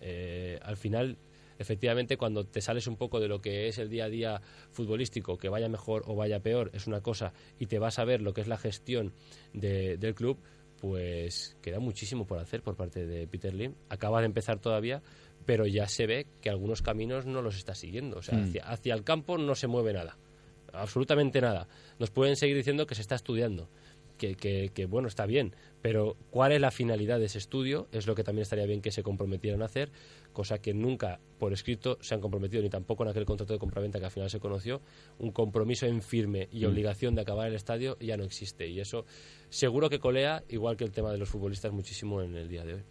Eh, 0.00 0.58
al 0.62 0.76
final, 0.76 1.18
efectivamente, 1.58 2.16
cuando 2.16 2.44
te 2.46 2.60
sales 2.60 2.86
un 2.86 2.96
poco 2.96 3.20
de 3.20 3.28
lo 3.28 3.40
que 3.40 3.68
es 3.68 3.78
el 3.78 3.88
día 3.90 4.04
a 4.06 4.08
día 4.08 4.40
futbolístico, 4.70 5.36
que 5.38 5.48
vaya 5.48 5.68
mejor 5.68 6.02
o 6.06 6.14
vaya 6.16 6.40
peor, 6.40 6.70
es 6.72 6.86
una 6.86 7.02
cosa, 7.02 7.32
y 7.58 7.66
te 7.66 7.78
vas 7.78 7.98
a 7.98 8.04
ver 8.04 8.22
lo 8.22 8.32
que 8.32 8.40
es 8.40 8.48
la 8.48 8.56
gestión 8.56 9.12
de- 9.52 9.96
del 9.98 10.14
club, 10.14 10.38
pues 10.80 11.56
queda 11.60 11.78
muchísimo 11.78 12.26
por 12.26 12.38
hacer 12.38 12.62
por 12.62 12.76
parte 12.76 13.06
de 13.06 13.26
Peter 13.26 13.52
Lim. 13.54 13.74
Acaba 13.90 14.20
de 14.20 14.26
empezar 14.26 14.58
todavía, 14.58 15.02
pero 15.44 15.66
ya 15.66 15.86
se 15.86 16.06
ve 16.06 16.26
que 16.40 16.48
algunos 16.48 16.80
caminos 16.80 17.26
no 17.26 17.42
los 17.42 17.56
está 17.56 17.74
siguiendo. 17.74 18.16
O 18.18 18.22
sea, 18.22 18.38
Mm. 18.38 18.44
hacia, 18.44 18.64
hacia 18.70 18.94
el 18.94 19.04
campo 19.04 19.36
no 19.36 19.54
se 19.54 19.66
mueve 19.66 19.92
nada. 19.92 20.16
Absolutamente 20.72 21.40
nada. 21.40 21.66
Nos 21.98 22.10
pueden 22.10 22.36
seguir 22.36 22.56
diciendo 22.56 22.86
que 22.86 22.94
se 22.94 23.02
está 23.02 23.16
estudiando. 23.16 23.68
Que, 24.20 24.34
que- 24.34 24.70
que, 24.74 24.84
bueno, 24.84 25.08
está 25.08 25.24
bien, 25.24 25.56
pero 25.80 26.14
¿cuál 26.28 26.52
es 26.52 26.60
la 26.60 26.70
finalidad 26.70 27.18
de 27.18 27.24
ese 27.24 27.38
estudio? 27.38 27.88
Es 27.90 28.06
lo 28.06 28.14
que 28.14 28.22
también 28.22 28.42
estaría 28.42 28.66
bien 28.66 28.82
que 28.82 28.90
se 28.90 29.02
comprometieran 29.02 29.62
a 29.62 29.64
hacer, 29.64 29.90
cosa 30.34 30.58
que 30.60 30.74
nunca 30.74 31.20
por 31.38 31.54
escrito 31.54 31.96
se 32.02 32.14
han 32.14 32.20
comprometido, 32.20 32.62
ni 32.62 32.68
tampoco 32.68 33.02
en 33.02 33.08
aquel 33.08 33.24
contrato 33.24 33.54
de 33.54 33.58
compraventa 33.58 33.98
que 33.98 34.04
al 34.04 34.10
final 34.10 34.28
se 34.28 34.38
conoció. 34.38 34.82
Un 35.18 35.32
compromiso 35.32 35.86
en 35.86 36.02
firme 36.02 36.50
y 36.52 36.66
Mm. 36.66 36.68
obligación 36.68 37.14
de 37.14 37.22
acabar 37.22 37.48
el 37.48 37.54
estadio 37.54 37.96
ya 37.98 38.18
no 38.18 38.24
existe. 38.24 38.68
Y 38.68 38.78
eso 38.78 39.06
seguro 39.48 39.88
que 39.88 39.98
colea, 39.98 40.44
igual 40.50 40.76
que 40.76 40.84
el 40.84 40.92
tema 40.92 41.10
de 41.12 41.16
los 41.16 41.30
futbolistas, 41.30 41.72
muchísimo 41.72 42.20
en 42.20 42.36
el 42.36 42.46
día 42.50 42.62
de 42.66 42.74
hoy. 42.74 42.82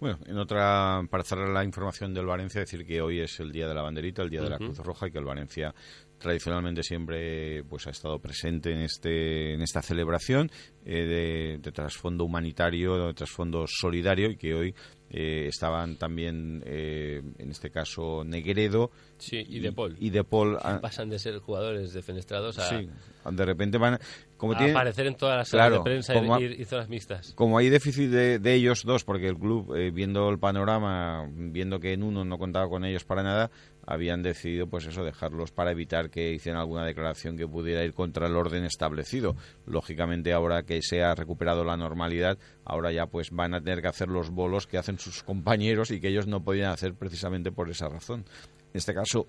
Bueno, 0.00 0.18
en 0.26 0.36
otra, 0.36 1.06
para 1.08 1.22
cerrar 1.22 1.48
la 1.50 1.62
información 1.62 2.12
del 2.12 2.26
Valencia, 2.26 2.60
decir 2.60 2.84
que 2.84 3.00
hoy 3.00 3.20
es 3.20 3.38
el 3.38 3.52
día 3.52 3.68
de 3.68 3.74
la 3.74 3.82
banderita, 3.82 4.20
el 4.22 4.30
día 4.30 4.42
de 4.42 4.50
la. 4.50 4.58
Cruz 4.58 4.78
Roja 4.78 5.06
y 5.06 5.12
que 5.12 5.18
el 5.18 5.24
Valencia 5.24 5.72
tradicionalmente 6.22 6.82
siempre 6.82 7.64
pues 7.64 7.86
ha 7.86 7.90
estado 7.90 8.18
presente 8.18 8.72
en 8.72 8.78
este 8.80 9.54
en 9.54 9.62
esta 9.62 9.82
celebración 9.82 10.50
eh, 10.84 11.04
de, 11.04 11.58
de 11.58 11.72
trasfondo 11.72 12.24
humanitario, 12.24 13.08
de 13.08 13.14
trasfondo 13.14 13.64
solidario 13.68 14.30
y 14.30 14.36
que 14.36 14.54
hoy 14.54 14.74
eh, 15.10 15.46
estaban 15.48 15.96
también 15.96 16.62
eh, 16.64 17.20
en 17.38 17.50
este 17.50 17.70
caso 17.70 18.24
Negredo 18.24 18.90
Sí, 19.18 19.44
y 19.46 19.60
De 19.60 19.72
Paul. 19.72 19.96
y 20.00 20.08
De 20.10 20.24
Paul 20.24 20.58
Pasan 20.80 21.10
de 21.10 21.18
ser 21.18 21.38
jugadores 21.38 21.92
defenestrados 21.92 22.58
a, 22.58 22.68
sí, 22.68 22.88
de 23.30 23.44
repente 23.44 23.76
van 23.78 23.98
como 24.38 24.54
a 24.54 24.56
tienen- 24.58 24.74
aparecer 24.74 25.06
en 25.06 25.14
todas 25.14 25.36
las 25.36 25.48
salas 25.48 25.66
Claro, 25.68 25.76
de 25.76 25.84
prensa 25.84 26.14
como 26.14 26.34
ha- 26.34 26.40
y, 26.40 26.44
y 26.60 26.64
zonas 26.64 26.88
mixtas. 26.88 27.32
como 27.34 27.58
hay 27.58 27.68
déficit 27.68 28.08
de, 28.10 28.38
de 28.38 28.54
ellos 28.54 28.82
dos, 28.84 29.04
porque 29.04 29.28
el 29.28 29.36
club, 29.38 29.76
eh, 29.76 29.90
viendo 29.92 30.28
el 30.30 30.38
panorama, 30.40 31.28
viendo 31.32 31.78
que 31.78 31.92
en 31.92 32.02
uno 32.02 32.24
no 32.24 32.38
contaba 32.38 32.68
con 32.68 32.84
ellos 32.84 33.04
para 33.04 33.22
nada, 33.22 33.50
habían 33.86 34.22
decidido, 34.22 34.66
pues 34.68 34.86
eso, 34.86 35.04
dejarlos 35.04 35.50
para 35.50 35.72
evitar 35.72 36.10
que 36.10 36.32
hicieran 36.32 36.60
alguna 36.60 36.84
declaración 36.84 37.36
que 37.36 37.48
pudiera 37.48 37.84
ir 37.84 37.94
contra 37.94 38.26
el 38.26 38.36
orden 38.36 38.64
establecido. 38.64 39.36
Lógicamente, 39.66 40.32
ahora 40.32 40.62
que 40.62 40.80
se 40.82 41.02
ha 41.02 41.14
recuperado 41.14 41.64
la 41.64 41.76
normalidad, 41.76 42.38
ahora 42.64 42.92
ya 42.92 43.06
pues 43.06 43.30
van 43.30 43.54
a 43.54 43.60
tener 43.60 43.82
que 43.82 43.88
hacer 43.88 44.08
los 44.08 44.30
bolos 44.30 44.66
que 44.66 44.78
hacen 44.78 44.98
sus 44.98 45.22
compañeros 45.22 45.90
y 45.90 46.00
que 46.00 46.08
ellos 46.08 46.26
no 46.26 46.42
podían 46.42 46.70
hacer 46.70 46.94
precisamente 46.94 47.52
por 47.52 47.70
esa 47.70 47.88
razón. 47.88 48.24
En 48.72 48.78
este 48.78 48.94
caso, 48.94 49.26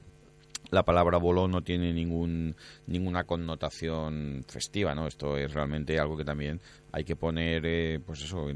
la 0.72 0.84
palabra 0.84 1.18
bolón 1.18 1.52
no 1.52 1.62
tiene 1.62 1.94
ningún 1.94 2.56
ninguna 2.88 3.26
connotación 3.26 4.44
festiva, 4.48 4.96
¿no? 4.96 5.08
Esto 5.08 5.38
es 5.38 5.54
realmente 5.54 6.00
algo 6.00 6.18
que 6.18 6.26
también 6.26 6.62
hay 6.94 7.04
que 7.04 7.16
poner, 7.16 7.66
eh, 7.66 8.00
pues 8.06 8.22
eso, 8.22 8.48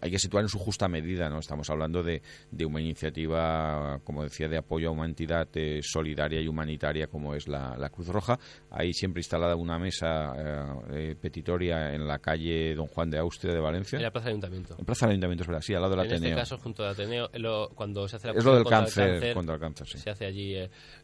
hay 0.00 0.10
que 0.10 0.18
situar 0.18 0.42
en 0.42 0.48
su 0.48 0.58
justa 0.58 0.88
medida, 0.88 1.30
¿no? 1.30 1.38
Estamos 1.38 1.70
hablando 1.70 2.02
de, 2.02 2.20
de 2.50 2.66
una 2.66 2.80
iniciativa, 2.80 4.00
como 4.02 4.24
decía, 4.24 4.48
de 4.48 4.58
apoyo 4.58 4.88
a 4.88 4.90
una 4.90 5.06
entidad 5.06 5.48
eh, 5.54 5.78
solidaria 5.80 6.40
y 6.40 6.48
humanitaria 6.48 7.06
como 7.06 7.36
es 7.36 7.46
la, 7.46 7.88
Cruz 7.94 8.08
Roja. 8.08 8.36
Hay 8.70 8.92
siempre 8.92 9.20
instalada 9.20 9.54
una 9.54 9.78
mesa 9.78 10.82
eh, 10.90 11.14
petitoria 11.20 11.94
en 11.94 12.08
la 12.08 12.18
calle 12.18 12.74
Don 12.74 12.88
Juan 12.88 13.10
de 13.10 13.18
Austria 13.18 13.54
de 13.54 13.60
Valencia. 13.60 13.96
En 13.96 14.02
la 14.02 14.10
Plaza 14.10 14.26
del 14.26 14.32
Ayuntamiento. 14.32 14.76
En 14.76 14.84
Plaza 14.84 15.06
del 15.06 15.12
Ayuntamiento, 15.12 15.42
es 15.44 15.46
verdad, 15.46 15.62
sí, 15.62 15.74
al 15.74 15.82
lado 15.82 15.94
del 15.94 16.00
en 16.00 16.06
Ateneo. 16.06 16.26
En 16.26 16.38
este 16.38 16.40
caso, 16.40 16.58
junto 16.58 16.82
al 16.82 16.90
Ateneo, 16.90 17.30
cuando 17.76 18.08
se 18.08 18.16
hace 18.16 18.26
la 18.26 18.32
Es 18.32 18.44
lo 18.44 18.56
del 18.56 18.64
cáncer, 18.64 19.10
cáncer, 19.12 19.34
contra 19.34 19.54
el 19.54 19.60
cáncer, 19.60 19.86
sí. 19.86 19.98
Se 19.98 20.10
hace 20.10 20.26
allí 20.26 20.56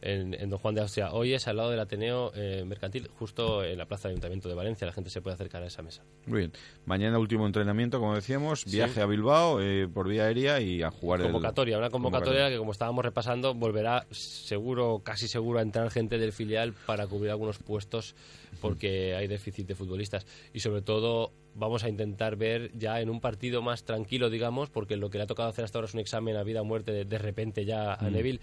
en, 0.02 0.34
en, 0.34 0.50
Don 0.50 0.58
Juan 0.58 0.74
de 0.74 0.80
Austria. 0.80 1.12
Hoy 1.12 1.34
es 1.34 1.46
al 1.46 1.56
lado 1.56 1.70
del 1.70 1.78
Ateneo 1.78 2.32
Mercantil, 2.66 3.06
justo 3.16 3.62
en 3.62 3.78
la 3.78 3.86
Plaza 3.86 4.08
del 4.08 4.14
Ayuntamiento 4.16 4.48
de 4.48 4.56
Valencia. 4.56 4.88
La 4.88 4.92
gente 4.92 5.10
se 5.10 5.22
puede 5.22 5.34
acercar 5.34 5.62
a 5.62 5.66
esa 5.66 5.82
mesa. 5.82 6.02
Muy 6.26 6.40
bien. 6.40 6.52
Mañana 6.86 7.18
último 7.18 7.46
entrenamiento, 7.46 7.98
como 7.98 8.14
decíamos, 8.14 8.66
viaje 8.66 9.00
a 9.00 9.06
Bilbao 9.06 9.60
eh, 9.60 9.88
por 9.88 10.06
vía 10.06 10.24
aérea 10.24 10.60
y 10.60 10.82
a 10.82 10.90
jugar 10.90 11.22
convocatoria, 11.22 11.76
el... 11.76 11.80
una 11.80 11.90
convocatoria. 11.90 12.50
que 12.50 12.58
como 12.58 12.72
estábamos 12.72 13.04
repasando 13.04 13.54
volverá 13.54 14.06
seguro, 14.10 15.00
casi 15.02 15.26
seguro 15.26 15.60
a 15.60 15.62
entrar 15.62 15.90
gente 15.90 16.18
del 16.18 16.32
filial 16.32 16.74
para 16.86 17.06
cubrir 17.06 17.30
algunos 17.30 17.58
puestos 17.58 18.14
porque 18.60 19.14
hay 19.14 19.26
déficit 19.26 19.66
de 19.66 19.74
futbolistas. 19.74 20.26
Y 20.52 20.60
sobre 20.60 20.82
todo 20.82 21.32
vamos 21.54 21.84
a 21.84 21.88
intentar 21.88 22.36
ver 22.36 22.70
ya 22.76 23.00
en 23.00 23.08
un 23.08 23.20
partido 23.20 23.62
más 23.62 23.84
tranquilo, 23.84 24.28
digamos, 24.28 24.68
porque 24.68 24.96
lo 24.96 25.08
que 25.08 25.18
le 25.18 25.24
ha 25.24 25.26
tocado 25.26 25.48
hacer 25.48 25.64
hasta 25.64 25.78
ahora 25.78 25.88
es 25.88 25.94
un 25.94 26.00
examen 26.00 26.36
a 26.36 26.42
vida 26.42 26.60
o 26.60 26.64
muerte 26.64 26.92
de, 26.92 27.04
de 27.04 27.18
repente 27.18 27.64
ya 27.64 27.94
a 27.94 28.10
Mm. 28.10 28.12
Neville 28.12 28.40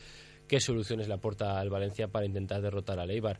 qué 0.47 0.59
soluciones 0.59 1.07
le 1.07 1.13
aporta 1.13 1.59
al 1.59 1.69
Valencia 1.69 2.09
para 2.09 2.25
intentar 2.25 2.61
derrotar 2.61 2.99
al 2.99 3.09
Eibar 3.09 3.39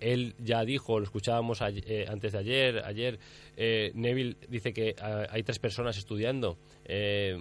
él 0.00 0.34
ya 0.38 0.64
dijo, 0.64 0.98
lo 0.98 1.04
escuchábamos 1.04 1.62
ayer- 1.62 1.84
eh, 1.86 2.06
antes 2.08 2.32
de 2.32 2.38
ayer, 2.38 2.82
ayer 2.84 3.18
eh, 3.56 3.90
Neville 3.94 4.36
dice 4.48 4.72
que 4.72 4.94
ah, 5.00 5.26
hay 5.30 5.42
tres 5.42 5.58
personas 5.58 5.96
estudiando 5.98 6.58
eh, 6.84 7.36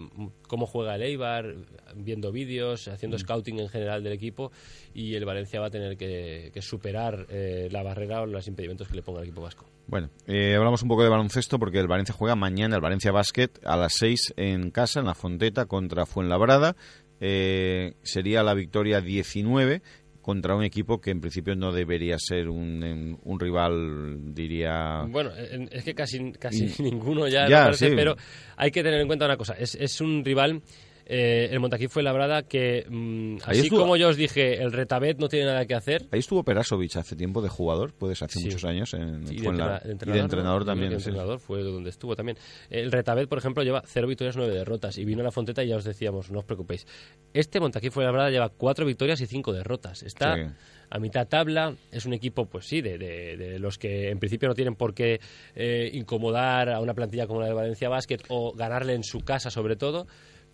cómo 0.47 0.65
juega 0.65 0.95
el 0.95 1.03
Eibar, 1.03 1.55
viendo 1.95 2.31
vídeos, 2.31 2.87
haciendo 2.87 3.17
Mm. 3.17 3.19
scouting 3.21 3.59
en 3.59 3.69
general 3.69 4.03
del 4.03 4.13
equipo 4.13 4.51
y 4.93 5.15
el 5.15 5.25
Valencia 5.25 5.59
va 5.59 5.67
a 5.67 5.71
tener 5.71 5.95
que, 5.97 6.51
que 6.53 6.61
superar 6.61 7.27
eh, 7.29 7.69
la 7.71 7.83
barrera 7.83 8.21
o 8.21 8.25
los 8.25 8.47
impedimentos 8.47 8.87
que 8.87 8.95
le 8.95 9.01
ponga 9.03 9.19
el 9.21 9.27
equipo 9.27 9.41
vasco. 9.41 9.65
Bueno, 9.87 10.09
eh, 10.27 10.55
hablamos 10.55 10.81
un 10.83 10.89
poco 10.89 11.03
de 11.03 11.09
baloncesto 11.09 11.59
porque 11.59 11.79
el 11.79 11.87
Valencia 11.87 12.13
juega 12.13 12.35
mañana, 12.35 12.75
el 12.75 12.81
Valencia 12.81 13.11
Basket, 13.11 13.49
a 13.63 13.77
las 13.77 13.93
6 13.97 14.33
en 14.35 14.71
casa, 14.71 14.99
en 14.99 15.05
la 15.05 15.15
Fonteta, 15.15 15.65
contra 15.65 16.05
Fuenlabrada. 16.05 16.75
Eh, 17.19 17.93
sería 18.03 18.43
la 18.43 18.53
victoria 18.53 19.01
19 19.01 19.81
contra 20.27 20.55
un 20.55 20.63
equipo 20.65 20.99
que 20.99 21.11
en 21.11 21.21
principio 21.21 21.55
no 21.55 21.71
debería 21.71 22.17
ser 22.19 22.49
un, 22.49 23.17
un 23.23 23.39
rival, 23.39 24.33
diría... 24.35 25.05
Bueno, 25.07 25.31
en- 25.37 25.69
es 25.71 25.85
que 25.85 25.95
casi, 25.95 26.33
casi 26.33 26.65
Mm. 26.65 26.83
ninguno 26.83 27.29
ya, 27.29 27.47
Ya, 27.47 27.63
parece, 27.63 27.87
sí. 27.91 27.95
pero 27.95 28.17
hay 28.57 28.69
que 28.69 28.83
tener 28.83 28.99
en 28.99 29.07
cuenta 29.07 29.23
una 29.23 29.37
cosa. 29.37 29.53
Es, 29.57 29.75
es 29.75 30.01
un 30.01 30.25
rival, 30.25 30.61
eh, 31.09 31.47
el 31.51 31.59
Montaquí 31.59 31.87
fue 31.87 32.03
labrada 32.03 32.43
que, 32.43 32.85
mm, 32.89 33.37
así 33.45 33.61
estuvo- 33.61 33.79
como 33.79 33.95
yo 33.95 34.09
os 34.09 34.17
dije, 34.17 34.61
el 34.61 34.71
Retabet 34.71 35.17
no 35.19 35.29
tiene 35.29 35.45
nada 35.45 35.65
que 35.65 35.73
hacer. 35.73 36.05
Ahí 36.11 36.19
estuvo 36.19 36.43
Perasovic 36.43 36.97
hace 36.97 37.15
tiempo 37.15 37.41
de 37.41 37.49
jugador, 37.49 37.93
pues 37.97 38.21
hace 38.21 38.39
Sí. 38.39 38.45
muchos 38.45 38.65
años, 38.65 38.93
en, 38.93 39.23
Y 39.23 39.27
de, 39.27 39.33
y 39.33 39.37
entrenador, 39.37 39.81
de 39.83 40.19
entrenador 40.19 40.65
también. 40.65 40.89
De 40.91 40.99
sí. 40.99 41.09
entrenador 41.09 41.39
fue 41.39 41.63
donde 41.63 41.89
estuvo 41.89 42.15
también. 42.15 42.37
El 42.69 42.91
Retabet, 42.91 43.29
por 43.29 43.37
ejemplo, 43.37 43.63
lleva 43.63 43.81
cero 43.85 44.07
victorias, 44.07 44.35
nueve 44.35 44.53
derrotas. 44.53 44.97
Y 44.97 45.05
vino 45.05 45.21
a 45.21 45.23
la 45.23 45.31
Fonteta 45.31 45.63
y 45.63 45.69
ya 45.69 45.77
os 45.77 45.83
decíamos, 45.85 46.29
no 46.29 46.39
os 46.39 46.45
preocupéis. 46.45 46.85
Este 47.33 47.59
Montaquí 47.59 47.89
fue 47.89 48.03
labrada 48.03 48.29
lleva 48.29 48.49
cuatro 48.49 48.85
victorias 48.85 49.21
y 49.21 49.25
cinco 49.27 49.53
derrotas. 49.53 50.03
Está 50.03 50.53
a 50.89 50.99
mitad 50.99 51.27
tabla. 51.27 51.75
Es 51.91 52.05
un 52.05 52.13
equipo, 52.13 52.45
pues 52.45 52.65
sí, 52.65 52.81
de, 52.81 52.97
de- 52.97 53.35
de 53.37 53.59
los 53.59 53.77
que 53.77 54.09
en 54.09 54.19
principio 54.19 54.47
no 54.49 54.55
tienen 54.55 54.75
por 54.75 54.93
qué 54.93 55.19
eh, 55.55 55.89
incomodar 55.93 56.69
a 56.69 56.79
una 56.79 56.93
plantilla 56.93 57.27
como 57.27 57.41
la 57.41 57.47
de 57.47 57.53
Valencia 57.53 57.89
Basket 57.89 58.19
o 58.29 58.53
ganarle 58.53 58.93
en 58.93 59.03
su 59.03 59.19
casa, 59.21 59.49
sobre 59.49 59.75
todo. 59.75 60.07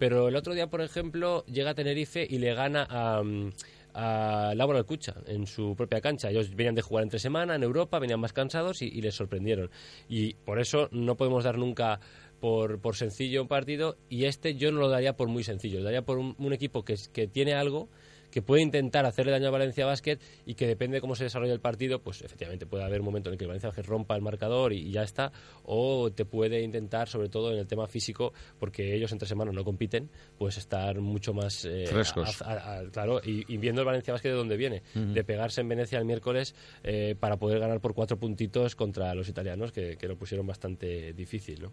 Pero 0.03 0.27
el 0.27 0.35
otro 0.35 0.53
día, 0.53 0.67
por 0.67 0.81
ejemplo, 0.81 1.45
llega 1.45 1.69
a 1.69 1.75
Tenerife 1.75 2.27
y 2.29 2.37
le 2.39 2.53
gana 2.53 2.85
a. 2.89 3.23
mm, 3.23 3.53
a 3.93 4.51
Laura 4.53 4.79
Alcucha 4.79 5.15
en 5.27 5.47
su 5.47 5.75
propia 5.77 6.01
cancha. 6.01 6.29
Ellos 6.29 6.53
venían 6.53 6.75
de 6.75 6.81
jugar 6.81 7.03
entre 7.03 7.19
semana 7.19 7.55
en 7.55 7.63
Europa, 7.63 7.99
venían 7.99 8.19
más 8.19 8.33
cansados 8.33 8.81
y, 8.81 8.89
les 8.99 9.15
sorprendieron. 9.15 9.69
Y 10.09 10.33
por 10.33 10.59
eso 10.59 10.89
no 10.91 11.15
podemos 11.15 11.45
dar 11.45 11.57
nunca 11.57 12.01
por, 12.41 12.81
por 12.81 12.97
sencillo 12.97 13.43
un 13.43 13.47
partido 13.47 13.95
y 14.09 14.25
este 14.25 14.55
yo 14.55 14.73
no 14.73 14.81
lo 14.81 14.89
daría 14.89 15.15
por 15.15 15.29
muy 15.29 15.45
sencillo, 15.45 15.77
lo 15.77 15.85
daría 15.85 16.01
por 16.01 16.17
un, 16.17 16.51
equipo 16.51 16.83
que, 16.83 16.97
que 17.13 17.27
tiene 17.27 17.53
algo 17.53 17.87
que 18.34 18.41
puede 18.41 18.63
intentar 18.63 19.05
hacerle 19.05 19.31
daño 19.31 19.49
a 19.49 19.51
Valencia 19.51 19.86
Basket 19.86 20.17
y 20.47 20.55
que 20.55 20.65
depende 20.65 20.95
de 20.97 21.01
cómo 21.01 21.15
se 21.15 21.23
desarrolle 21.25 21.53
el 21.53 21.59
partido, 21.59 21.99
pues 22.01 22.23
efectivamente 22.23 22.65
puede 22.65 22.84
haber 22.84 23.01
un 23.01 23.05
momento 23.05 23.29
en 23.29 23.34
el 23.34 23.38
que 23.38 23.43
el 23.43 23.49
Valencia 23.49 23.69
Basket 23.69 23.84
rompa 23.86 24.15
el 24.15 24.23
marcador 24.23 24.73
y, 24.73 24.79
y 24.88 24.91
ya 24.91 25.03
está, 25.03 25.31
o 25.63 26.11
te 26.11 26.25
puede 26.25 26.61
intentar, 26.61 27.07
sobre 27.07 27.29
todo 27.29 27.51
en 27.51 27.59
el 27.59 27.67
tema 27.67 27.86
físico, 27.86 28.34
porque 28.59 28.95
ellos 28.95 29.11
entre 29.11 29.27
semanas 29.27 29.53
no 29.53 29.63
compiten, 29.63 30.09
pues 30.39 30.57
estar 30.57 30.99
mucho 30.99 31.36
más 31.36 31.63
eh, 31.65 31.86
Frescos. 31.86 32.41
a- 32.41 32.53
a- 32.53 32.79
a- 32.79 32.84
claro, 32.89 33.21
y, 33.23 33.45
y 33.53 33.57
viendo 33.57 33.81
el 33.81 33.86
Valencia 33.86 34.13
Basket 34.13 34.29
de 34.29 34.36
dónde 34.36 34.57
viene, 34.57 34.81
de 34.95 35.23
pegarse 35.23 35.61
en 35.61 35.67
Venecia 35.69 35.99
el 35.99 36.05
miércoles 36.05 36.55
eh, 36.84 37.15
para 37.19 37.38
poder 37.38 37.59
ganar 37.59 37.81
por 37.81 37.93
cuatro 37.93 38.17
puntitos 38.17 38.75
contra 38.75 39.13
los 39.13 39.29
italianos, 39.29 39.71
que, 39.71 39.95
que 39.95 40.07
lo 40.07 40.17
pusieron 40.17 40.47
bastante 40.47 41.13
difícil, 41.13 41.61
¿no? 41.61 41.71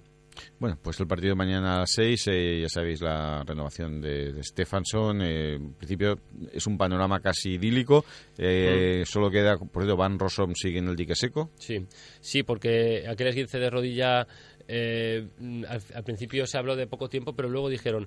Bueno, 0.59 0.79
pues 0.83 0.99
el 1.01 1.07
partido 1.07 1.35
mañana 1.37 1.77
a 1.77 1.79
las 1.81 1.93
6, 1.93 2.25
eh, 2.29 2.59
ya 2.63 2.69
sabéis 2.69 3.01
la 3.03 3.43
renovación 3.45 4.01
de, 4.01 4.33
de 4.33 4.43
Stefansson. 4.43 5.21
eh, 5.23 5.55
en 5.55 5.75
principio 5.75 6.19
es 6.53 6.67
un 6.67 6.79
panorama 6.79 7.21
casi 7.21 7.55
idílico. 7.55 8.05
eh, 8.39 9.03
Solo 9.07 9.31
queda, 9.31 9.57
por 9.59 9.83
cierto, 9.83 9.97
Van 9.97 10.19
Rossum 10.19 10.55
sigue 10.55 10.79
en 10.79 10.89
el 10.89 10.97
dique 10.97 11.15
seco. 11.15 11.51
Sí, 11.59 11.87
sí, 12.21 12.43
porque 12.43 13.05
aquel 13.09 13.29
esguince 13.29 13.59
de 13.59 13.71
rodilla 13.71 14.27
eh, 14.69 15.27
al, 15.69 15.83
al 15.95 16.05
principio 16.05 16.47
se 16.47 16.57
habló 16.59 16.77
de 16.77 16.87
poco 16.87 17.09
tiempo, 17.09 17.35
pero 17.35 17.49
luego 17.49 17.69
dijeron 17.69 18.07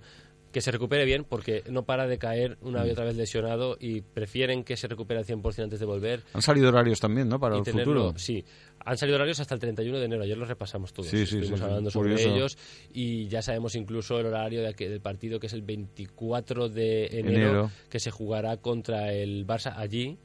que 0.53 0.61
se 0.61 0.71
recupere 0.71 1.03
bien 1.03 1.25
porque 1.25 1.63
no 1.69 1.83
para 1.83 2.07
de 2.07 2.17
caer 2.17 2.57
una 2.61 2.87
y 2.87 2.91
otra 2.91 3.03
vez 3.03 3.17
lesionado 3.17 3.75
y 3.79 3.99
prefieren 4.01 4.63
que 4.63 4.77
se 4.77 4.87
recupere 4.87 5.19
al 5.19 5.25
100% 5.25 5.63
antes 5.63 5.79
de 5.81 5.85
volver. 5.85 6.21
Han 6.33 6.41
salido 6.41 6.69
horarios 6.69 7.01
también, 7.01 7.27
¿no? 7.27 7.39
Para 7.39 7.55
y 7.55 7.59
el 7.59 7.65
tenerlo- 7.65 8.03
futuro. 8.09 8.13
Sí, 8.19 8.45
han 8.85 8.97
salido 8.97 9.15
horarios 9.15 9.39
hasta 9.39 9.55
el 9.55 9.59
31 9.59 9.99
de 9.99 10.05
enero. 10.05 10.23
Ayer 10.23 10.37
los 10.37 10.47
repasamos 10.47 10.93
todos. 10.93 11.09
Sí, 11.09 11.17
sí, 11.25 11.35
Estuvimos 11.37 11.59
sí, 11.59 11.65
hablando 11.65 11.89
sobre 11.91 12.11
curioso. 12.11 12.33
ellos 12.35 12.57
y 12.93 13.27
ya 13.27 13.41
sabemos 13.41 13.75
incluso 13.75 14.19
el 14.19 14.27
horario 14.27 14.61
de 14.61 14.67
aquel- 14.69 14.89
del 14.91 15.01
partido 15.01 15.39
que 15.39 15.47
es 15.47 15.53
el 15.53 15.63
24 15.63 16.69
de 16.69 17.07
enero, 17.07 17.29
Enero. 17.39 17.71
que 17.89 17.99
se 17.99 18.11
jugará 18.11 18.57
contra 18.57 19.11
el 19.11 19.47
Barça 19.47 19.73
allí, 19.75 20.17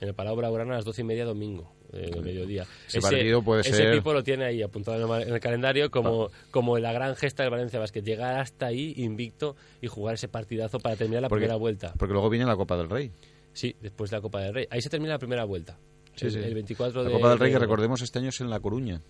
en 0.00 0.08
el 0.08 0.14
Palau 0.14 0.34
Blaugrana 0.36 0.72
a 0.72 0.76
las 0.76 0.84
12 0.84 1.02
y 1.02 1.04
media 1.04 1.24
domingo. 1.24 1.72
Eh, 1.96 2.20
mediodía. 2.22 2.64
Ese 2.88 3.00
partido 3.00 3.42
puede 3.42 3.62
ese 3.62 3.72
ser- 3.74 3.92
tipo 3.94 4.12
lo 4.12 4.22
tiene 4.22 4.44
ahí 4.44 4.62
apuntado 4.62 5.20
en 5.20 5.32
el, 5.32 5.40
calendario 5.40 5.90
como, 5.90 6.30
como 6.50 6.78
la 6.78 6.92
gran 6.92 7.16
gesta 7.16 7.42
del 7.42 7.50
Valencia 7.50 7.78
Basket. 7.78 8.02
Llegar 8.02 8.38
hasta 8.38 8.66
ahí 8.66 8.94
invicto 8.96 9.56
y 9.80 9.86
jugar 9.88 10.14
ese 10.14 10.28
partidazo 10.28 10.78
para 10.78 10.96
terminar 10.96 11.22
la 11.22 11.28
Porque- 11.28 11.42
primera 11.42 11.56
vuelta. 11.58 11.92
Porque 11.98 12.12
luego 12.12 12.28
viene 12.30 12.46
la 12.46 12.56
Copa 12.56 12.76
del 12.76 12.88
Rey. 12.90 13.10
Sí, 13.52 13.74
después 13.80 14.10
de 14.10 14.16
la 14.18 14.20
Copa 14.20 14.40
del 14.42 14.54
Rey. 14.54 14.66
Ahí 14.70 14.80
se 14.82 14.90
termina 14.90 15.12
la 15.14 15.18
primera 15.18 15.44
vuelta. 15.44 15.78
Sí, 16.14 16.26
el, 16.26 16.32
sí. 16.32 16.38
el 16.38 16.54
24 16.54 17.02
La 17.02 17.08
de 17.08 17.14
Copa 17.14 17.30
del 17.30 17.38
Rey, 17.38 17.50
que 17.50 17.54
de- 17.54 17.60
recordemos, 17.60 18.00
este 18.02 18.18
año 18.18 18.30
es 18.30 18.40
en 18.40 18.48
La 18.50 18.60
Coruña. 18.60 19.00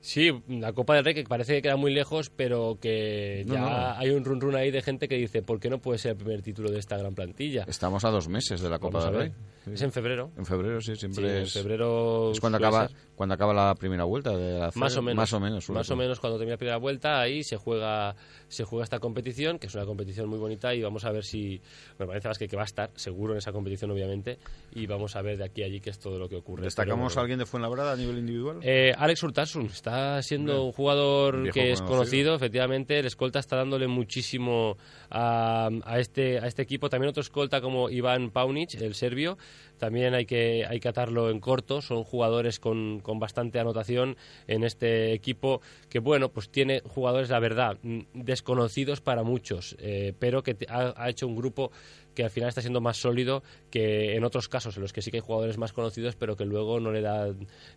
Sí, 0.00 0.30
la 0.48 0.72
Copa 0.72 0.94
del 0.94 1.04
Rey 1.04 1.14
que 1.14 1.24
parece 1.24 1.54
que 1.54 1.62
queda 1.62 1.76
muy 1.76 1.92
lejos, 1.92 2.30
pero 2.30 2.78
que 2.80 3.44
ya 3.46 3.60
no. 3.60 3.98
hay 4.00 4.10
un 4.10 4.24
run 4.24 4.40
run 4.40 4.54
ahí 4.54 4.70
de 4.70 4.80
gente 4.82 5.08
que 5.08 5.16
dice, 5.16 5.42
¿por 5.42 5.58
qué 5.58 5.68
no 5.70 5.78
puede 5.78 5.98
ser 5.98 6.12
el 6.12 6.16
primer 6.18 6.42
título 6.42 6.70
de 6.70 6.78
esta 6.78 6.96
gran 6.96 7.14
plantilla? 7.14 7.64
Estamos 7.66 8.04
a 8.04 8.10
dos 8.10 8.28
meses 8.28 8.60
de 8.60 8.70
la 8.70 8.78
Copa 8.78 8.98
Vamos 8.98 9.12
del. 9.12 9.20
Rey. 9.22 9.32
Sí. 9.64 9.72
Es 9.74 9.82
en 9.82 9.90
febrero. 9.90 10.30
En 10.36 10.46
febrero, 10.46 10.80
sí, 10.80 10.94
siempre 10.94 11.24
Sí, 11.24 11.36
en 11.38 11.42
es. 11.42 11.52
febrero 11.52 12.30
Es 12.30 12.38
cuando 12.40 12.58
acaba, 12.58 12.86
ser. 12.86 12.96
cuando 13.16 13.34
acaba 13.34 13.52
la 13.52 13.74
primera 13.74 14.04
vuelta 14.04 14.30
de 14.36 14.60
la 14.60 14.70
Más 14.76 14.96
o 14.96 15.02
menos. 15.02 15.16
Más 15.16 15.32
o 15.32 15.40
menos. 15.40 15.70
Más 15.70 15.90
o 15.90 15.96
menos 15.96 16.20
cuando 16.20 16.38
termina 16.38 16.54
la 16.54 16.58
primera 16.58 16.76
vuelta, 16.76 17.20
ahí 17.20 17.42
se 17.42 17.56
juega 17.56 18.14
se 18.48 18.64
juega 18.64 18.84
esta 18.84 18.98
competición, 19.00 19.58
que 19.58 19.66
es 19.66 19.74
una 19.74 19.84
competición 19.84 20.28
muy 20.28 20.38
bonita 20.38 20.74
y 20.74 20.82
vamos 20.82 21.04
a 21.04 21.10
ver 21.12 21.24
si... 21.24 21.60
Me 21.98 22.06
parece 22.06 22.28
más 22.28 22.38
que, 22.38 22.46
que 22.48 22.56
va 22.56 22.62
a 22.62 22.66
estar 22.66 22.90
seguro 22.94 23.32
en 23.32 23.38
esa 23.38 23.52
competición, 23.52 23.90
obviamente, 23.90 24.38
y 24.74 24.86
vamos 24.86 25.16
a 25.16 25.22
ver 25.22 25.36
de 25.38 25.44
aquí 25.44 25.62
a 25.62 25.66
allí 25.66 25.80
qué 25.80 25.90
es 25.90 25.98
todo 25.98 26.18
lo 26.18 26.28
que 26.28 26.36
ocurre. 26.36 26.62
¿Destacamos 26.64 27.12
Pero- 27.12 27.20
a 27.20 27.22
alguien 27.22 27.38
de 27.38 27.46
Fuenlabrada 27.46 27.92
a 27.92 27.96
nivel 27.96 28.18
individual? 28.18 28.58
Eh, 28.62 28.92
Alex 28.96 29.22
Urtasun 29.22 29.66
está 29.66 30.22
siendo 30.22 30.52
Hombre, 30.52 30.66
un 30.66 30.72
jugador 30.72 31.42
viejo 31.42 31.54
que 31.54 31.72
es 31.72 31.80
conocido. 31.80 31.96
conocido, 31.98 32.34
efectivamente. 32.36 32.98
El 32.98 33.06
escolta 33.06 33.38
está 33.40 33.56
dándole 33.56 33.86
muchísimo 33.88 34.76
a, 35.10 35.68
a 35.84 35.98
este, 35.98 36.38
a 36.38 36.46
este 36.46 36.62
equipo. 36.62 36.88
También 36.88 37.10
otro 37.10 37.20
escolta 37.22 37.60
como 37.60 37.90
Iván 37.90 38.30
Paunic, 38.30 38.74
el 38.80 38.94
serbio. 38.94 39.36
También 39.78 40.14
hay 40.14 40.26
que, 40.26 40.64
hay 40.68 40.80
que 40.80 40.88
atarlo 40.88 41.30
en 41.30 41.40
corto. 41.40 41.82
Son 41.82 42.04
jugadores 42.04 42.58
con, 42.60 43.00
con 43.00 43.18
bastante 43.18 43.58
anotación 43.58 44.16
en 44.46 44.64
este 44.64 45.12
equipo 45.12 45.60
que, 45.88 45.98
bueno, 45.98 46.30
pues 46.30 46.50
tiene 46.50 46.80
jugadores, 46.86 47.30
la 47.30 47.40
verdad, 47.40 47.78
mm, 47.82 48.00
desconocidos 48.14 49.00
para 49.00 49.22
muchos, 49.22 49.76
eh, 49.78 50.12
pero 50.18 50.42
que 50.42 50.56
ha 50.68 51.08
hecho 51.08 51.26
un 51.26 51.36
grupo 51.36 51.70
que 52.16 52.24
al 52.24 52.30
final 52.30 52.48
está 52.48 52.62
siendo 52.62 52.80
más 52.80 52.96
sólido 52.96 53.44
que 53.70 54.16
en 54.16 54.24
otros 54.24 54.48
casos 54.48 54.74
en 54.76 54.82
los 54.82 54.92
que 54.92 55.02
sí 55.02 55.12
que 55.12 55.18
hay 55.18 55.22
jugadores 55.22 55.58
más 55.58 55.72
conocidos, 55.72 56.16
pero 56.16 56.34
que 56.36 56.44
luego 56.44 56.80
no 56.80 56.90
le 56.90 57.02
da 57.02 57.28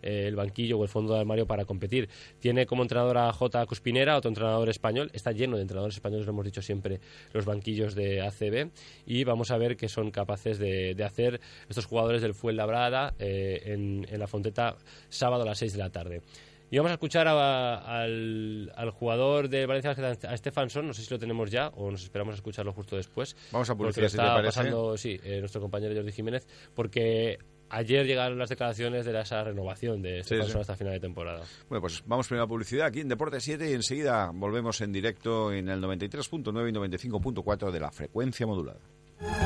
eh, 0.02 0.24
el 0.26 0.34
banquillo 0.34 0.78
o 0.78 0.82
el 0.82 0.88
fondo 0.88 1.14
de 1.14 1.20
armario 1.20 1.46
para 1.46 1.66
competir. 1.66 2.08
Tiene 2.40 2.66
como 2.66 2.82
entrenador 2.82 3.18
a 3.18 3.32
J. 3.32 3.66
Cuspinera, 3.66 4.16
otro 4.16 4.30
entrenador 4.30 4.68
español. 4.68 5.10
Está 5.12 5.30
lleno 5.30 5.56
de 5.56 5.62
entrenadores 5.62 5.94
españoles, 5.94 6.26
lo 6.26 6.32
hemos 6.32 6.46
dicho 6.46 6.62
siempre, 6.62 7.00
los 7.32 7.44
banquillos 7.44 7.94
de 7.94 8.22
ACB. 8.22 8.70
Y 9.06 9.24
vamos 9.24 9.50
a 9.50 9.58
ver 9.58 9.76
qué 9.76 9.88
son 9.88 10.10
capaces 10.10 10.58
de, 10.58 10.96
hacer 11.04 11.40
estos 11.68 11.86
jugadores 11.86 12.22
del 12.22 12.34
Fuenlabrada 12.34 13.14
eh, 13.18 13.62
en, 13.66 14.06
en 14.10 14.18
la 14.18 14.26
Fonteta 14.26 14.76
sábado 15.08 15.42
a 15.42 15.46
las 15.46 15.58
6 15.58 15.74
de 15.74 15.78
la 15.78 15.90
tarde. 15.90 16.22
Y 16.70 16.76
vamos 16.76 16.90
a 16.90 16.94
escuchar 16.94 17.26
al, 17.26 18.90
jugador 18.92 19.48
de 19.48 19.66
Valencia, 19.66 19.90
a 19.90 20.36
Stefanson, 20.36 20.86
no 20.86 20.94
sé 20.94 21.02
si 21.02 21.10
lo 21.10 21.18
tenemos 21.18 21.50
ya 21.50 21.68
o 21.68 21.90
nos 21.90 22.04
esperamos 22.04 22.32
a 22.32 22.36
escucharlo 22.36 22.72
justo 22.72 22.96
después. 22.96 23.36
Vamos 23.50 23.68
a 23.70 23.74
publicar 23.74 24.08
si 24.08 24.16
está 24.16 24.40
pasando, 24.40 24.96
sí, 24.96 25.18
eh, 25.24 25.40
nuestro 25.40 25.60
compañero 25.60 25.94
Jordi 25.94 26.12
Jiménez, 26.12 26.46
porque 26.74 27.38
ayer 27.70 28.06
llegaron 28.06 28.38
las 28.38 28.50
declaraciones 28.50 29.04
de 29.04 29.20
esa 29.20 29.42
renovación 29.42 30.00
de 30.00 30.22
Stefanson 30.22 30.60
hasta 30.60 30.76
final 30.76 30.92
de 30.92 31.00
temporada. 31.00 31.42
Bueno, 31.68 31.80
pues 31.80 32.04
vamos 32.06 32.28
primero 32.28 32.44
a 32.44 32.48
publicidad 32.48 32.86
aquí 32.86 33.00
en 33.00 33.08
Deporte 33.08 33.40
7 33.40 33.68
y 33.68 33.72
enseguida 33.72 34.30
volvemos 34.32 34.80
en 34.80 34.92
directo 34.92 35.52
en 35.52 35.68
el 35.68 35.82
93.9 35.82 36.68
y 36.68 36.72
95.4 36.72 37.72
de 37.72 37.80
la 37.80 37.90
frecuencia 37.90 38.46
modulada. 38.46 38.80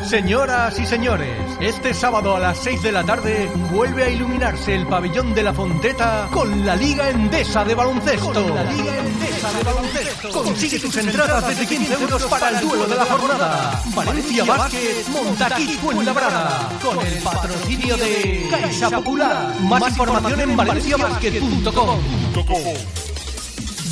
Señoras 0.08 0.78
y 0.78 0.86
señores, 0.86 1.36
este 1.60 1.94
sábado 1.94 2.36
a 2.36 2.38
las 2.38 2.58
6 2.58 2.82
de 2.82 2.92
la 2.92 3.02
tarde 3.04 3.50
vuelve 3.72 4.04
a 4.04 4.08
iluminarse 4.10 4.74
el 4.74 4.86
pabellón 4.86 5.34
de 5.34 5.42
la 5.42 5.52
Fonteta 5.52 6.28
con 6.30 6.64
la 6.64 6.76
Liga 6.76 7.10
Endesa 7.10 7.64
de 7.64 7.74
Baloncesto. 7.74 8.54
la 8.54 8.64
Liga 8.64 8.98
Endesa 8.98 9.52
de 9.52 9.62
Baloncesto. 9.64 10.30
Consigue 10.30 10.78
tus 10.78 10.96
entradas 10.96 11.48
desde 11.48 11.66
15 11.66 11.94
euros 11.94 12.24
para 12.26 12.50
el 12.50 12.60
duelo 12.60 12.86
de 12.86 12.94
la 12.94 13.04
jornada. 13.04 13.82
Valencia 13.94 14.44
Vázquez, 14.44 15.08
Montaquí 15.08 15.66
Fuenlabrada. 15.82 16.68
Con 16.80 17.04
el 17.04 17.22
patrocinio 17.22 17.96
de 17.96 18.46
Caixa 18.50 18.90
Popular. 18.90 19.54
Más 19.60 19.88
información 19.88 20.40
en 20.40 20.56
valenciabasket.com. 20.56 21.98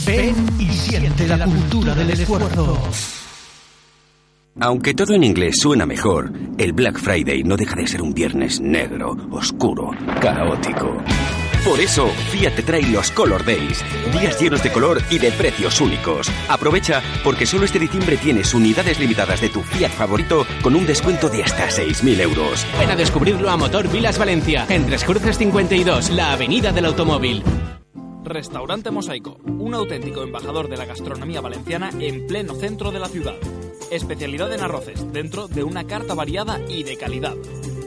Ven 0.07 0.47
y 0.61 0.73
siente 0.73 1.27
la 1.27 1.45
cultura 1.45 1.95
del 1.95 2.11
esfuerzo. 2.11 2.79
Aunque 4.61 4.93
todo 4.93 5.15
en 5.15 5.25
inglés 5.25 5.57
suena 5.61 5.87
mejor, 5.87 6.31
el 6.59 6.73
Black 6.73 6.99
Friday 6.99 7.43
no 7.43 7.57
deja 7.57 7.75
de 7.75 7.87
ser 7.87 8.03
un 8.03 8.13
viernes 8.13 8.61
negro, 8.61 9.17
oscuro, 9.31 9.91
caótico. 10.21 11.03
Por 11.65 11.81
eso, 11.81 12.09
Fiat 12.31 12.57
te 12.57 12.63
trae 12.63 12.83
los 12.83 13.11
Color 13.13 13.45
Days, 13.47 13.83
días 14.13 14.39
llenos 14.39 14.63
de 14.63 14.71
color 14.71 15.01
y 15.11 15.19
de 15.19 15.31
precios 15.31 15.81
únicos. 15.81 16.31
Aprovecha 16.49 17.01
porque 17.25 17.47
solo 17.47 17.65
este 17.65 17.79
diciembre 17.79 18.17
tienes 18.19 18.53
unidades 18.53 18.99
limitadas 18.99 19.41
de 19.41 19.49
tu 19.49 19.63
Fiat 19.63 19.91
favorito 19.91 20.45
con 20.61 20.75
un 20.75 20.85
descuento 20.87 21.31
de 21.31 21.45
hasta 21.45 21.69
6.000 21.69 22.21
euros. 22.21 22.67
Ven 22.79 22.91
a 22.91 22.97
descubrirlo 22.97 23.49
a 23.49 23.57
Motor 23.57 23.89
Vilas 23.89 24.19
Valencia, 24.19 24.67
en 24.69 24.85
Tres 24.85 25.05
Cruces 25.05 25.39
52, 25.39 26.11
la 26.11 26.33
avenida 26.33 26.73
del 26.73 26.87
automóvil. 26.87 27.43
Restaurante 28.25 28.91
Mosaico, 28.91 29.39
un 29.45 29.75
auténtico 29.75 30.23
embajador 30.23 30.69
de 30.69 30.77
la 30.77 30.85
gastronomía 30.85 31.41
valenciana 31.41 31.91
en 31.99 32.27
pleno 32.27 32.55
centro 32.55 32.91
de 32.91 32.99
la 32.99 33.09
ciudad. 33.09 33.35
Especialidad 33.91 34.53
en 34.53 34.61
arroces, 34.61 35.13
dentro 35.13 35.49
de 35.49 35.65
una 35.65 35.85
carta 35.87 36.15
variada 36.15 36.61
y 36.69 36.85
de 36.85 36.97
calidad. 36.97 37.35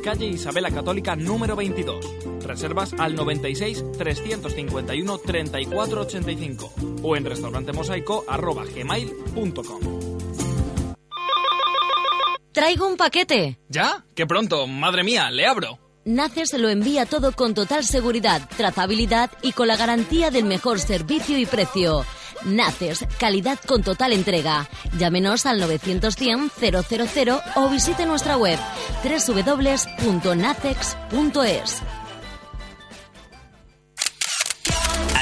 Calle 0.04 0.28
Isabela 0.28 0.70
Católica 0.72 1.16
número 1.16 1.56
22. 1.56 2.06
Reservas 2.43 2.93
al 3.00 3.16
96 3.16 3.84
351 3.98 5.18
3485 5.18 6.74
o 7.02 7.16
en 7.16 7.26
restaurantemosaico.gmail.com 7.26 9.80
Traigo 12.52 12.88
un 12.88 12.96
paquete. 12.96 13.60
¿Ya? 13.68 14.06
¡Qué 14.16 14.26
pronto! 14.26 14.66
¡Madre 14.66 15.04
mía! 15.04 15.30
¡Le 15.30 15.46
abro! 15.46 15.78
Naces 16.06 16.54
lo 16.54 16.70
envía 16.70 17.06
todo 17.06 17.32
con 17.32 17.54
total 17.54 17.84
seguridad, 17.84 18.48
trazabilidad 18.56 19.32
y 19.41 19.52
con 19.54 19.68
la 19.68 19.76
garantía 19.76 20.30
del 20.32 20.46
mejor 20.46 20.80
servicio 20.80 21.38
y 21.38 21.46
precio. 21.48 22.06
Naces, 22.46 23.06
calidad 23.20 23.60
con 23.66 23.84
total 23.84 24.14
entrega. 24.14 24.68
Llámenos 24.98 25.46
al 25.46 25.60
910 25.60 26.52
000 26.60 27.41
o 27.56 27.70
visite 27.70 28.06
nuestra 28.06 28.38
web 28.38 28.60
www.nacex.es. 29.04 30.06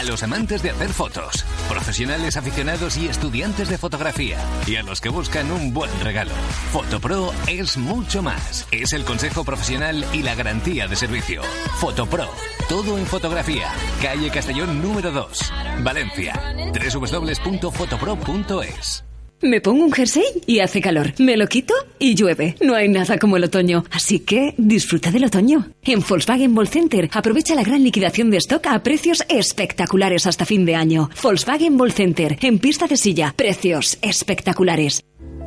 A 0.03 0.05
los 0.05 0.21
amantes 0.21 0.61
de 0.61 0.69
hacer 0.69 0.89
fotos, 0.89 1.45
profesionales 1.69 2.35
aficionados 2.35 2.97
y 2.97 3.07
estudiantes 3.07 3.69
de 3.69 3.77
fotografía, 3.77 4.37
y 4.67 4.75
a 4.75 4.83
los 4.83 4.99
que 4.99 5.07
buscan 5.07 5.49
un 5.49 5.73
buen 5.73 5.89
regalo, 6.01 6.33
Fotopro 6.73 7.31
es 7.47 7.77
mucho 7.77 8.21
más. 8.21 8.67
Es 8.71 8.91
el 8.91 9.05
consejo 9.05 9.45
profesional 9.45 10.05
y 10.11 10.23
la 10.23 10.35
garantía 10.35 10.89
de 10.89 10.97
servicio. 10.97 11.41
Fotopro, 11.79 12.27
todo 12.67 12.97
en 12.97 13.05
fotografía. 13.05 13.71
Calle 14.01 14.29
Castellón 14.29 14.81
número 14.81 15.09
2, 15.09 15.53
Valencia. 15.83 16.33
www.fotopro.es. 16.73 19.05
Me 19.43 19.59
pongo 19.59 19.83
un 19.83 19.91
jersey 19.91 20.23
y 20.47 20.59
hace 20.59 20.79
calor. 20.79 21.13
Me 21.19 21.35
lo 21.35 21.47
quito 21.47 21.73
y 21.99 22.15
llueve. 22.15 22.55
No 22.61 22.75
hay 22.75 22.87
nada 22.87 23.17
como 23.17 23.35
el 23.35 23.43
otoño. 23.43 23.83
Así 23.91 24.19
que 24.19 24.55
disfruta 24.57 25.11
del 25.11 25.25
otoño. 25.25 25.67
En 25.83 25.99
Volkswagen 25.99 26.55
Ball 26.55 26.69
Center 26.69 27.09
aprovecha 27.11 27.53
la 27.53 27.63
gran 27.63 27.83
liquidación 27.83 28.31
de 28.31 28.37
stock 28.37 28.65
a 28.67 28.81
precios 28.83 29.25
espectaculares 29.27 30.27
hasta 30.27 30.45
fin 30.45 30.63
de 30.63 30.75
año. 30.75 31.09
Volkswagen 31.21 31.77
Ball 31.77 31.91
Center 31.91 32.37
en 32.41 32.57
pista 32.57 32.87
de 32.87 32.95
silla. 32.95 33.33
Precios 33.35 33.97
espectaculares. 34.01 35.03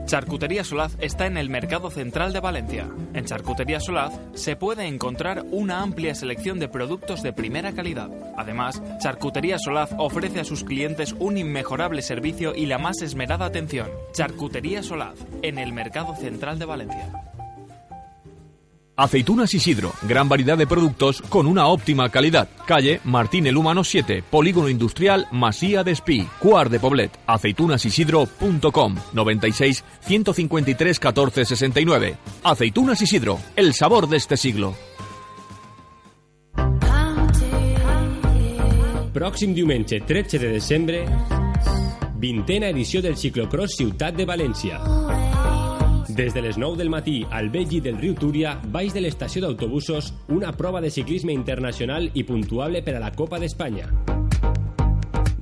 Charcutería 0.06 0.62
Solaz 0.62 0.96
está 1.00 1.26
en 1.26 1.36
el 1.36 1.50
Mercado 1.50 1.90
Central 1.90 2.32
de 2.32 2.38
Valencia. 2.38 2.88
En 3.12 3.24
Charcutería 3.24 3.80
Solaz 3.80 4.12
se 4.34 4.54
puede 4.54 4.86
encontrar 4.86 5.44
una 5.50 5.82
amplia 5.82 6.14
selección 6.14 6.60
de 6.60 6.68
productos 6.68 7.24
de 7.24 7.32
primera 7.32 7.72
calidad. 7.72 8.08
Además, 8.36 8.80
Charcutería 9.00 9.58
Solaz 9.58 9.90
ofrece 9.98 10.38
a 10.38 10.44
sus 10.44 10.62
clientes 10.62 11.12
un 11.18 11.38
inmejorable 11.38 12.02
servicio 12.02 12.54
y 12.54 12.66
la 12.66 12.78
más 12.78 13.02
esmerada 13.02 13.46
atención. 13.46 13.88
Charcutería 14.12 14.84
Solaz, 14.84 15.18
en 15.42 15.58
el 15.58 15.72
Mercado 15.72 16.14
Central 16.14 16.60
de 16.60 16.66
Valencia. 16.66 17.35
Aceitunas 18.96 19.52
Isidro, 19.52 19.92
gran 20.08 20.26
variedad 20.26 20.56
de 20.56 20.66
productos 20.66 21.20
con 21.28 21.46
una 21.46 21.66
óptima 21.66 22.08
calidad. 22.08 22.48
Calle 22.66 23.00
Martín 23.04 23.46
el 23.46 23.58
Humano 23.58 23.84
7, 23.84 24.24
Polígono 24.30 24.70
Industrial 24.70 25.28
Masía 25.32 25.84
de 25.84 25.90
Espí, 25.92 26.26
Cuar 26.38 26.70
de 26.70 26.80
Poblet, 26.80 27.10
aceitunaసిsidro.com 27.26 28.96
96 29.12 29.84
153 30.00 30.98
14 30.98 31.44
69. 31.44 32.16
Aceitunas 32.42 33.02
Isidro, 33.02 33.38
el 33.54 33.74
sabor 33.74 34.08
de 34.08 34.16
este 34.16 34.38
siglo. 34.38 34.74
Pròxim 39.12 39.54
diumenge 39.54 40.00
13 40.00 40.38
de 40.38 40.48
desembre, 40.48 41.06
vintena 42.16 42.68
edició 42.68 43.00
del 43.00 43.16
ciclocross 43.16 43.76
Ciutat 43.76 44.14
de 44.14 44.26
València. 44.28 45.25
Des 46.16 46.32
de 46.32 46.40
les 46.40 46.56
9 46.56 46.78
del 46.78 46.88
matí 46.88 47.26
al 47.30 47.50
vell 47.52 47.68
del 47.84 47.98
riu 48.00 48.14
Túria, 48.16 48.54
baix 48.72 48.94
de 48.94 49.02
l'estació 49.04 49.42
d'autobusos, 49.44 50.14
una 50.32 50.54
prova 50.56 50.80
de 50.80 50.88
ciclisme 50.88 51.34
internacional 51.36 52.08
i 52.14 52.24
puntuable 52.24 52.80
per 52.80 52.96
a 52.96 53.02
la 53.02 53.12
Copa 53.12 53.36
d'Espanya. 53.38 53.90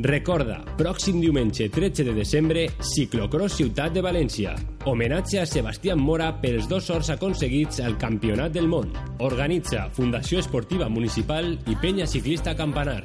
Recorda, 0.02 0.58
pròxim 0.74 1.20
diumenge 1.22 1.68
13 1.70 2.02
de 2.10 2.14
desembre, 2.18 2.66
Ciclocross 2.82 3.54
Ciutat 3.62 3.94
de 3.94 4.02
València. 4.02 4.56
Homenatge 4.90 5.38
a 5.40 5.46
Sebastián 5.46 6.02
Mora 6.02 6.32
pels 6.42 6.66
dos 6.68 6.90
sorts 6.90 7.14
aconseguits 7.14 7.78
al 7.78 7.94
Campionat 7.96 8.50
del 8.52 8.66
Món. 8.66 8.90
Organitza 9.22 9.86
Fundació 9.94 10.42
Esportiva 10.42 10.90
Municipal 10.90 11.54
i 11.70 11.78
Penya 11.78 12.10
Ciclista 12.10 12.56
Campanar. 12.58 13.04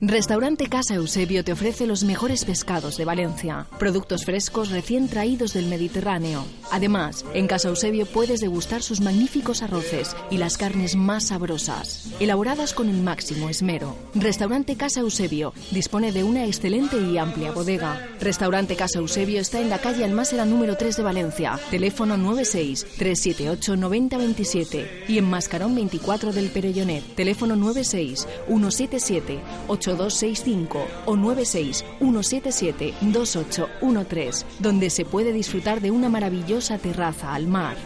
Restaurante 0.00 0.66
Casa 0.66 0.96
Eusebio 0.96 1.44
te 1.44 1.52
ofrece 1.52 1.86
los 1.86 2.02
mejores 2.02 2.44
pescados 2.44 2.96
de 2.96 3.04
Valencia, 3.04 3.68
productos 3.78 4.24
frescos 4.24 4.70
recién 4.70 5.08
traídos 5.08 5.52
del 5.54 5.66
Mediterráneo. 5.66 6.44
Además, 6.72 7.24
en 7.32 7.46
Casa 7.46 7.68
Eusebio 7.68 8.04
puedes 8.04 8.40
degustar 8.40 8.82
sus 8.82 9.00
magníficos 9.00 9.62
arroces 9.62 10.16
y 10.30 10.38
las 10.38 10.58
carnes 10.58 10.96
más 10.96 11.28
sabrosas, 11.28 12.08
elaboradas 12.18 12.74
con 12.74 12.88
el 12.88 13.00
máximo 13.02 13.48
esmero. 13.48 13.96
Restaurante 14.16 14.76
Casa 14.76 15.00
Eusebio 15.00 15.54
dispone 15.70 16.10
de 16.10 16.24
una 16.24 16.44
excelente 16.44 17.00
y 17.00 17.16
amplia 17.16 17.52
bodega. 17.52 18.08
Restaurante 18.20 18.74
Casa 18.74 18.98
Eusebio 18.98 19.40
está 19.40 19.60
en 19.60 19.70
la 19.70 19.78
calle 19.78 20.04
Almásera 20.04 20.44
número 20.44 20.76
3 20.76 20.96
de 20.96 21.02
Valencia, 21.04 21.58
teléfono 21.70 22.16
96 22.16 22.84
378 22.98 23.76
9027 23.76 25.04
y 25.06 25.18
en 25.18 25.30
Mascarón 25.30 25.76
24 25.76 26.32
del 26.32 26.50
Perellonet, 26.50 27.14
teléfono 27.14 27.54
96 27.54 28.26
177 28.48 29.38
8 29.68 29.83
265 29.92 30.86
o 31.06 31.16
96 31.16 31.84
177 31.98 32.94
2813, 33.00 34.46
donde 34.58 34.90
se 34.90 35.04
puede 35.04 35.32
disfrutar 35.32 35.80
de 35.80 35.90
una 35.90 36.08
maravillosa 36.08 36.78
terraza 36.78 37.34
al 37.34 37.46
mar. 37.46 37.76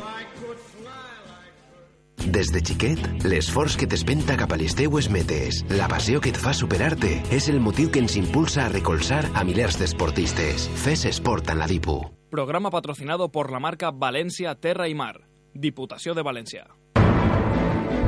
Des 2.26 2.51
de 2.53 2.61
xiquet, 2.61 2.99
l'esforç 3.24 3.76
que 3.78 3.86
t'espenta 3.88 4.36
cap 4.36 4.53
a 4.53 4.59
les 4.61 4.74
teues 4.76 5.09
metes, 5.09 5.62
la 5.70 5.86
passió 5.88 6.20
que 6.20 6.32
et 6.34 6.40
fa 6.40 6.53
superar-te, 6.53 7.14
és 7.32 7.49
el 7.49 7.61
motiu 7.62 7.92
que 7.94 8.03
ens 8.03 8.18
impulsa 8.18 8.66
a 8.66 8.72
recolzar 8.72 9.22
a 9.34 9.44
milers 9.49 9.78
d'esportistes. 9.78 10.68
Fes 10.82 11.07
esport 11.09 11.49
en 11.49 11.62
la 11.62 11.70
DIPU. 11.70 12.01
Programa 12.30 12.70
patrocinado 12.70 13.30
por 13.30 13.53
la 13.53 13.61
marca 13.61 13.90
Valencia 13.90 14.55
Terra 14.57 14.88
y 14.88 14.94
Mar, 14.94 15.28
Diputación 15.55 16.16
de 16.16 16.22
Valencia. 16.22 16.66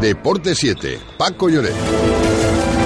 Deporte 0.01 0.55
7, 0.55 0.99
Paco 1.17 1.49
Lloret. 1.49 2.80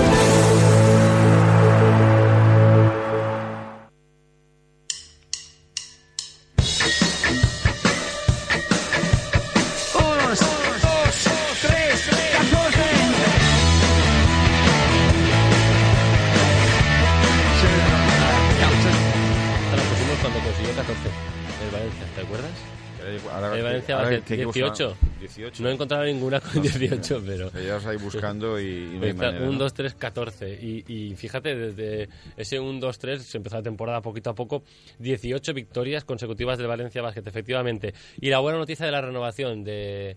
¿Qué 24.23 24.35
equipos 24.35 24.55
18. 24.55 24.91
son? 24.91 24.99
18. 25.21 25.63
No 25.63 25.69
he 25.69 25.73
encontrado 25.73 26.05
ninguna 26.05 26.41
con 26.41 26.63
18, 26.63 27.23
pero... 27.25 27.51
Llevas 27.53 27.87
ahí 27.87 27.97
buscando 27.97 28.61
y, 28.61 28.65
y 28.65 28.99
no 28.99 29.07
hay 29.07 29.13
manera, 29.15 29.45
1, 29.45 29.53
¿no? 29.53 29.59
2, 29.59 29.75
3, 29.75 29.95
14. 29.95 30.59
Y, 30.61 30.85
y 30.87 31.15
fíjate, 31.17 31.55
desde 31.55 32.09
ese 32.37 32.61
1, 32.61 32.81
2, 32.81 32.99
3 32.99 33.23
se 33.23 33.37
empezó 33.39 33.57
la 33.57 33.63
temporada 33.63 34.01
poquito 34.03 34.31
a 34.31 34.35
poco. 34.35 34.63
18 34.99 35.55
victorias 35.55 36.05
consecutivas 36.05 36.59
del 36.59 36.67
Valencia 36.67 37.03
Basket, 37.03 37.23
efectivamente. 37.27 37.95
Y 38.21 38.31
la 38.31 38.39
buena 38.39 38.59
noticia 38.59 38.87
de 38.87 38.93
la 38.93 39.01
renovación 39.01 39.65
de 39.65 40.17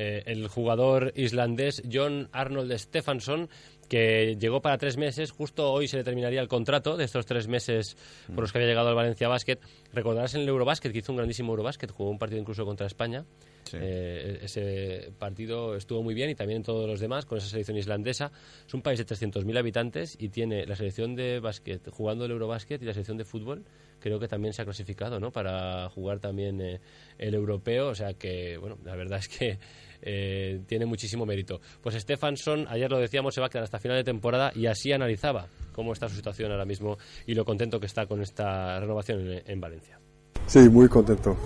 eh, 0.00 0.22
el 0.26 0.46
jugador 0.46 1.12
islandés 1.16 1.82
John 1.90 2.28
Arnold 2.30 2.72
Stefansson, 2.78 3.48
que 3.88 4.36
llegó 4.38 4.60
para 4.60 4.78
tres 4.78 4.96
meses. 4.96 5.30
Justo 5.30 5.70
hoy 5.70 5.88
se 5.88 5.96
le 5.96 6.04
terminaría 6.04 6.40
el 6.40 6.48
contrato 6.48 6.96
de 6.96 7.04
estos 7.04 7.26
tres 7.26 7.48
meses 7.48 7.96
por 8.26 8.40
los 8.40 8.52
que 8.52 8.58
había 8.58 8.68
llegado 8.68 8.88
al 8.88 8.94
Valencia 8.94 9.28
Basket. 9.28 9.58
Recordarás 9.92 10.34
en 10.34 10.42
el 10.42 10.48
Eurobasket, 10.48 10.92
que 10.92 10.98
hizo 10.98 11.12
un 11.12 11.16
grandísimo 11.16 11.52
Eurobasket, 11.52 11.90
jugó 11.90 12.10
un 12.10 12.18
partido 12.18 12.40
incluso 12.40 12.64
contra 12.64 12.86
España. 12.86 13.24
Eh, 13.72 14.38
ese 14.42 15.10
partido 15.18 15.76
estuvo 15.76 16.02
muy 16.02 16.14
bien 16.14 16.30
y 16.30 16.34
también 16.34 16.58
en 16.58 16.62
todos 16.62 16.88
los 16.88 17.00
demás 17.00 17.26
con 17.26 17.38
esa 17.38 17.48
selección 17.48 17.76
islandesa. 17.76 18.30
Es 18.66 18.74
un 18.74 18.82
país 18.82 18.98
de 18.98 19.06
300.000 19.06 19.58
habitantes 19.58 20.16
y 20.18 20.28
tiene 20.28 20.66
la 20.66 20.76
selección 20.76 21.14
de 21.14 21.40
básquet 21.40 21.88
jugando 21.90 22.24
el 22.24 22.30
Eurobasket 22.30 22.82
y 22.82 22.86
la 22.86 22.92
selección 22.92 23.18
de 23.18 23.24
fútbol 23.24 23.64
creo 24.00 24.18
que 24.18 24.28
también 24.28 24.54
se 24.54 24.62
ha 24.62 24.64
clasificado 24.64 25.20
¿no? 25.20 25.30
para 25.30 25.88
jugar 25.90 26.20
también 26.20 26.60
eh, 26.60 26.80
el 27.18 27.34
europeo. 27.34 27.88
O 27.88 27.94
sea 27.94 28.14
que, 28.14 28.56
bueno, 28.56 28.78
la 28.84 28.94
verdad 28.96 29.18
es 29.18 29.28
que 29.28 29.58
eh, 30.02 30.60
tiene 30.66 30.86
muchísimo 30.86 31.24
mérito. 31.26 31.60
Pues 31.82 31.94
Stefansson, 31.96 32.66
ayer 32.68 32.90
lo 32.90 32.98
decíamos, 32.98 33.34
se 33.34 33.40
va 33.40 33.46
a 33.46 33.50
quedar 33.50 33.64
hasta 33.64 33.78
final 33.78 33.96
de 33.96 34.04
temporada 34.04 34.52
y 34.54 34.66
así 34.66 34.92
analizaba 34.92 35.46
cómo 35.72 35.92
está 35.92 36.08
su 36.08 36.16
situación 36.16 36.50
ahora 36.52 36.64
mismo 36.64 36.98
y 37.26 37.34
lo 37.34 37.44
contento 37.44 37.78
que 37.80 37.86
está 37.86 38.06
con 38.06 38.20
esta 38.22 38.78
renovación 38.80 39.20
en- 39.20 39.42
en 39.46 39.60
Valencia. 39.60 39.98
Sí, 40.46 40.68
muy 40.68 40.88
contento. 40.88 41.36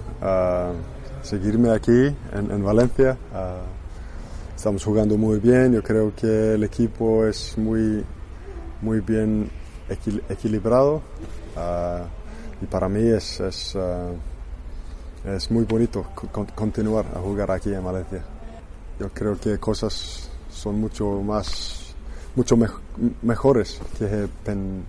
Seguirme 1.23 1.71
aquí 1.71 1.91
en, 1.91 2.51
en 2.51 2.65
Valencia. 2.65 3.17
Estamos 4.57 4.85
jugando 4.85 5.17
muy 5.17 5.39
bien. 5.41 5.73
Yo 5.73 5.83
creo 5.83 6.15
que 6.15 6.55
el 6.55 6.63
equipo 6.65 7.27
es 7.27 7.57
muy, 7.59 8.05
muy 8.81 9.01
bien 9.01 9.51
equil- 9.89 10.23
equilibrado. 10.29 11.03
Y 12.63 12.67
para 12.67 12.89
mí 12.89 13.09
es, 13.09 13.41
es, 13.41 13.75
ah, 13.77 14.11
es 15.27 15.51
muy 15.51 15.65
bonito 15.65 16.07
co- 16.15 16.29
con- 16.29 16.47
continuar 16.47 17.07
a 17.15 17.19
jugar 17.19 17.51
aquí 17.51 17.73
en 17.75 17.85
Valencia. 17.85 18.23
Yo 19.03 19.09
creo 19.13 19.37
que 19.41 19.59
cosas 19.59 20.29
son 20.49 20.79
mucho 20.81 21.05
más, 21.23 21.93
mucho 22.37 22.57
mej- 22.57 22.71
mejores 23.23 23.81
que 23.99 24.29
pen- 24.45 24.85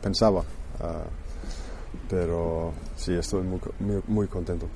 pensaba. 0.00 0.44
Ah, 0.80 1.02
pero 2.08 2.72
sí, 2.94 3.12
estoy 3.14 3.42
muy, 3.42 3.58
muy 4.06 4.28
contento. 4.28 4.68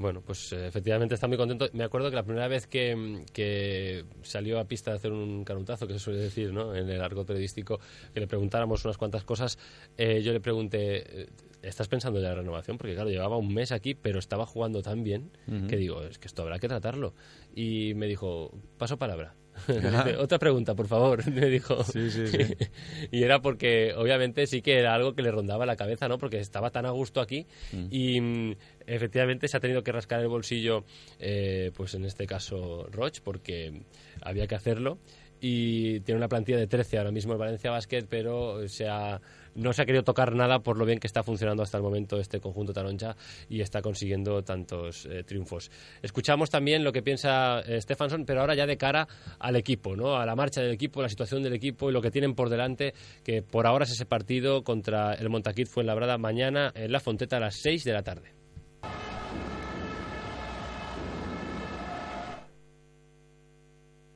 Bueno, 0.00 0.22
pues 0.22 0.50
eh, 0.54 0.66
efectivamente 0.66 1.14
está 1.14 1.28
muy 1.28 1.36
contento. 1.36 1.68
Me 1.74 1.84
acuerdo 1.84 2.08
que 2.08 2.16
la 2.16 2.22
primera 2.22 2.48
vez 2.48 2.66
que, 2.66 3.22
que 3.34 4.06
salió 4.22 4.58
a 4.58 4.64
pista 4.64 4.92
a 4.92 4.94
hacer 4.94 5.12
un 5.12 5.44
canutazo, 5.44 5.86
que 5.86 5.92
se 5.92 5.98
suele 5.98 6.20
decir 6.20 6.54
¿no? 6.54 6.74
en 6.74 6.88
el 6.88 7.02
arco 7.02 7.26
periodístico, 7.26 7.78
que 8.14 8.20
le 8.20 8.26
preguntáramos 8.26 8.82
unas 8.86 8.96
cuantas 8.96 9.24
cosas, 9.24 9.58
eh, 9.98 10.22
yo 10.22 10.32
le 10.32 10.40
pregunté, 10.40 11.24
eh, 11.24 11.28
¿estás 11.60 11.86
pensando 11.88 12.18
en 12.18 12.24
la 12.24 12.34
renovación? 12.34 12.78
Porque 12.78 12.94
claro, 12.94 13.10
llevaba 13.10 13.36
un 13.36 13.52
mes 13.52 13.72
aquí, 13.72 13.94
pero 13.94 14.18
estaba 14.18 14.46
jugando 14.46 14.80
tan 14.80 15.04
bien 15.04 15.32
que 15.68 15.76
digo, 15.76 16.02
es 16.02 16.18
que 16.18 16.28
esto 16.28 16.40
habrá 16.40 16.58
que 16.58 16.68
tratarlo. 16.68 17.12
Y 17.54 17.92
me 17.94 18.06
dijo, 18.06 18.52
paso 18.78 18.96
palabra. 18.96 19.34
Otra 20.18 20.38
pregunta, 20.38 20.74
por 20.74 20.86
favor, 20.88 21.26
me 21.30 21.46
dijo. 21.46 21.82
Sí, 21.84 22.10
sí, 22.10 22.26
sí. 22.26 22.38
y 23.10 23.22
era 23.22 23.40
porque, 23.40 23.92
obviamente, 23.96 24.46
sí 24.46 24.62
que 24.62 24.78
era 24.78 24.94
algo 24.94 25.14
que 25.14 25.22
le 25.22 25.30
rondaba 25.30 25.66
la 25.66 25.76
cabeza, 25.76 26.08
¿no? 26.08 26.18
Porque 26.18 26.38
estaba 26.40 26.70
tan 26.70 26.86
a 26.86 26.90
gusto 26.90 27.20
aquí 27.20 27.46
Mm. 27.72 27.86
y 27.90 28.20
mm, 28.20 28.56
efectivamente 28.86 29.46
se 29.48 29.56
ha 29.56 29.60
tenido 29.60 29.82
que 29.82 29.92
rascar 29.92 30.20
el 30.20 30.28
bolsillo, 30.28 30.84
eh, 31.18 31.70
pues 31.76 31.94
en 31.94 32.04
este 32.04 32.26
caso 32.26 32.86
Roch, 32.90 33.20
porque 33.22 33.82
había 34.22 34.46
que 34.46 34.54
hacerlo. 34.54 34.98
Y 35.40 36.00
tiene 36.00 36.18
una 36.18 36.28
plantilla 36.28 36.58
de 36.58 36.66
13 36.66 36.98
ahora 36.98 37.10
mismo 37.12 37.32
el 37.32 37.38
Valencia 37.38 37.70
Basket, 37.70 38.04
pero 38.08 38.68
se 38.68 38.88
ha- 38.88 39.20
no 39.54 39.72
se 39.72 39.82
ha 39.82 39.86
querido 39.86 40.04
tocar 40.04 40.34
nada 40.34 40.60
por 40.60 40.76
lo 40.76 40.84
bien 40.84 40.98
que 40.98 41.06
está 41.06 41.22
funcionando 41.22 41.62
hasta 41.62 41.76
el 41.76 41.82
momento 41.82 42.18
este 42.18 42.40
conjunto 42.40 42.72
taroncha 42.72 43.16
y 43.48 43.60
está 43.60 43.82
consiguiendo 43.82 44.42
tantos 44.42 45.06
eh, 45.06 45.24
triunfos. 45.24 45.70
Escuchamos 46.02 46.50
también 46.50 46.84
lo 46.84 46.92
que 46.92 47.02
piensa 47.02 47.60
eh, 47.60 47.80
Stefansson, 47.80 48.24
pero 48.24 48.40
ahora 48.40 48.54
ya 48.54 48.66
de 48.66 48.76
cara 48.76 49.06
al 49.38 49.56
equipo, 49.56 49.96
¿no? 49.96 50.16
a 50.16 50.26
la 50.26 50.36
marcha 50.36 50.60
del 50.60 50.72
equipo, 50.72 51.02
la 51.02 51.08
situación 51.08 51.42
del 51.42 51.54
equipo 51.54 51.90
y 51.90 51.92
lo 51.92 52.00
que 52.00 52.10
tienen 52.10 52.34
por 52.34 52.48
delante, 52.48 52.94
que 53.24 53.42
por 53.42 53.66
ahora 53.66 53.84
es 53.84 53.92
ese 53.92 54.06
partido 54.06 54.62
contra 54.62 55.14
el 55.14 55.28
Montaquit 55.28 55.68
Fuenlabrada 55.68 56.18
mañana 56.18 56.72
en 56.74 56.92
La 56.92 57.00
Fonteta 57.00 57.36
a 57.36 57.40
las 57.40 57.56
6 57.60 57.84
de 57.84 57.92
la 57.92 58.02
tarde. 58.02 58.32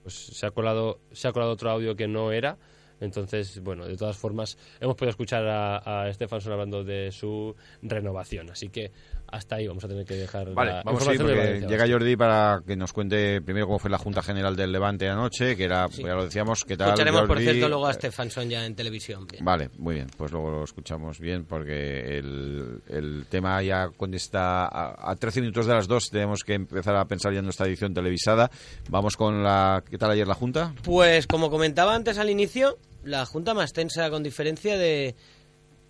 Pues 0.03 0.15
se 0.15 0.47
ha 0.47 0.51
colado, 0.51 1.01
se 1.13 1.29
ha 1.29 1.33
colado 1.33 1.53
otro 1.53 1.71
audio 1.71 1.97
que 1.97 2.07
no 2.07 2.31
era. 2.31 2.59
Entonces, 3.01 3.61
bueno, 3.61 3.87
de 3.87 3.97
todas 3.97 4.17
formas, 4.17 4.57
hemos 4.81 4.97
podido 4.97 5.11
escuchar 5.11 5.47
a, 5.47 6.07
a 6.07 6.13
Stefansson 6.13 6.53
hablando 6.53 6.85
de 6.85 7.13
su 7.13 7.55
renovación. 7.83 8.51
Así 8.51 8.69
que 8.69 8.93
hasta 9.29 9.57
ahí 9.57 9.67
vamos 9.67 9.85
a 9.85 9.89
tener 9.89 10.05
que 10.05 10.15
dejar 10.15 10.53
Vale, 10.55 10.73
la 10.73 10.83
vamos 10.83 11.07
a 11.07 11.13
ir 11.13 11.21
porque 11.21 11.37
Valencia 11.37 11.69
llega. 11.69 11.89
Jordi 11.89 12.17
para 12.17 12.63
que 12.67 12.77
nos 12.77 12.93
cuente 12.93 13.41
primero 13.41 13.67
cómo 13.67 13.79
fue 13.79 13.91
la 13.91 13.99
Junta 13.99 14.23
General 14.23 14.55
del 14.55 14.73
Levante 14.73 15.09
anoche, 15.09 15.57
que 15.57 15.65
era, 15.65 15.89
ya 15.89 16.15
lo 16.15 16.25
decíamos, 16.25 16.65
¿qué 16.65 16.77
tal 16.77 16.89
Escucharemos, 16.89 17.27
por 17.27 17.39
cierto, 17.41 17.69
luego 17.69 17.87
a 17.87 17.93
Stefansson 17.93 18.49
ya 18.49 18.65
en 18.65 18.75
televisión. 18.75 19.27
Bien. 19.27 19.45
Vale, 19.45 19.71
muy 19.79 19.97
bien, 19.97 20.07
pues 20.17 20.33
luego 20.33 20.51
lo 20.51 20.65
escuchamos 20.65 21.19
bien 21.19 21.45
porque 21.45 22.19
el, 22.19 22.83
el 22.89 23.27
tema 23.29 23.63
ya 23.63 23.89
cuando 23.97 24.17
está 24.17 24.67
a, 24.67 25.11
a 25.11 25.17
13 25.17 25.41
minutos 25.41 25.67
de 25.67 25.75
las 25.75 25.89
2 25.89 26.11
tenemos 26.11 26.43
que 26.45 26.55
empezar 26.55 26.97
a 26.97 27.05
pensar 27.07 27.33
ya 27.33 27.41
en 27.41 27.45
nuestra 27.45 27.67
edición 27.67 27.95
televisada. 27.95 28.51
Vamos 28.89 29.17
con 29.17 29.43
la... 29.43 29.83
¿Qué 29.89 29.99
tal 29.99 30.11
ayer 30.11 30.27
la 30.27 30.35
Junta? 30.35 30.75
Pues 30.83 31.27
como 31.27 31.51
comentaba 31.51 31.95
antes 31.95 32.19
al 32.19 32.31
inicio, 32.31 32.79
la 33.05 33.27
junta 33.27 33.55
más 33.55 33.73
tensa 33.73 34.09
con 34.11 34.23
diferencia 34.23 34.77
de 34.77 35.15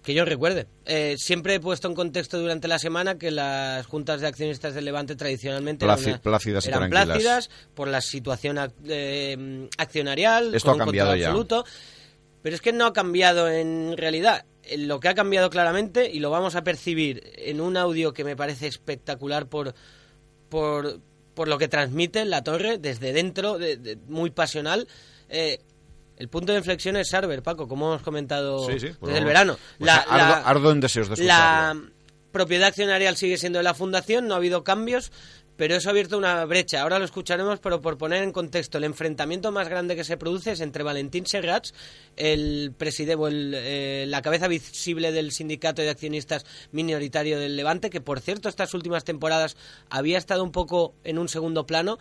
que 0.04 0.14
yo 0.14 0.24
recuerde. 0.24 0.66
Eh, 0.84 1.16
siempre 1.18 1.54
he 1.54 1.60
puesto 1.60 1.88
en 1.88 1.94
contexto 1.94 2.38
durante 2.38 2.68
la 2.68 2.78
semana 2.78 3.18
que 3.18 3.30
las 3.30 3.86
juntas 3.86 4.20
de 4.20 4.26
accionistas 4.28 4.74
del 4.74 4.84
Levante 4.84 5.16
tradicionalmente 5.16 5.84
eran 5.86 5.98
una- 6.12 6.20
plácidas 6.20 6.66
eran 6.66 6.78
por 7.74 7.88
la 7.88 8.00
situación 8.00 8.56
ac- 8.58 8.72
eh, 8.86 9.68
accionarial, 9.78 10.54
Esto 10.54 10.70
con 10.70 10.80
ha 10.80 10.84
un 10.84 10.86
cambiado 10.88 11.08
control 11.10 11.20
ya. 11.20 11.28
absoluto. 11.28 11.64
Pero 12.42 12.54
es 12.56 12.60
que 12.62 12.72
no 12.72 12.84
ha 12.86 12.92
cambiado 12.92 13.48
en 13.48 13.96
realidad. 13.96 14.44
Eh, 14.62 14.76
Lo 14.78 15.00
que 15.00 15.08
ha 15.08 15.14
cambiado 15.14 15.48
claramente, 15.50 16.10
y 16.10 16.20
lo 16.20 16.30
vamos 16.30 16.54
a 16.54 16.62
percibir 16.62 17.22
en 17.36 17.60
un 17.62 17.76
audio 17.78 18.12
que 18.12 18.24
me 18.24 18.36
parece 18.36 18.66
espectacular 18.66 19.46
por, 19.48 19.74
por, 20.50 21.00
por 21.34 21.48
lo 21.48 21.58
que 21.58 21.68
transmite 21.68 22.24
la 22.26 22.44
torre 22.44 22.78
desde 22.78 23.12
dentro, 23.14 23.58
de- 23.58 23.76
de- 23.78 23.96
muy 24.08 24.30
pasional. 24.30 24.86
Eh, 25.30 25.58
el 26.16 26.28
punto 26.28 26.52
de 26.52 26.58
inflexión 26.58 26.96
es 26.96 27.08
Sarver, 27.08 27.42
Paco, 27.42 27.66
como 27.68 27.88
hemos 27.88 28.02
comentado 28.02 28.66
Sí, 28.70 28.78
sí, 28.80 28.88
pues 28.98 29.10
desde 29.10 29.18
el 29.18 29.24
verano. 29.24 29.56
Pues 29.78 29.90
ardo- 29.90 30.42
ardo 30.44 30.70
en 30.72 30.80
deseos 30.80 31.08
de 31.08 31.24
la 31.24 31.76
propiedad 32.32 32.68
accionarial 32.68 33.16
sigue 33.16 33.36
siendo 33.38 33.58
de 33.58 33.62
la 33.64 33.74
fundación, 33.74 34.26
no 34.26 34.34
ha 34.34 34.38
habido 34.38 34.64
cambios, 34.64 35.12
pero 35.56 35.76
eso 35.76 35.88
ha 35.88 35.92
abierto 35.92 36.18
una 36.18 36.44
brecha. 36.46 36.82
Ahora 36.82 36.98
lo 36.98 37.04
escucharemos, 37.04 37.60
pero 37.60 37.80
por 37.80 37.96
poner 37.96 38.24
en 38.24 38.32
contexto, 38.32 38.78
el 38.78 38.82
enfrentamiento 38.84 39.52
más 39.52 39.68
grande 39.68 39.94
que 39.94 40.02
se 40.02 40.16
produce 40.16 40.50
es 40.50 40.60
entre 40.60 40.82
Valentín 40.82 41.26
Serrats, 41.26 41.72
el 42.16 42.72
presidente, 42.76 43.14
o 43.22 43.28
el, 43.28 43.52
eh, 43.54 44.04
la 44.08 44.20
cabeza 44.20 44.48
visible 44.48 45.12
del 45.12 45.30
sindicato 45.30 45.80
de 45.80 45.90
accionistas 45.90 46.44
minoritario 46.72 47.38
del 47.38 47.54
Levante, 47.56 47.88
que 47.88 48.00
por 48.00 48.18
cierto 48.20 48.48
estas 48.48 48.74
últimas 48.74 49.04
temporadas 49.04 49.56
había 49.88 50.18
estado 50.18 50.42
un 50.42 50.50
poco 50.50 50.94
en 51.04 51.18
un 51.20 51.28
segundo 51.28 51.66
plano. 51.66 51.98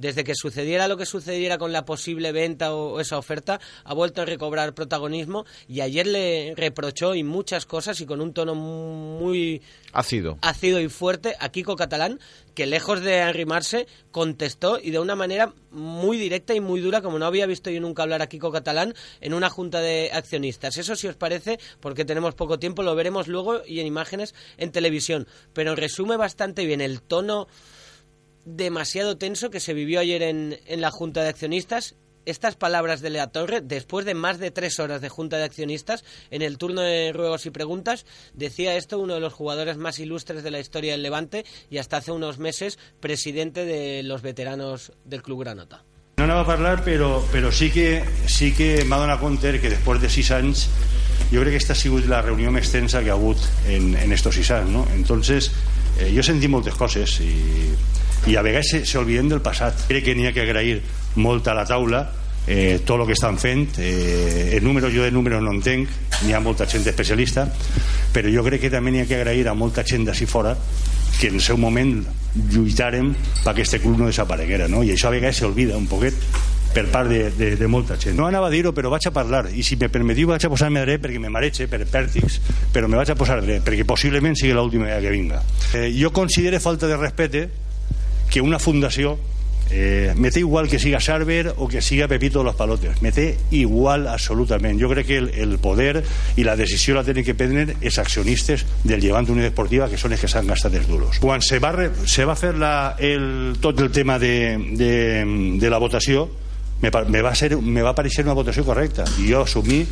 Desde 0.00 0.24
que 0.24 0.34
sucediera 0.34 0.88
lo 0.88 0.96
que 0.96 1.06
sucediera 1.06 1.58
con 1.58 1.72
la 1.72 1.84
posible 1.84 2.32
venta 2.32 2.74
o 2.74 3.00
esa 3.00 3.18
oferta, 3.18 3.60
ha 3.84 3.94
vuelto 3.94 4.22
a 4.22 4.24
recobrar 4.24 4.74
protagonismo 4.74 5.44
y 5.68 5.82
ayer 5.82 6.06
le 6.06 6.54
reprochó 6.56 7.14
y 7.14 7.22
muchas 7.22 7.66
cosas 7.66 8.00
y 8.00 8.06
con 8.06 8.20
un 8.20 8.32
tono 8.32 8.54
muy 8.54 9.62
ácido, 9.92 10.38
ácido 10.40 10.80
y 10.80 10.88
fuerte 10.88 11.36
a 11.38 11.50
Kiko 11.50 11.76
Catalán, 11.76 12.18
que 12.54 12.66
lejos 12.66 13.00
de 13.00 13.20
arrimarse 13.20 13.86
contestó 14.10 14.78
y 14.80 14.90
de 14.90 14.98
una 14.98 15.16
manera 15.16 15.52
muy 15.70 16.16
directa 16.16 16.54
y 16.54 16.60
muy 16.60 16.80
dura 16.80 17.02
como 17.02 17.18
no 17.18 17.26
había 17.26 17.46
visto 17.46 17.70
yo 17.70 17.80
nunca 17.80 18.02
hablar 18.02 18.22
a 18.22 18.28
Kiko 18.28 18.50
Catalán 18.50 18.94
en 19.20 19.34
una 19.34 19.50
junta 19.50 19.80
de 19.80 20.10
accionistas. 20.12 20.78
Eso 20.78 20.96
si 20.96 21.08
os 21.08 21.16
parece, 21.16 21.58
porque 21.80 22.04
tenemos 22.04 22.34
poco 22.34 22.58
tiempo, 22.58 22.82
lo 22.82 22.94
veremos 22.94 23.28
luego 23.28 23.62
y 23.66 23.80
en 23.80 23.86
imágenes 23.86 24.34
en 24.56 24.72
televisión, 24.72 25.28
pero 25.52 25.76
resume 25.76 26.16
bastante 26.16 26.64
bien 26.64 26.80
el 26.80 27.02
tono 27.02 27.48
demasiado 28.44 29.16
tenso 29.16 29.50
que 29.50 29.60
se 29.60 29.74
vivió 29.74 30.00
ayer 30.00 30.22
en, 30.22 30.58
en 30.66 30.80
la 30.80 30.90
Junta 30.90 31.22
de 31.22 31.28
Accionistas. 31.28 31.96
Estas 32.26 32.54
palabras 32.54 33.00
de 33.00 33.08
Lea 33.08 33.28
Torre, 33.28 33.62
después 33.62 34.04
de 34.04 34.14
más 34.14 34.38
de 34.38 34.50
tres 34.50 34.78
horas 34.78 35.00
de 35.00 35.08
Junta 35.08 35.38
de 35.38 35.44
Accionistas, 35.44 36.04
en 36.30 36.42
el 36.42 36.58
turno 36.58 36.82
de 36.82 37.12
ruegos 37.12 37.46
y 37.46 37.50
preguntas, 37.50 38.04
decía 38.34 38.76
esto 38.76 38.98
uno 38.98 39.14
de 39.14 39.20
los 39.20 39.32
jugadores 39.32 39.78
más 39.78 39.98
ilustres 39.98 40.42
de 40.42 40.50
la 40.50 40.60
historia 40.60 40.92
del 40.92 41.02
Levante 41.02 41.46
y 41.70 41.78
hasta 41.78 41.96
hace 41.96 42.12
unos 42.12 42.38
meses 42.38 42.78
presidente 43.00 43.64
de 43.64 44.02
los 44.02 44.20
veteranos 44.20 44.92
del 45.06 45.22
Club 45.22 45.40
Granota. 45.40 45.82
No 46.20 46.24
anava 46.24 46.42
a 46.44 46.50
parlar, 46.52 46.84
però, 46.84 47.22
però 47.32 47.48
sí 47.48 47.70
que, 47.72 48.04
sí 48.28 48.50
que 48.52 48.84
m'ha 48.84 48.98
donat 49.00 49.22
compte 49.22 49.54
que 49.56 49.70
després 49.72 50.02
de 50.02 50.10
sis 50.12 50.28
anys 50.36 50.66
jo 51.30 51.40
crec 51.40 51.54
que 51.54 51.56
aquesta 51.56 51.72
ha 51.72 51.80
sigut 51.80 52.04
la 52.12 52.20
reunió 52.20 52.52
més 52.52 52.68
tensa 52.68 53.00
que 53.00 53.08
ha 53.08 53.16
hagut 53.16 53.40
en, 53.72 53.94
en 53.96 54.12
estos 54.12 54.36
sis 54.36 54.52
¿no? 54.68 54.84
Entonces, 54.92 55.48
eh, 55.96 56.12
sentit 56.20 56.52
moltes 56.52 56.76
coses 56.76 57.16
i, 57.24 57.32
i 58.28 58.36
a 58.36 58.42
vegades 58.42 58.70
se, 58.70 58.84
se 58.86 58.98
olviden 58.98 59.28
del 59.28 59.40
passat. 59.40 59.86
Crec 59.88 60.10
que 60.10 60.14
n'hi 60.16 60.28
ha 60.28 60.34
que 60.36 60.44
agrair 60.44 60.80
molt 61.16 61.48
a 61.48 61.54
la 61.56 61.64
taula 61.66 62.04
eh, 62.46 62.80
tot 62.84 63.00
el 63.00 63.06
que 63.06 63.14
estan 63.14 63.38
fent 63.38 63.78
eh, 63.78 64.56
el 64.56 64.64
número, 64.64 64.90
jo 64.90 65.04
de 65.04 65.12
números 65.12 65.42
no 65.42 65.52
entenc 65.54 65.88
n'hi 66.24 66.34
ha 66.34 66.40
molta 66.40 66.66
gent 66.66 66.86
especialista 66.86 67.46
però 68.12 68.30
jo 68.32 68.44
crec 68.46 68.66
que 68.66 68.70
també 68.72 68.90
n'hi 68.90 69.04
ha 69.04 69.08
que 69.08 69.20
agrair 69.20 69.48
a 69.48 69.54
molta 69.54 69.84
gent 69.84 70.06
d'ací 70.08 70.26
fora 70.26 70.56
que 71.20 71.28
en 71.28 71.36
el 71.36 71.44
seu 71.44 71.58
moment 71.60 72.00
lluitarem 72.34 73.12
perquè 73.44 73.66
aquest 73.66 73.80
club 73.82 73.98
no 74.00 74.08
desapareguera 74.08 74.68
no? 74.68 74.82
i 74.82 74.94
això 74.94 75.10
a 75.10 75.16
vegades 75.16 75.42
s'olvida 75.42 75.76
un 75.76 75.86
poquet 75.90 76.16
per 76.70 76.86
part 76.86 77.10
de, 77.10 77.32
de, 77.34 77.56
de 77.58 77.66
molta 77.66 77.96
gent. 77.98 78.14
No 78.14 78.28
anava 78.28 78.46
a 78.46 78.52
dir-ho, 78.52 78.70
però 78.70 78.92
vaig 78.92 79.08
a 79.08 79.10
parlar, 79.10 79.48
i 79.50 79.64
si 79.66 79.74
me 79.74 79.88
permetiu 79.90 80.28
vaig 80.30 80.44
a 80.46 80.50
posar-me 80.52 80.84
dret 80.84 81.02
perquè 81.02 81.18
me 81.18 81.26
mareche 81.26 81.66
per 81.66 81.80
pèrtics, 81.82 82.36
però 82.70 82.86
me 82.86 82.94
vaig 82.94 83.10
a 83.10 83.16
posar 83.18 83.40
dret, 83.42 83.64
perquè 83.66 83.82
possiblement 83.82 84.38
sigui 84.38 84.54
l'última 84.54 84.86
que 85.02 85.10
vinga. 85.10 85.42
Eh, 85.74 85.88
jo 85.98 86.12
considero 86.14 86.60
falta 86.62 86.86
de 86.86 87.00
respecte 87.00 87.42
que 88.30 88.40
una 88.40 88.58
fundació 88.58 89.18
eh, 89.70 90.14
me 90.16 90.30
té 90.30 90.40
igual 90.40 90.68
que 90.68 90.78
siga 90.78 91.00
Sarver 91.00 91.54
o 91.56 91.68
que 91.68 91.80
siga 91.80 92.08
Pepito 92.08 92.40
de 92.40 92.44
los 92.44 92.56
Palotes. 92.56 93.00
Me 93.02 93.12
té 93.12 93.38
igual 93.50 94.08
absolutament. 94.08 94.80
Jo 94.80 94.90
crec 94.90 95.06
que 95.06 95.18
el, 95.18 95.30
el 95.34 95.58
poder 95.62 96.02
i 96.36 96.44
la 96.44 96.56
decisió 96.56 96.94
la 96.94 97.04
tenen 97.06 97.24
que 97.24 97.34
prendre 97.38 97.76
els 97.80 97.98
accionistes 98.02 98.66
del 98.84 99.00
Llevant 99.00 99.30
Unió 99.30 99.46
Deportiva 99.46 99.88
que 99.88 99.98
són 100.00 100.14
els 100.16 100.22
que 100.22 100.30
s'han 100.30 100.50
gastat 100.50 100.74
els 100.74 100.88
duros. 100.90 101.20
Quan 101.22 101.42
se 101.42 101.60
va, 101.62 101.72
re, 101.76 101.90
se 102.06 102.26
va 102.26 102.36
fer 102.36 102.54
la, 102.58 102.96
el, 102.98 103.58
tot 103.62 103.78
el 103.80 103.90
tema 103.94 104.18
de, 104.18 104.58
de, 104.78 104.94
de 105.60 105.70
la 105.70 105.78
votació 105.78 106.28
me, 106.80 106.90
me, 107.08 107.22
va 107.22 107.34
ser, 107.34 107.54
me 107.56 107.82
va 107.82 107.94
aparèixer 107.94 108.24
una 108.26 108.38
votació 108.38 108.64
correcta. 108.66 109.06
I 109.22 109.30
jo 109.30 109.44
assumí 109.46 109.84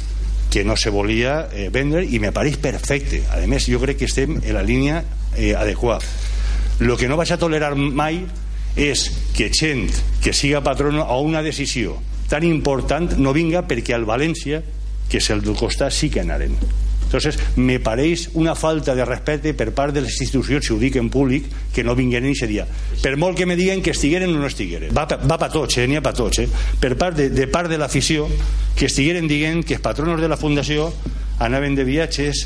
que 0.50 0.64
no 0.64 0.78
se 0.80 0.90
volia 0.90 1.42
eh, 1.52 1.68
vendre 1.70 2.02
i 2.02 2.18
me 2.18 2.32
pareix 2.32 2.56
perfecte. 2.58 3.22
A 3.30 3.42
més 3.46 3.68
jo 3.68 3.78
crec 3.82 4.00
que 4.00 4.08
estem 4.08 4.40
en 4.40 4.52
la 4.56 4.64
línia 4.64 5.04
eh, 5.36 5.54
adequada 5.54 6.02
el 6.80 6.96
que 6.96 7.08
no 7.08 7.16
vaig 7.18 7.32
a 7.34 7.40
tolerar 7.40 7.74
mai 7.76 8.22
és 8.78 9.08
que 9.34 9.50
gent 9.50 9.88
que 10.22 10.32
siga 10.32 10.62
patrona 10.62 11.02
a 11.02 11.18
una 11.18 11.42
decisió 11.42 11.96
tan 12.30 12.44
important 12.44 13.16
no 13.18 13.32
vinga 13.34 13.64
perquè 13.66 13.96
al 13.96 14.06
València 14.06 14.62
que 15.08 15.18
és 15.18 15.30
el 15.32 15.42
del 15.42 15.56
costat 15.58 15.92
sí 15.94 16.10
que 16.12 16.20
anaren 16.22 16.54
entonces 17.08 17.38
me 17.56 17.78
pareix 17.80 18.28
una 18.34 18.54
falta 18.54 18.94
de 18.94 19.04
respecte 19.04 19.54
per 19.56 19.72
part 19.72 19.94
de 19.96 20.02
les 20.04 20.20
institucions 20.20 20.66
si 20.66 20.74
ho 20.74 20.78
dic 20.78 20.98
en 21.00 21.08
públic 21.08 21.48
que 21.74 21.82
no 21.82 21.96
vingueren 21.96 22.30
aquest 22.30 22.52
dia 22.52 22.66
per 23.02 23.16
molt 23.16 23.36
que 23.36 23.46
me 23.48 23.56
diguen 23.56 23.82
que 23.82 23.96
estigueren 23.96 24.34
o 24.36 24.38
no 24.38 24.46
estigueren 24.46 24.92
va, 24.94 25.06
va 25.08 25.38
pa 25.40 25.48
tots, 25.48 25.80
eh? 25.80 25.88
n'hi 25.88 25.96
ha 25.96 26.04
pa 26.04 26.12
tots 26.12 26.44
eh? 26.44 26.48
per 26.80 26.94
part 27.00 27.16
de, 27.16 27.30
de 27.32 27.48
part 27.48 27.72
de 27.72 27.80
l'afició 27.80 28.28
que 28.76 28.86
estigueren 28.86 29.26
dient 29.26 29.64
que 29.64 29.78
els 29.78 29.82
patronos 29.82 30.20
de 30.20 30.28
la 30.28 30.36
fundació 30.36 30.92
anaven 31.40 31.74
de 31.78 31.86
viatges 31.86 32.44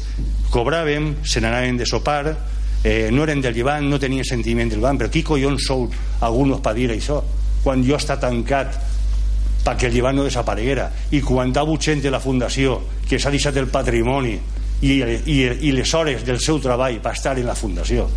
cobràvem, 0.52 1.16
se 1.24 1.40
n'anaven 1.40 1.80
de 1.80 1.88
sopar 1.88 2.36
eh, 2.84 3.10
no 3.12 3.24
eren 3.24 3.40
del 3.40 3.54
Llevant, 3.54 3.88
no 3.88 4.00
tenien 4.00 4.26
sentiment 4.26 4.70
del 4.70 4.80
Llevant, 4.80 4.98
però 4.98 5.10
qui 5.10 5.22
collons 5.26 5.68
sou 5.68 5.86
alguns 6.20 6.60
per 6.62 6.74
dir 6.78 6.90
això? 6.94 7.20
Quan 7.62 7.84
jo 7.86 7.96
està 7.96 8.18
tancat 8.20 8.78
perquè 9.62 9.88
el 9.88 9.94
Llevant 9.94 10.18
no 10.18 10.26
desapareguera 10.26 10.88
i 11.14 11.20
quan 11.22 11.54
hagut 11.56 11.80
gent 11.82 12.02
de 12.02 12.10
la 12.10 12.20
Fundació 12.20 12.80
que 13.08 13.18
s'ha 13.18 13.30
deixat 13.30 13.56
el 13.56 13.70
patrimoni 13.70 14.34
i, 14.82 14.98
i, 14.98 15.38
i 15.68 15.72
les 15.72 15.94
hores 15.94 16.24
del 16.26 16.40
seu 16.42 16.58
treball 16.60 16.98
per 17.02 17.14
estar 17.14 17.36
en 17.38 17.46
la 17.46 17.54
Fundació 17.54 18.08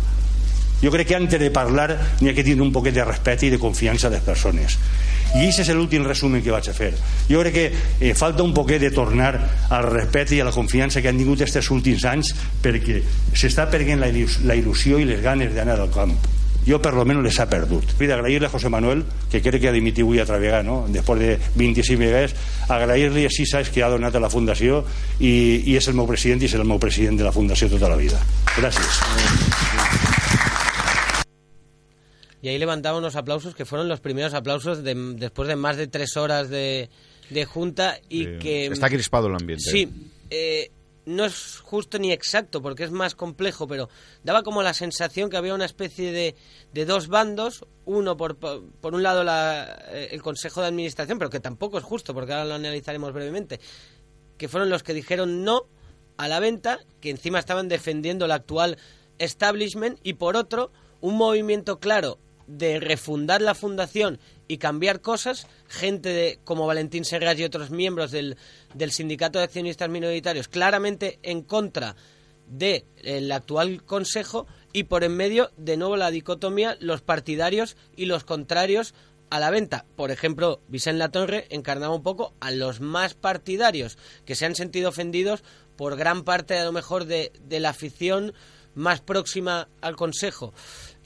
jo 0.82 0.92
crec 0.92 1.08
que 1.08 1.16
antes 1.16 1.40
de 1.40 1.50
parlar 1.50 1.88
n'hi 2.20 2.30
ha 2.30 2.34
que 2.36 2.44
tenir 2.44 2.62
un 2.62 2.72
poquet 2.72 2.94
de 2.94 3.04
respecte 3.04 3.46
i 3.46 3.52
de 3.52 3.58
confiança 3.58 4.08
a 4.08 4.14
les 4.14 4.24
persones 4.24 4.78
i 5.34 5.42
aquest 5.46 5.64
és 5.64 5.74
l'últim 5.74 6.06
resumen 6.06 6.42
que 6.44 6.54
vaig 6.54 6.70
a 6.70 6.76
fer 6.76 6.92
jo 7.30 7.42
crec 7.42 7.54
que 7.54 7.66
eh, 8.00 8.14
falta 8.14 8.44
un 8.44 8.54
poquet 8.54 8.80
de 8.82 8.92
tornar 8.94 9.32
al 9.70 9.90
respecte 9.90 10.36
i 10.36 10.40
a 10.40 10.48
la 10.48 10.54
confiança 10.54 11.02
que 11.02 11.12
han 11.12 11.18
tingut 11.18 11.42
aquests 11.42 11.72
últims 11.74 12.06
anys 12.08 12.32
perquè 12.62 13.02
s'està 13.32 13.68
perdent 13.72 14.00
la, 14.00 14.12
il·lus 14.12 14.40
la 14.46 14.56
il·lusió 14.58 15.00
i 15.00 15.08
les 15.08 15.22
ganes 15.24 15.54
d'anar 15.56 15.80
al 15.80 15.92
camp 15.92 16.16
jo 16.66 16.80
per 16.82 16.92
lo 16.94 17.04
menos 17.04 17.22
les 17.22 17.38
ha 17.38 17.46
perdut. 17.46 17.94
Vull 17.94 18.10
agrair-li 18.10 18.44
a 18.44 18.50
José 18.50 18.68
Manuel, 18.68 19.04
que 19.30 19.40
crec 19.40 19.62
que 19.62 19.70
ha 19.70 19.74
dimitit 19.74 20.02
avui 20.02 20.18
a 20.18 20.26
Travegà, 20.26 20.64
no? 20.66 20.80
després 20.90 21.20
de 21.22 21.36
25 21.54 22.00
vegades, 22.02 22.34
agrair-li 22.66 23.22
a 23.28 23.30
sis 23.30 23.54
anys 23.54 23.70
que 23.70 23.84
ha 23.86 23.92
donat 23.92 24.18
a 24.18 24.22
la 24.22 24.32
Fundació 24.32 24.82
i, 25.20 25.62
i 25.62 25.78
és 25.78 25.86
el 25.86 25.94
meu 25.94 26.10
president 26.10 26.42
i 26.42 26.50
és 26.50 26.58
el 26.58 26.66
meu 26.66 26.82
president 26.82 27.22
de 27.22 27.28
la 27.28 27.34
Fundació 27.34 27.70
tota 27.70 27.92
la 27.92 28.00
vida. 28.00 28.18
Gràcies. 28.58 29.45
Y 32.42 32.48
ahí 32.48 32.58
levantaba 32.58 32.98
unos 32.98 33.16
aplausos 33.16 33.54
que 33.54 33.64
fueron 33.64 33.88
los 33.88 34.00
primeros 34.00 34.34
aplausos 34.34 34.82
de, 34.84 34.94
después 35.16 35.48
de 35.48 35.56
más 35.56 35.76
de 35.76 35.86
tres 35.88 36.16
horas 36.16 36.48
de, 36.48 36.90
de 37.30 37.44
junta 37.44 37.98
y 38.08 38.38
que... 38.38 38.66
Está 38.66 38.88
crispado 38.88 39.26
el 39.28 39.34
ambiente. 39.34 39.64
Sí, 39.70 39.88
eh, 40.30 40.70
no 41.06 41.24
es 41.24 41.58
justo 41.62 41.98
ni 41.98 42.12
exacto 42.12 42.60
porque 42.60 42.84
es 42.84 42.90
más 42.90 43.14
complejo, 43.14 43.66
pero 43.66 43.88
daba 44.22 44.42
como 44.42 44.62
la 44.62 44.74
sensación 44.74 45.30
que 45.30 45.36
había 45.36 45.54
una 45.54 45.64
especie 45.64 46.12
de, 46.12 46.34
de 46.74 46.84
dos 46.84 47.08
bandos, 47.08 47.64
uno 47.84 48.16
por, 48.16 48.36
por 48.36 48.64
por 48.80 48.94
un 48.94 49.02
lado 49.02 49.22
la- 49.24 49.78
eh, 49.92 50.08
el 50.10 50.20
Consejo 50.20 50.60
de 50.60 50.66
Administración, 50.66 51.18
pero 51.18 51.30
que 51.30 51.40
tampoco 51.40 51.78
es 51.78 51.84
justo 51.84 52.12
porque 52.12 52.32
ahora 52.32 52.44
lo 52.44 52.54
analizaremos 52.54 53.12
brevemente, 53.12 53.60
que 54.36 54.48
fueron 54.48 54.68
los 54.68 54.82
que 54.82 54.94
dijeron 54.94 55.42
no 55.44 55.62
a 56.16 56.28
la 56.28 56.40
venta, 56.40 56.80
que 57.00 57.10
encima 57.10 57.38
estaban 57.38 57.68
defendiendo 57.68 58.24
el 58.24 58.32
actual 58.32 58.76
establishment, 59.18 59.98
y 60.02 60.14
por 60.14 60.36
otro, 60.36 60.70
un 61.00 61.16
movimiento 61.16 61.78
claro 61.78 62.18
de 62.46 62.80
refundar 62.80 63.42
la 63.42 63.54
fundación 63.54 64.18
y 64.48 64.58
cambiar 64.58 65.00
cosas, 65.00 65.46
gente 65.68 66.10
de, 66.10 66.38
como 66.44 66.66
Valentín 66.66 67.04
Serrat 67.04 67.38
y 67.38 67.44
otros 67.44 67.70
miembros 67.70 68.10
del, 68.10 68.36
del 68.74 68.92
sindicato 68.92 69.38
de 69.38 69.44
accionistas 69.44 69.88
minoritarios 69.88 70.48
claramente 70.48 71.18
en 71.22 71.42
contra 71.42 71.96
del 72.48 73.32
actual 73.32 73.82
consejo 73.82 74.46
y 74.72 74.84
por 74.84 75.02
en 75.02 75.16
medio 75.16 75.50
de 75.56 75.76
nuevo 75.76 75.96
la 75.96 76.10
dicotomía 76.10 76.76
los 76.80 77.02
partidarios 77.02 77.76
y 77.96 78.06
los 78.06 78.24
contrarios 78.24 78.94
a 79.30 79.40
la 79.40 79.50
venta. 79.50 79.84
Por 79.96 80.10
ejemplo, 80.10 80.60
Vicente 80.68 80.98
Latorre 80.98 81.46
encarnaba 81.50 81.94
un 81.94 82.02
poco 82.02 82.34
a 82.40 82.50
los 82.50 82.80
más 82.80 83.14
partidarios 83.14 83.98
que 84.24 84.36
se 84.36 84.46
han 84.46 84.54
sentido 84.54 84.90
ofendidos 84.90 85.42
por 85.76 85.96
gran 85.96 86.22
parte 86.22 86.56
a 86.56 86.64
lo 86.64 86.72
mejor 86.72 87.06
de, 87.06 87.32
de 87.42 87.60
la 87.60 87.70
afición 87.70 88.32
más 88.74 89.00
próxima 89.00 89.68
al 89.80 89.96
consejo. 89.96 90.52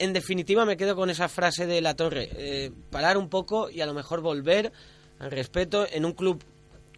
En 0.00 0.14
definitiva 0.14 0.64
me 0.64 0.78
quedo 0.78 0.96
con 0.96 1.10
esa 1.10 1.28
frase 1.28 1.66
de 1.66 1.82
La 1.82 1.94
Torre, 1.94 2.30
eh, 2.32 2.70
parar 2.90 3.18
un 3.18 3.28
poco 3.28 3.68
y 3.68 3.82
a 3.82 3.86
lo 3.86 3.92
mejor 3.92 4.22
volver 4.22 4.72
al 5.18 5.30
respeto 5.30 5.86
en 5.92 6.06
un 6.06 6.14
club 6.14 6.42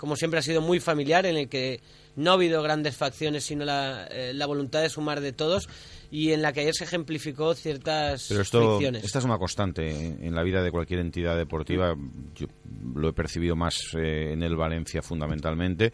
como 0.03 0.16
siempre 0.16 0.40
ha 0.40 0.42
sido 0.42 0.61
muy 0.61 0.80
familiar, 0.80 1.26
en 1.26 1.36
el 1.36 1.48
que 1.48 1.80
no 2.16 2.32
ha 2.32 2.34
habido 2.34 2.61
grandes 2.61 2.96
facciones, 2.96 3.44
sino 3.44 3.64
la, 3.64 4.09
eh, 4.11 4.32
la 4.34 4.46
voluntad 4.46 4.82
de 4.82 4.88
sumar 4.88 5.20
de 5.20 5.32
todos, 5.32 5.68
y 6.11 6.32
en 6.32 6.42
la 6.42 6.53
que 6.53 6.59
ayer 6.59 6.74
se 6.74 6.82
ejemplificó 6.82 7.55
ciertas 7.55 8.26
Pero 8.28 8.42
esto, 8.42 8.78
fricciones. 8.78 9.05
esta 9.05 9.20
es 9.20 9.24
una 9.24 9.38
constante 9.38 9.88
en 9.88 10.34
la 10.34 10.42
vida 10.42 10.61
de 10.61 10.72
cualquier 10.72 10.98
entidad 10.98 11.36
deportiva. 11.36 11.94
Yo 12.34 12.48
lo 12.96 13.11
he 13.11 13.12
percibido 13.12 13.55
más 13.55 13.76
eh, 13.96 14.32
en 14.32 14.42
el 14.42 14.57
Valencia 14.57 15.03
fundamentalmente. 15.03 15.92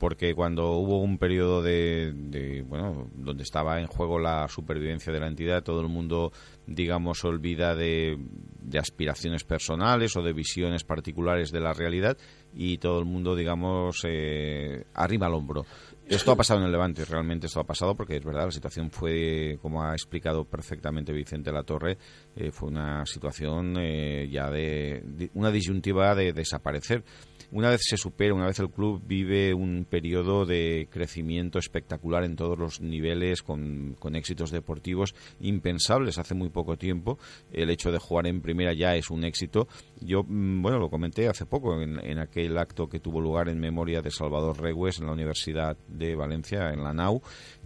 Porque 0.00 0.34
cuando 0.34 0.72
hubo 0.72 0.98
un 0.98 1.18
periodo 1.18 1.62
de, 1.62 2.12
de, 2.12 2.62
bueno 2.62 3.08
donde 3.14 3.44
estaba 3.44 3.78
en 3.80 3.86
juego 3.86 4.18
la 4.18 4.48
supervivencia 4.48 5.12
de 5.12 5.20
la 5.20 5.28
entidad 5.28 5.62
todo 5.62 5.82
el 5.82 5.88
mundo 5.88 6.32
digamos 6.66 7.22
olvida 7.24 7.76
de, 7.76 8.18
de 8.62 8.78
aspiraciones 8.78 9.44
personales 9.44 10.16
o 10.16 10.22
de 10.22 10.32
visiones 10.32 10.84
particulares 10.84 11.52
de 11.52 11.60
la 11.60 11.74
realidad 11.74 12.16
y 12.54 12.78
todo 12.78 12.98
el 12.98 13.04
mundo 13.04 13.36
digamos 13.36 14.02
eh, 14.04 14.84
arriba 14.94 15.26
al 15.26 15.34
hombro. 15.34 15.64
Esto 16.06 16.32
ha 16.32 16.36
pasado 16.36 16.58
en 16.58 16.66
el 16.66 16.72
Levante, 16.72 17.04
realmente 17.04 17.46
esto 17.46 17.60
ha 17.60 17.64
pasado 17.64 17.94
porque 17.94 18.16
es 18.16 18.24
verdad, 18.24 18.46
la 18.46 18.50
situación 18.50 18.90
fue, 18.90 19.58
como 19.62 19.84
ha 19.84 19.92
explicado 19.92 20.44
perfectamente 20.44 21.12
Vicente 21.12 21.52
Latorre, 21.52 21.98
eh, 22.34 22.50
fue 22.50 22.68
una 22.68 23.06
situación 23.06 23.76
eh, 23.78 24.28
ya 24.28 24.50
de, 24.50 25.02
de, 25.04 25.30
una 25.34 25.52
disyuntiva 25.52 26.16
de 26.16 26.32
desaparecer 26.32 27.04
una 27.52 27.70
vez 27.70 27.80
se 27.84 27.96
supera, 27.96 28.34
una 28.34 28.46
vez 28.46 28.58
el 28.60 28.70
club 28.70 29.02
vive 29.04 29.54
un 29.54 29.86
periodo 29.88 30.46
de 30.46 30.88
crecimiento 30.90 31.58
espectacular 31.58 32.24
en 32.24 32.36
todos 32.36 32.58
los 32.58 32.80
niveles, 32.80 33.42
con, 33.42 33.96
con, 33.98 34.14
éxitos 34.14 34.50
deportivos 34.50 35.14
impensables 35.40 36.18
hace 36.18 36.34
muy 36.34 36.48
poco 36.48 36.76
tiempo. 36.76 37.18
El 37.52 37.70
hecho 37.70 37.90
de 37.90 37.98
jugar 37.98 38.26
en 38.26 38.40
primera 38.40 38.72
ya 38.72 38.94
es 38.96 39.10
un 39.10 39.24
éxito. 39.24 39.66
Yo, 40.00 40.22
mm, 40.22 40.62
bueno, 40.62 40.78
lo 40.78 40.90
comenté 40.90 41.28
hace 41.28 41.46
poco 41.46 41.80
en, 41.80 41.98
en 42.04 42.18
aquel 42.18 42.56
acto 42.58 42.88
que 42.88 43.00
tuvo 43.00 43.20
lugar 43.20 43.48
en 43.48 43.58
memoria 43.58 44.00
de 44.02 44.10
Salvador 44.10 44.60
Regües 44.60 45.00
en 45.00 45.06
la 45.06 45.12
Universidad 45.12 45.76
de 45.88 46.14
Valencia, 46.14 46.70
en 46.72 46.84
la 46.84 46.92
NAU, 46.92 47.20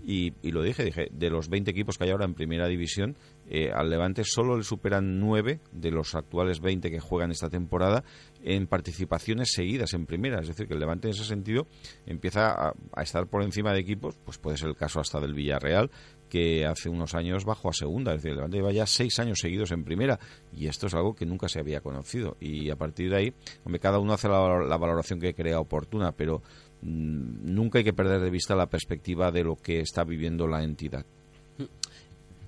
y, 0.06 0.32
y, 0.42 0.50
lo 0.50 0.62
dije, 0.62 0.84
dije, 0.84 1.08
de 1.10 1.30
los 1.30 1.48
20 1.48 1.70
equipos 1.70 1.96
que 1.96 2.04
hay 2.04 2.10
ahora 2.10 2.26
en 2.26 2.34
primera 2.34 2.68
división, 2.68 3.16
eh, 3.56 3.70
al 3.72 3.88
Levante 3.88 4.24
solo 4.24 4.56
le 4.56 4.64
superan 4.64 5.20
9 5.20 5.60
de 5.70 5.90
los 5.92 6.16
actuales 6.16 6.58
20 6.58 6.90
que 6.90 6.98
juegan 6.98 7.30
esta 7.30 7.48
temporada 7.48 8.02
en 8.42 8.66
participaciones 8.66 9.52
seguidas 9.52 9.94
en 9.94 10.06
primera. 10.06 10.40
Es 10.40 10.48
decir, 10.48 10.66
que 10.66 10.74
el 10.74 10.80
Levante 10.80 11.06
en 11.06 11.14
ese 11.14 11.22
sentido 11.22 11.68
empieza 12.04 12.50
a, 12.50 12.74
estar 13.00 13.28
por 13.28 13.44
encima 13.44 13.72
de 13.72 13.78
equipos, 13.78 14.18
pues 14.24 14.38
puede 14.38 14.56
ser 14.56 14.70
el 14.70 14.74
caso 14.74 14.98
hasta 14.98 15.20
del 15.20 15.34
Villarreal, 15.34 15.92
que 16.28 16.66
hace 16.66 16.88
unos 16.88 17.14
años 17.14 17.44
bajó 17.44 17.68
a 17.68 17.72
segunda. 17.72 18.12
Es 18.12 18.22
decir, 18.22 18.30
el 18.30 18.38
Levante 18.38 18.56
lleva 18.56 18.72
ya 18.72 18.86
seis 18.86 19.20
años 19.20 19.38
seguidos 19.38 19.70
en 19.70 19.84
primera 19.84 20.18
y 20.52 20.66
esto 20.66 20.88
es 20.88 20.94
algo 20.94 21.14
que 21.14 21.24
nunca 21.24 21.48
se 21.48 21.60
había 21.60 21.80
conocido. 21.80 22.36
Y 22.40 22.70
a 22.70 22.76
partir 22.76 23.10
de 23.10 23.16
ahí, 23.16 23.34
hombre, 23.64 23.78
cada 23.78 24.00
uno 24.00 24.14
hace 24.14 24.26
la, 24.26 24.76
valoración 24.76 25.20
que 25.20 25.32
crea 25.32 25.60
oportuna, 25.60 26.10
pero 26.10 26.42
mmm, 26.82 27.54
nunca 27.54 27.78
hay 27.78 27.84
que 27.84 27.92
perder 27.92 28.20
de 28.20 28.30
vista 28.30 28.56
la 28.56 28.68
perspectiva 28.68 29.30
de 29.30 29.44
lo 29.44 29.54
que 29.54 29.78
está 29.78 30.02
viviendo 30.02 30.48
la 30.48 30.64
entidad. 30.64 31.06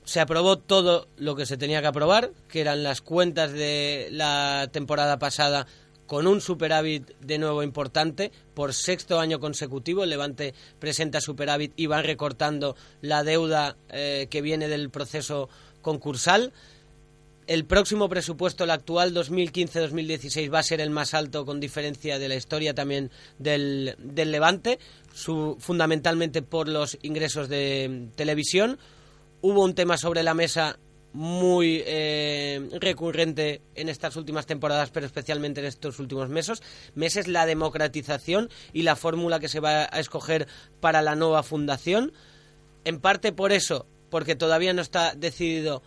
Se 0.06 0.20
aprobó 0.20 0.56
todo 0.56 1.08
lo 1.16 1.34
que 1.34 1.46
se 1.46 1.56
tenía 1.56 1.80
que 1.80 1.88
aprobar, 1.88 2.30
que 2.48 2.60
eran 2.60 2.84
las 2.84 3.00
cuentas 3.00 3.52
de 3.52 4.06
la 4.12 4.68
temporada 4.72 5.18
pasada 5.18 5.66
con 6.06 6.28
un 6.28 6.40
superávit 6.40 7.10
de 7.18 7.38
nuevo 7.38 7.64
importante 7.64 8.30
por 8.54 8.72
sexto 8.72 9.18
año 9.18 9.40
consecutivo. 9.40 10.04
El 10.04 10.10
Levante 10.10 10.54
presenta 10.78 11.20
superávit 11.20 11.72
y 11.74 11.86
van 11.86 12.04
recortando 12.04 12.76
la 13.00 13.24
deuda 13.24 13.76
eh, 13.88 14.28
que 14.30 14.42
viene 14.42 14.68
del 14.68 14.90
proceso 14.90 15.48
concursal. 15.82 16.52
El 17.48 17.64
próximo 17.64 18.08
presupuesto, 18.08 18.62
el 18.62 18.70
actual 18.70 19.12
2015-2016, 19.12 20.54
va 20.54 20.60
a 20.60 20.62
ser 20.62 20.80
el 20.80 20.90
más 20.90 21.14
alto 21.14 21.44
con 21.44 21.58
diferencia 21.58 22.20
de 22.20 22.28
la 22.28 22.36
historia 22.36 22.74
también 22.74 23.10
del, 23.40 23.96
del 23.98 24.30
Levante, 24.30 24.78
su, 25.12 25.56
fundamentalmente 25.58 26.42
por 26.42 26.68
los 26.68 26.96
ingresos 27.02 27.48
de 27.48 28.08
televisión. 28.14 28.78
Hubo 29.42 29.62
un 29.62 29.74
tema 29.74 29.96
sobre 29.98 30.22
la 30.22 30.34
mesa 30.34 30.78
muy 31.12 31.82
eh, 31.86 32.68
recurrente 32.80 33.62
en 33.74 33.88
estas 33.88 34.16
últimas 34.16 34.46
temporadas, 34.46 34.90
pero 34.90 35.06
especialmente 35.06 35.60
en 35.60 35.66
estos 35.66 35.98
últimos 35.98 36.28
meses, 36.28 36.62
meses 36.94 37.26
la 37.26 37.46
democratización 37.46 38.50
y 38.72 38.82
la 38.82 38.96
fórmula 38.96 39.40
que 39.40 39.48
se 39.48 39.60
va 39.60 39.88
a 39.90 39.98
escoger 40.00 40.46
para 40.80 41.00
la 41.00 41.14
nueva 41.14 41.42
fundación. 41.42 42.12
En 42.84 43.00
parte 43.00 43.32
por 43.32 43.52
eso, 43.52 43.86
porque 44.10 44.36
todavía 44.36 44.74
no 44.74 44.82
está 44.82 45.14
decidido, 45.14 45.82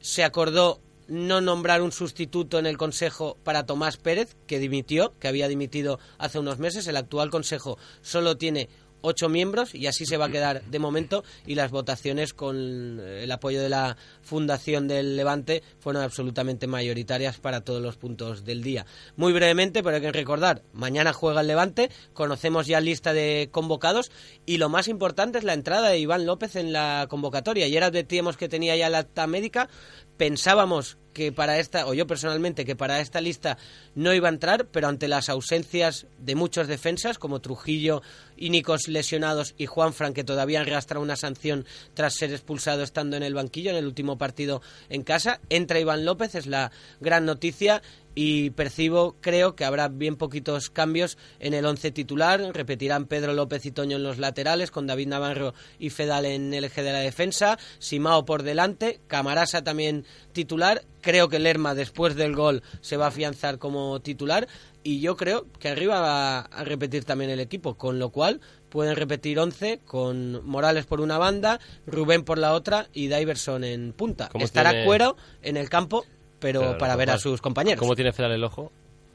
se 0.00 0.22
acordó 0.22 0.80
no 1.08 1.40
nombrar 1.40 1.82
un 1.82 1.92
sustituto 1.92 2.58
en 2.58 2.66
el 2.66 2.78
Consejo 2.78 3.36
para 3.42 3.66
Tomás 3.66 3.96
Pérez, 3.96 4.36
que 4.46 4.58
dimitió, 4.58 5.12
que 5.18 5.28
había 5.28 5.48
dimitido 5.48 5.98
hace 6.18 6.38
unos 6.38 6.58
meses. 6.58 6.86
El 6.86 6.96
actual 6.96 7.30
Consejo 7.30 7.78
solo 8.00 8.36
tiene 8.36 8.68
ocho 9.02 9.28
miembros 9.28 9.74
y 9.74 9.86
así 9.86 10.06
se 10.06 10.16
va 10.16 10.26
a 10.26 10.30
quedar 10.30 10.62
de 10.64 10.78
momento 10.78 11.24
y 11.46 11.54
las 11.54 11.70
votaciones 11.70 12.32
con 12.32 13.00
el 13.00 13.30
apoyo 13.30 13.62
de 13.62 13.68
la 13.68 13.96
Fundación 14.22 14.88
del 14.88 15.16
Levante 15.16 15.62
fueron 15.78 16.02
absolutamente 16.02 16.66
mayoritarias 16.66 17.38
para 17.38 17.60
todos 17.60 17.82
los 17.82 17.96
puntos 17.96 18.44
del 18.44 18.62
día. 18.62 18.86
Muy 19.16 19.32
brevemente, 19.32 19.82
pero 19.82 19.96
hay 19.96 20.02
que 20.02 20.12
recordar, 20.12 20.62
mañana 20.72 21.12
juega 21.12 21.42
el 21.42 21.46
Levante, 21.46 21.90
conocemos 22.14 22.66
ya 22.66 22.80
lista 22.80 23.12
de 23.12 23.48
convocados 23.52 24.10
y 24.46 24.56
lo 24.56 24.68
más 24.68 24.88
importante 24.88 25.38
es 25.38 25.44
la 25.44 25.54
entrada 25.54 25.90
de 25.90 25.98
Iván 25.98 26.26
López 26.26 26.56
en 26.56 26.72
la 26.72 27.06
convocatoria. 27.08 27.66
Ayer 27.66 27.84
advertíamos 27.84 28.36
que 28.36 28.48
tenía 28.48 28.76
ya 28.76 28.88
la 28.88 28.98
acta 28.98 29.26
médica, 29.26 29.68
pensábamos 30.16 30.98
que 31.12 31.32
para 31.32 31.58
esta, 31.58 31.86
o 31.86 31.94
yo 31.94 32.06
personalmente, 32.06 32.64
que 32.64 32.76
para 32.76 33.00
esta 33.00 33.20
lista 33.20 33.58
no 33.94 34.14
iba 34.14 34.28
a 34.28 34.32
entrar, 34.32 34.66
pero 34.66 34.88
ante 34.88 35.08
las 35.08 35.28
ausencias 35.28 36.06
de 36.18 36.34
muchos 36.34 36.68
defensas, 36.68 37.18
como 37.18 37.40
Trujillo, 37.40 38.02
Ínicos 38.36 38.88
lesionados 38.88 39.54
y 39.58 39.66
Juan 39.66 39.92
Fran, 39.92 40.14
que 40.14 40.24
todavía 40.24 40.62
arrastra 40.62 40.98
una 40.98 41.16
sanción 41.16 41.66
tras 41.94 42.14
ser 42.14 42.32
expulsado 42.32 42.82
estando 42.82 43.16
en 43.16 43.22
el 43.22 43.34
banquillo 43.34 43.70
en 43.70 43.76
el 43.76 43.86
último 43.86 44.18
partido 44.18 44.62
en 44.88 45.02
casa, 45.02 45.40
entra 45.48 45.80
Iván 45.80 46.04
López, 46.04 46.34
es 46.34 46.46
la 46.46 46.72
gran 47.00 47.24
noticia 47.24 47.82
y 48.14 48.50
percibo, 48.50 49.16
creo 49.20 49.54
que 49.54 49.64
habrá 49.64 49.88
bien 49.88 50.16
poquitos 50.16 50.70
cambios 50.70 51.16
en 51.38 51.54
el 51.54 51.64
once 51.64 51.90
titular. 51.90 52.40
Repetirán 52.52 53.06
Pedro 53.06 53.32
López 53.32 53.64
y 53.66 53.72
Toño 53.72 53.96
en 53.96 54.02
los 54.02 54.18
laterales, 54.18 54.70
con 54.70 54.86
David 54.86 55.08
Navarro 55.08 55.54
y 55.78 55.90
Fedal 55.90 56.26
en 56.26 56.52
el 56.52 56.64
eje 56.64 56.82
de 56.82 56.92
la 56.92 56.98
defensa. 56.98 57.58
Simao 57.78 58.24
por 58.24 58.42
delante, 58.42 59.00
Camarasa 59.06 59.64
también 59.64 60.04
titular. 60.32 60.84
Creo 61.00 61.28
que 61.28 61.38
Lerma, 61.38 61.74
después 61.74 62.14
del 62.14 62.36
gol, 62.36 62.62
se 62.80 62.96
va 62.96 63.06
a 63.06 63.08
afianzar 63.08 63.58
como 63.58 64.00
titular. 64.00 64.46
Y 64.84 65.00
yo 65.00 65.16
creo 65.16 65.46
que 65.58 65.68
arriba 65.68 66.00
va 66.00 66.40
a 66.40 66.64
repetir 66.64 67.04
también 67.04 67.30
el 67.30 67.40
equipo, 67.40 67.76
con 67.76 67.98
lo 67.98 68.10
cual 68.10 68.40
pueden 68.68 68.96
repetir 68.96 69.38
11 69.38 69.80
con 69.84 70.44
Morales 70.46 70.86
por 70.86 71.00
una 71.00 71.18
banda, 71.18 71.60
Rubén 71.86 72.24
por 72.24 72.38
la 72.38 72.52
otra 72.52 72.88
y 72.92 73.08
Diverson 73.08 73.64
en 73.64 73.92
punta. 73.92 74.28
Estará 74.34 74.70
tiene... 74.70 74.86
Cuero 74.86 75.16
en 75.42 75.56
el 75.56 75.68
campo 75.68 76.04
pero, 76.42 76.60
pero 76.60 76.78
para 76.78 76.96
ver 76.96 77.10
a 77.10 77.18
sus 77.18 77.40
compañeros. 77.40 77.78
¿Cómo 77.78 77.94
tiene 77.94 78.12
Fedal 78.12 78.32
el 78.32 78.44
ojo? 78.44 78.72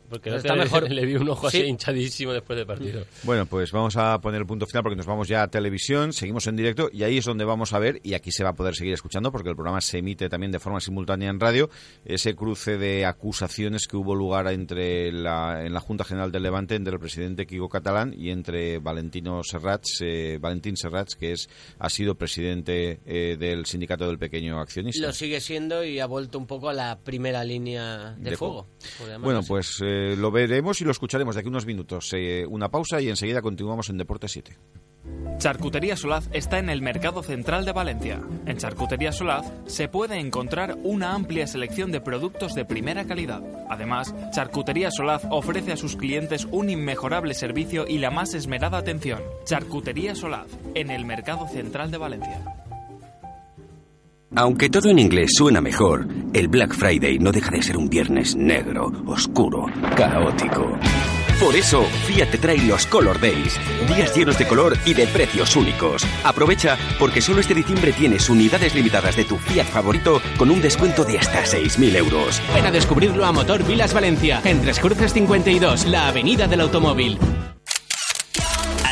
Porque 0.10 0.30
no 0.30 0.38
está 0.38 0.55
mejor. 0.55 0.89
le 0.89 1.05
vi 1.05 1.16
un 1.16 1.30
ojo 1.30 1.49
Sí. 1.49 1.58
así 1.60 1.68
hinchadísimo 1.68 2.34
después 2.34 2.58
del 2.58 2.66
partido. 2.66 3.05
Bueno, 3.24 3.45
pues 3.45 3.72
vamos 3.72 3.95
a 3.97 4.20
poner 4.20 4.41
el 4.41 4.47
punto 4.47 4.66
final 4.66 4.84
porque 4.84 4.95
nos 4.95 5.05
vamos 5.05 5.28
ya 5.28 5.43
a 5.43 5.47
televisión, 5.47 6.14
seguimos 6.14 6.47
en 6.47 6.55
directo 6.55 6.89
y 6.91 7.03
ahí 7.03 7.18
es 7.18 7.26
donde 7.26 7.45
vamos 7.45 7.74
a 7.74 7.80
ver, 7.80 7.99
y 8.03 8.14
aquí 8.14 8.32
se 8.32 8.43
va 8.43 8.51
a 8.51 8.53
poder 8.55 8.76
seguir 8.76 8.93
escuchando 8.93 9.32
porque 9.32 9.49
el 9.49 9.55
programa 9.55 9.82
se 9.82 9.97
emite 9.99 10.30
también 10.30 10.51
de 10.51 10.60
forma 10.60 10.80
simultánea 10.80 11.30
en 11.30 11.39
radio, 11.39 11.70
ese 12.05 12.36
cruce 12.36 12.78
de 12.78 13.05
acusaciones 13.05 13.88
que 13.88 13.97
hubo 13.97 14.16
lugar 14.16 14.47
entre 14.47 15.12
la, 15.12 15.66
en 15.66 15.74
la 15.74 15.80
Junta 15.80 16.03
General 16.03 16.32
del 16.32 16.43
Levante 16.43 16.76
entre 16.76 16.93
el 16.93 16.99
presidente 16.99 17.45
Kiko 17.45 17.68
Catalán 17.70 18.14
y 18.18 18.30
entre 18.30 18.80
Valentino 18.80 19.41
Serrats, 19.43 19.99
eh, 20.01 20.38
Valentín 20.39 20.78
Serrats, 20.78 21.16
que 21.16 21.34
es 21.34 21.49
ha 21.80 21.89
sido 21.89 22.16
presidente 22.16 22.99
eh, 23.05 23.36
del 23.38 23.66
Sindicato 23.66 24.08
del 24.08 24.18
Pequeño 24.18 24.60
Accionista. 24.60 25.05
Lo 25.05 25.14
sigue 25.14 25.41
siendo 25.41 25.84
y 25.84 25.99
ha 25.99 26.05
vuelto 26.05 26.38
un 26.38 26.47
poco 26.47 26.70
a 26.70 26.74
la 26.74 26.99
primera 26.99 27.43
línea 27.43 28.16
de, 28.18 28.32
De 28.32 28.38
fuego. 28.38 28.68
Bueno, 29.20 29.39
así. 29.39 29.47
pues 29.47 29.80
eh, 29.84 29.96
lo 30.17 30.31
veremos 30.31 30.81
y 30.81 30.85
lo 30.85 30.91
escucharemos 30.91 31.35
de 31.35 31.41
aquí 31.41 31.49
unos 31.49 31.65
minutos. 31.65 32.11
Eh, 32.13 32.45
una 32.47 32.69
pausa 32.69 33.01
y 33.01 33.09
enseguida 33.09 33.41
continuamos 33.41 33.89
en 33.89 33.97
Deporte 33.97 34.27
7. 34.27 34.57
Charcutería 35.37 35.95
Solaz 35.95 36.27
está 36.33 36.57
en 36.57 36.69
el 36.69 36.81
Mercado 36.81 37.21
Central 37.21 37.63
de 37.63 37.71
Valencia. 37.71 38.19
En 38.47 38.57
Charcutería 38.57 39.11
Solaz 39.11 39.45
se 39.67 39.87
puede 39.87 40.19
encontrar 40.19 40.77
una 40.83 41.13
amplia 41.13 41.45
selección 41.45 41.91
de 41.91 42.01
productos 42.01 42.55
de 42.55 42.65
primera 42.65 43.05
calidad. 43.05 43.43
Además, 43.69 44.15
Charcutería 44.31 44.89
Solaz 44.89 45.23
ofrece 45.29 45.71
a 45.71 45.77
sus 45.77 45.95
clientes 45.95 46.47
un 46.49 46.69
inmejorable 46.69 47.35
servicio 47.35 47.85
y 47.87 47.99
la 47.99 48.09
más 48.09 48.33
esmerada 48.33 48.79
atención. 48.79 49.21
Charcutería 49.45 50.15
Solaz, 50.15 50.47
en 50.73 50.89
el 50.89 51.05
Mercado 51.05 51.47
Central 51.47 51.91
de 51.91 51.97
Valencia. 51.97 52.66
Aunque 54.36 54.69
todo 54.69 54.89
en 54.89 54.99
inglés 54.99 55.32
suena 55.38 55.61
mejor, 55.61 56.05
el 56.34 56.47
Black 56.49 56.73
Friday 56.73 57.17
no 57.17 57.32
deja 57.32 57.49
de 57.49 57.63
ser 57.63 57.78
un 57.78 57.89
viernes 57.89 58.36
negro, 58.36 58.91
oscuro, 59.05 59.65
caótico. 59.95 60.78
Por 61.39 61.55
eso, 61.55 61.84
Fiat 62.05 62.32
te 62.32 62.38
trae 62.38 62.57
los 62.57 62.86
Color 62.88 63.21
Days, 63.21 63.57
días 63.88 64.15
llenos 64.15 64.38
de 64.38 64.47
color 64.47 64.78
y 64.86 64.93
de 64.93 65.07
precios 65.07 65.55
únicos. 65.55 66.05
Aprovecha 66.23 66.78
porque 66.99 67.21
solo 67.21 67.39
este 67.39 67.53
diciembre 67.53 67.93
tienes 67.93 68.30
unidades 68.30 68.75
limitadas 68.75 69.15
de 69.15 69.23
tu 69.23 69.38
Fiat 69.38 69.65
favorito 69.67 70.21
con 70.38 70.51
un 70.51 70.61
descuento 70.61 71.05
de 71.05 71.19
hasta 71.19 71.43
6.000 71.43 71.95
euros. 71.95 72.41
Ven 72.53 72.65
a 72.65 72.71
descubrirlo 72.71 73.25
a 73.25 73.32
Motor 73.32 73.63
Vilas 73.65 73.93
Valencia, 73.93 74.41
en 74.43 74.61
Tres 74.61 74.80
Cruces 74.80 75.13
52, 75.13 75.86
la 75.88 76.07
avenida 76.07 76.47
del 76.47 76.61
automóvil. 76.61 77.17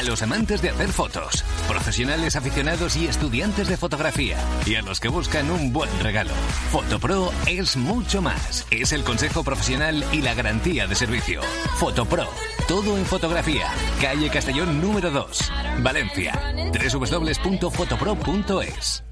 Los 0.06 0.22
amantes 0.22 0.62
de 0.62 0.70
hacer 0.70 0.90
fotos, 0.90 1.44
profesionales 1.68 2.36
aficionados 2.36 2.96
y 2.96 3.08
estudiantes 3.08 3.68
de 3.68 3.76
fotografía, 3.76 4.38
y 4.66 4.76
a 4.76 4.84
los 4.84 5.00
que 5.00 5.08
buscan 5.08 5.50
un 5.50 5.74
buen 5.74 5.90
regalo. 6.02 6.30
Fotopro 6.72 7.32
es 7.48 7.76
mucho 7.76 8.22
más. 8.22 8.68
Es 8.70 8.92
el 8.92 9.04
consejo 9.04 9.44
profesional 9.44 10.06
y 10.12 10.22
la 10.22 10.36
garantía 10.36 10.86
de 10.86 10.94
servicio. 10.94 11.42
Fotopro, 11.78 12.28
todo 12.68 12.96
en 12.98 13.06
fotografía. 13.06 13.68
Calle 14.00 14.30
Castellón 14.30 14.80
número 14.80 15.10
2, 15.10 15.52
Valencia. 15.80 16.54
www.fotopro.es. 16.94 19.04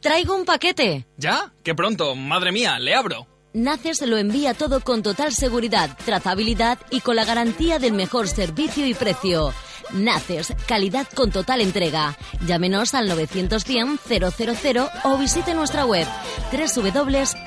Traigo 0.00 0.36
un 0.36 0.44
paquete. 0.44 1.04
¿Ya? 1.16 1.52
¡Qué 1.64 1.74
pronto! 1.74 2.14
¡Madre 2.14 2.52
mía! 2.52 2.78
¡Le 2.78 2.94
abro! 2.94 3.26
Naces 3.56 4.02
lo 4.02 4.18
envía 4.18 4.52
todo 4.52 4.80
con 4.80 5.02
total 5.02 5.32
seguridad, 5.32 5.88
trazabilidad 6.04 6.78
y 6.90 7.00
con 7.00 7.16
la 7.16 7.24
garantía 7.24 7.78
del 7.78 7.94
mejor 7.94 8.28
servicio 8.28 8.86
y 8.86 8.92
precio. 8.92 9.54
Naces, 9.94 10.52
calidad 10.68 11.06
con 11.14 11.30
total 11.30 11.62
entrega. 11.62 12.18
Llámenos 12.46 12.92
al 12.92 13.08
910 13.08 13.98
000 14.06 14.90
o 15.04 15.16
visite 15.16 15.54
nuestra 15.54 15.86
web 15.86 16.06
www.nacex.es. 16.52 17.46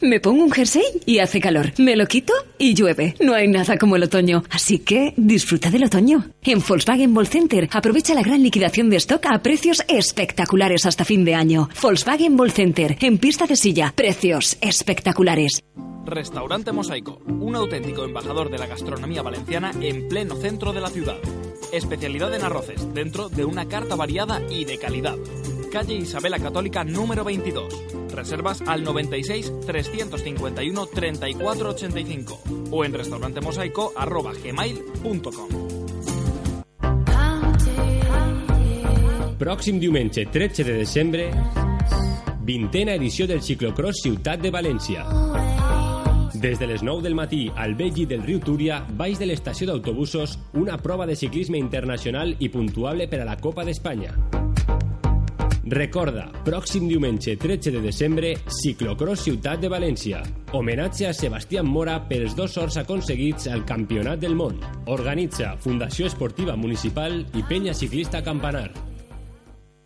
Me 0.00 0.20
pongo 0.20 0.44
un 0.44 0.52
jersey 0.52 0.84
y 1.06 1.18
hace 1.18 1.40
calor. 1.40 1.72
Me 1.78 1.96
lo 1.96 2.06
quito 2.06 2.32
y 2.56 2.74
llueve. 2.74 3.16
No 3.18 3.34
hay 3.34 3.48
nada 3.48 3.76
como 3.78 3.96
el 3.96 4.04
otoño. 4.04 4.44
Así 4.50 4.78
que 4.78 5.12
disfruta 5.16 5.70
del 5.70 5.84
otoño. 5.84 6.30
En 6.42 6.62
Volkswagen 6.66 7.12
Ball 7.14 7.26
Center 7.26 7.68
aprovecha 7.72 8.14
la 8.14 8.22
gran 8.22 8.42
liquidación 8.42 8.90
de 8.90 8.96
stock 8.96 9.26
a 9.26 9.42
precios 9.42 9.82
espectaculares 9.88 10.86
hasta 10.86 11.04
fin 11.04 11.24
de 11.24 11.34
año. 11.34 11.68
Volkswagen 11.82 12.36
Ball 12.36 12.52
Center, 12.52 12.96
en 13.00 13.18
pista 13.18 13.46
de 13.46 13.56
silla. 13.56 13.92
Precios 13.96 14.56
espectaculares. 14.60 15.64
Restaurante 16.06 16.70
Mosaico, 16.72 17.20
un 17.26 17.56
auténtico 17.56 18.04
embajador 18.04 18.50
de 18.50 18.58
la 18.58 18.66
gastronomía 18.66 19.22
valenciana 19.22 19.72
en 19.80 20.08
pleno 20.08 20.36
centro 20.36 20.72
de 20.72 20.80
la 20.80 20.90
ciudad. 20.90 21.18
Especialidad 21.72 22.32
en 22.34 22.44
arroces, 22.44 22.94
dentro 22.94 23.28
de 23.28 23.44
una 23.44 23.66
carta 23.66 23.96
variada 23.96 24.40
y 24.48 24.64
de 24.64 24.78
calidad. 24.78 25.16
Calle 25.78 25.94
Isabela 25.94 26.40
Católica 26.40 26.82
número 26.82 27.22
22. 27.22 28.10
Reservas 28.10 28.60
al 28.66 28.82
96 28.82 29.60
351 29.64 30.86
3485 30.86 32.42
o 32.72 32.84
en 32.84 32.94
restaurantemosaico@gmail.com. 32.94 35.48
Pròxim 39.38 39.78
diumenge 39.78 40.26
13 40.26 40.64
de 40.64 40.72
desembre, 40.72 41.30
vintena 42.42 42.94
edició 42.94 43.28
del 43.28 43.40
ciclocross 43.40 44.02
Ciutat 44.02 44.40
de 44.40 44.50
València. 44.50 45.04
Des 46.34 46.58
de 46.58 46.66
les 46.66 46.82
9 46.82 47.02
del 47.02 47.14
matí 47.14 47.52
al 47.54 47.76
vell 47.76 47.94
llit 47.94 48.08
del 48.08 48.24
riu 48.26 48.40
Túria, 48.40 48.84
baix 48.90 49.16
de 49.18 49.26
l'estació 49.26 49.80
una 50.54 50.76
prova 50.78 51.06
de 51.06 51.14
ciclisme 51.14 51.56
internacional 51.56 52.34
i 52.40 52.48
puntuable 52.48 53.06
per 53.06 53.20
a 53.20 53.24
la 53.24 53.36
Copa 53.36 53.64
d'Espanya. 53.64 54.27
Recorda, 55.68 56.30
pròxim 56.46 56.86
diumenge 56.88 57.34
13 57.36 57.70
de 57.74 57.80
desembre, 57.84 58.30
Ciclocross 58.62 59.26
Ciutat 59.26 59.60
de 59.60 59.68
València. 59.68 60.22
Homenatge 60.56 61.10
a 61.10 61.12
Sebastián 61.12 61.68
Mora 61.68 61.98
pels 62.08 62.32
dos 62.38 62.54
sorts 62.56 62.78
aconseguits 62.80 63.50
al 63.52 63.66
Campionat 63.68 64.22
del 64.22 64.38
Món. 64.38 64.56
Organitza 64.88 65.58
Fundació 65.60 66.08
Esportiva 66.08 66.56
Municipal 66.56 67.20
i 67.36 67.44
Penya 67.44 67.76
Ciclista 67.76 68.24
Campanar. 68.24 68.70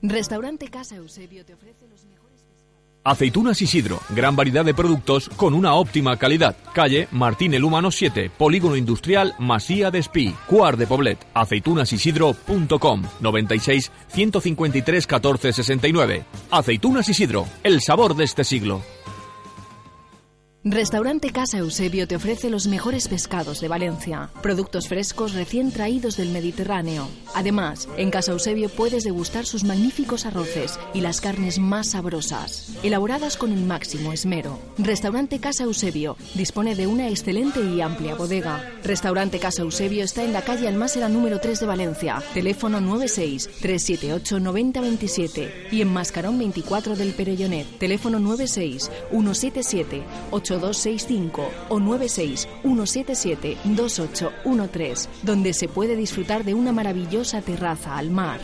Restaurante 0.03 0.71
Casa 0.71 1.03
Eusebio 1.03 1.45
te 1.45 1.55
ofrece 1.55 1.89
los. 1.89 2.12
Aceitunas 3.05 3.61
Isidro, 3.61 3.99
gran 4.11 4.37
variedad 4.37 4.65
de 4.65 4.75
productos 4.75 5.29
con 5.31 5.55
una 5.55 5.75
óptima 5.75 6.17
calidad. 6.19 6.57
Calle 6.73 7.09
Martín 7.11 7.53
el 7.53 7.65
Humano 7.65 7.91
7, 7.91 8.31
Polígono 8.31 8.77
Industrial 8.77 9.35
Masía 9.41 9.91
de 9.91 9.99
Espí, 9.99 10.33
Cuar 10.47 10.77
de 10.77 10.87
Poblet. 10.87 11.19
Aceitunasidro.com 11.35 13.03
96 13.19 13.91
153 14.07 15.07
14 15.09 15.53
69. 15.53 16.25
Aceitunas 16.53 17.09
Isidro, 17.09 17.47
el 17.65 17.81
sabor 17.81 18.15
de 18.15 18.23
este 18.23 18.45
siglo. 18.45 18.83
Restaurante 20.65 21.31
Casa 21.31 21.59
Eusebio 21.59 22.07
te 22.07 22.15
ofrece 22.15 22.49
los 22.49 22.69
mejores 22.69 23.09
pescados 23.09 23.61
de 23.61 23.67
Valencia, 23.67 24.31
productos 24.43 24.87
frescos 24.87 25.35
recién 25.35 25.73
traídos 25.73 26.17
del 26.17 26.29
Mediterráneo. 26.29 27.09
Además, 27.35 27.89
en 27.97 28.13
Casa 28.13 28.31
Eusebio 28.31 28.69
puedes 28.69 29.03
degustar 29.03 29.45
sus 29.45 29.65
magníficos 29.65 30.25
arroces 30.25 30.79
y 30.95 31.01
las 31.01 31.21
carnes 31.21 31.59
más 31.59 31.91
sabrosas, 31.91 32.77
elaboradas 32.85 33.37
con 33.37 33.53
el 33.53 33.65
máximo 33.65 34.13
esmero. 34.13 34.61
Restaurante 34.79 35.41
Casa 35.41 35.65
Eusebio 35.65 36.17
dispone 36.35 36.77
de 36.77 36.87
una 36.87 37.09
excelente 37.09 37.61
y 37.61 37.81
amplia 37.81 38.15
bodega. 38.15 38.65
Restaurante 38.85 39.41
Casa 39.41 39.63
Eusebio 39.63 40.05
está 40.05 40.23
en 40.23 40.33
la 40.33 40.43
calle 40.43 40.69
Almásera 40.69 41.09
número 41.09 41.41
3 41.41 41.59
de 41.59 41.67
Valencia, 41.67 42.23
teléfono 42.35 42.81
96 42.81 43.51
378 43.61 44.39
9027 44.39 45.69
y 45.73 45.83
en 45.83 45.93
Mascarón 45.93 46.39
24 46.39 46.95
del 46.95 47.15
Perellonet, 47.15 47.67
teléfono 47.81 48.21
96 48.21 48.93
177 49.11 50.05
8265 50.57 51.51
o 51.69 51.81
96 51.81 52.49
177 52.63 53.59
2813, 53.65 55.09
donde 55.23 55.53
se 55.53 55.69
puede 55.69 55.97
disfrutar 55.97 56.45
de 56.45 56.55
una 56.55 56.73
maravillosa 56.73 57.41
terraza 57.43 57.97
al 57.97 58.11
mar. 58.11 58.41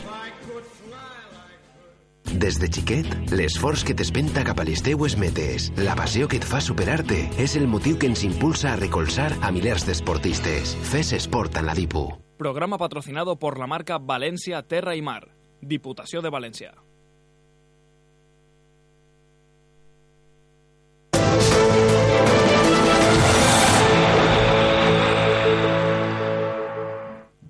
Des 2.29 2.59
de 2.61 2.67
xiquet, 2.69 3.07
l'esforç 3.33 3.81
que 3.83 3.95
t'espenta 3.97 4.43
cap 4.45 4.59
a 4.61 4.65
les 4.67 4.83
teues 4.85 5.15
metes, 5.17 5.71
la 5.81 5.95
passió 5.97 6.27
que 6.29 6.37
et 6.37 6.45
fa 6.45 6.61
superar-te, 6.61 7.23
és 7.41 7.55
el 7.57 7.65
motiu 7.67 7.97
que 7.97 8.07
ens 8.07 8.21
impulsa 8.23 8.73
a 8.73 8.77
recolzar 8.77 9.31
a 9.41 9.51
milers 9.51 9.87
d'esportistes. 9.87 10.75
Fes 10.91 11.11
esport 11.17 11.57
en 11.57 11.65
la 11.65 11.73
DIPU. 11.73 12.05
Programa 12.37 12.77
patrocinado 12.77 13.39
por 13.39 13.59
la 13.59 13.67
marca 13.67 13.97
Valencia 13.97 14.61
Terra 14.63 14.95
y 14.95 15.01
Mar. 15.01 15.33
Diputació 15.59 16.21
de 16.21 16.29
València. 16.29 16.71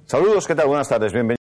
Saludos, 0.10 0.48
¿qué 0.48 0.56
tal? 0.56 0.66
Buenas 0.66 0.90
tardes, 0.90 1.14
bienvenidos. 1.14 1.28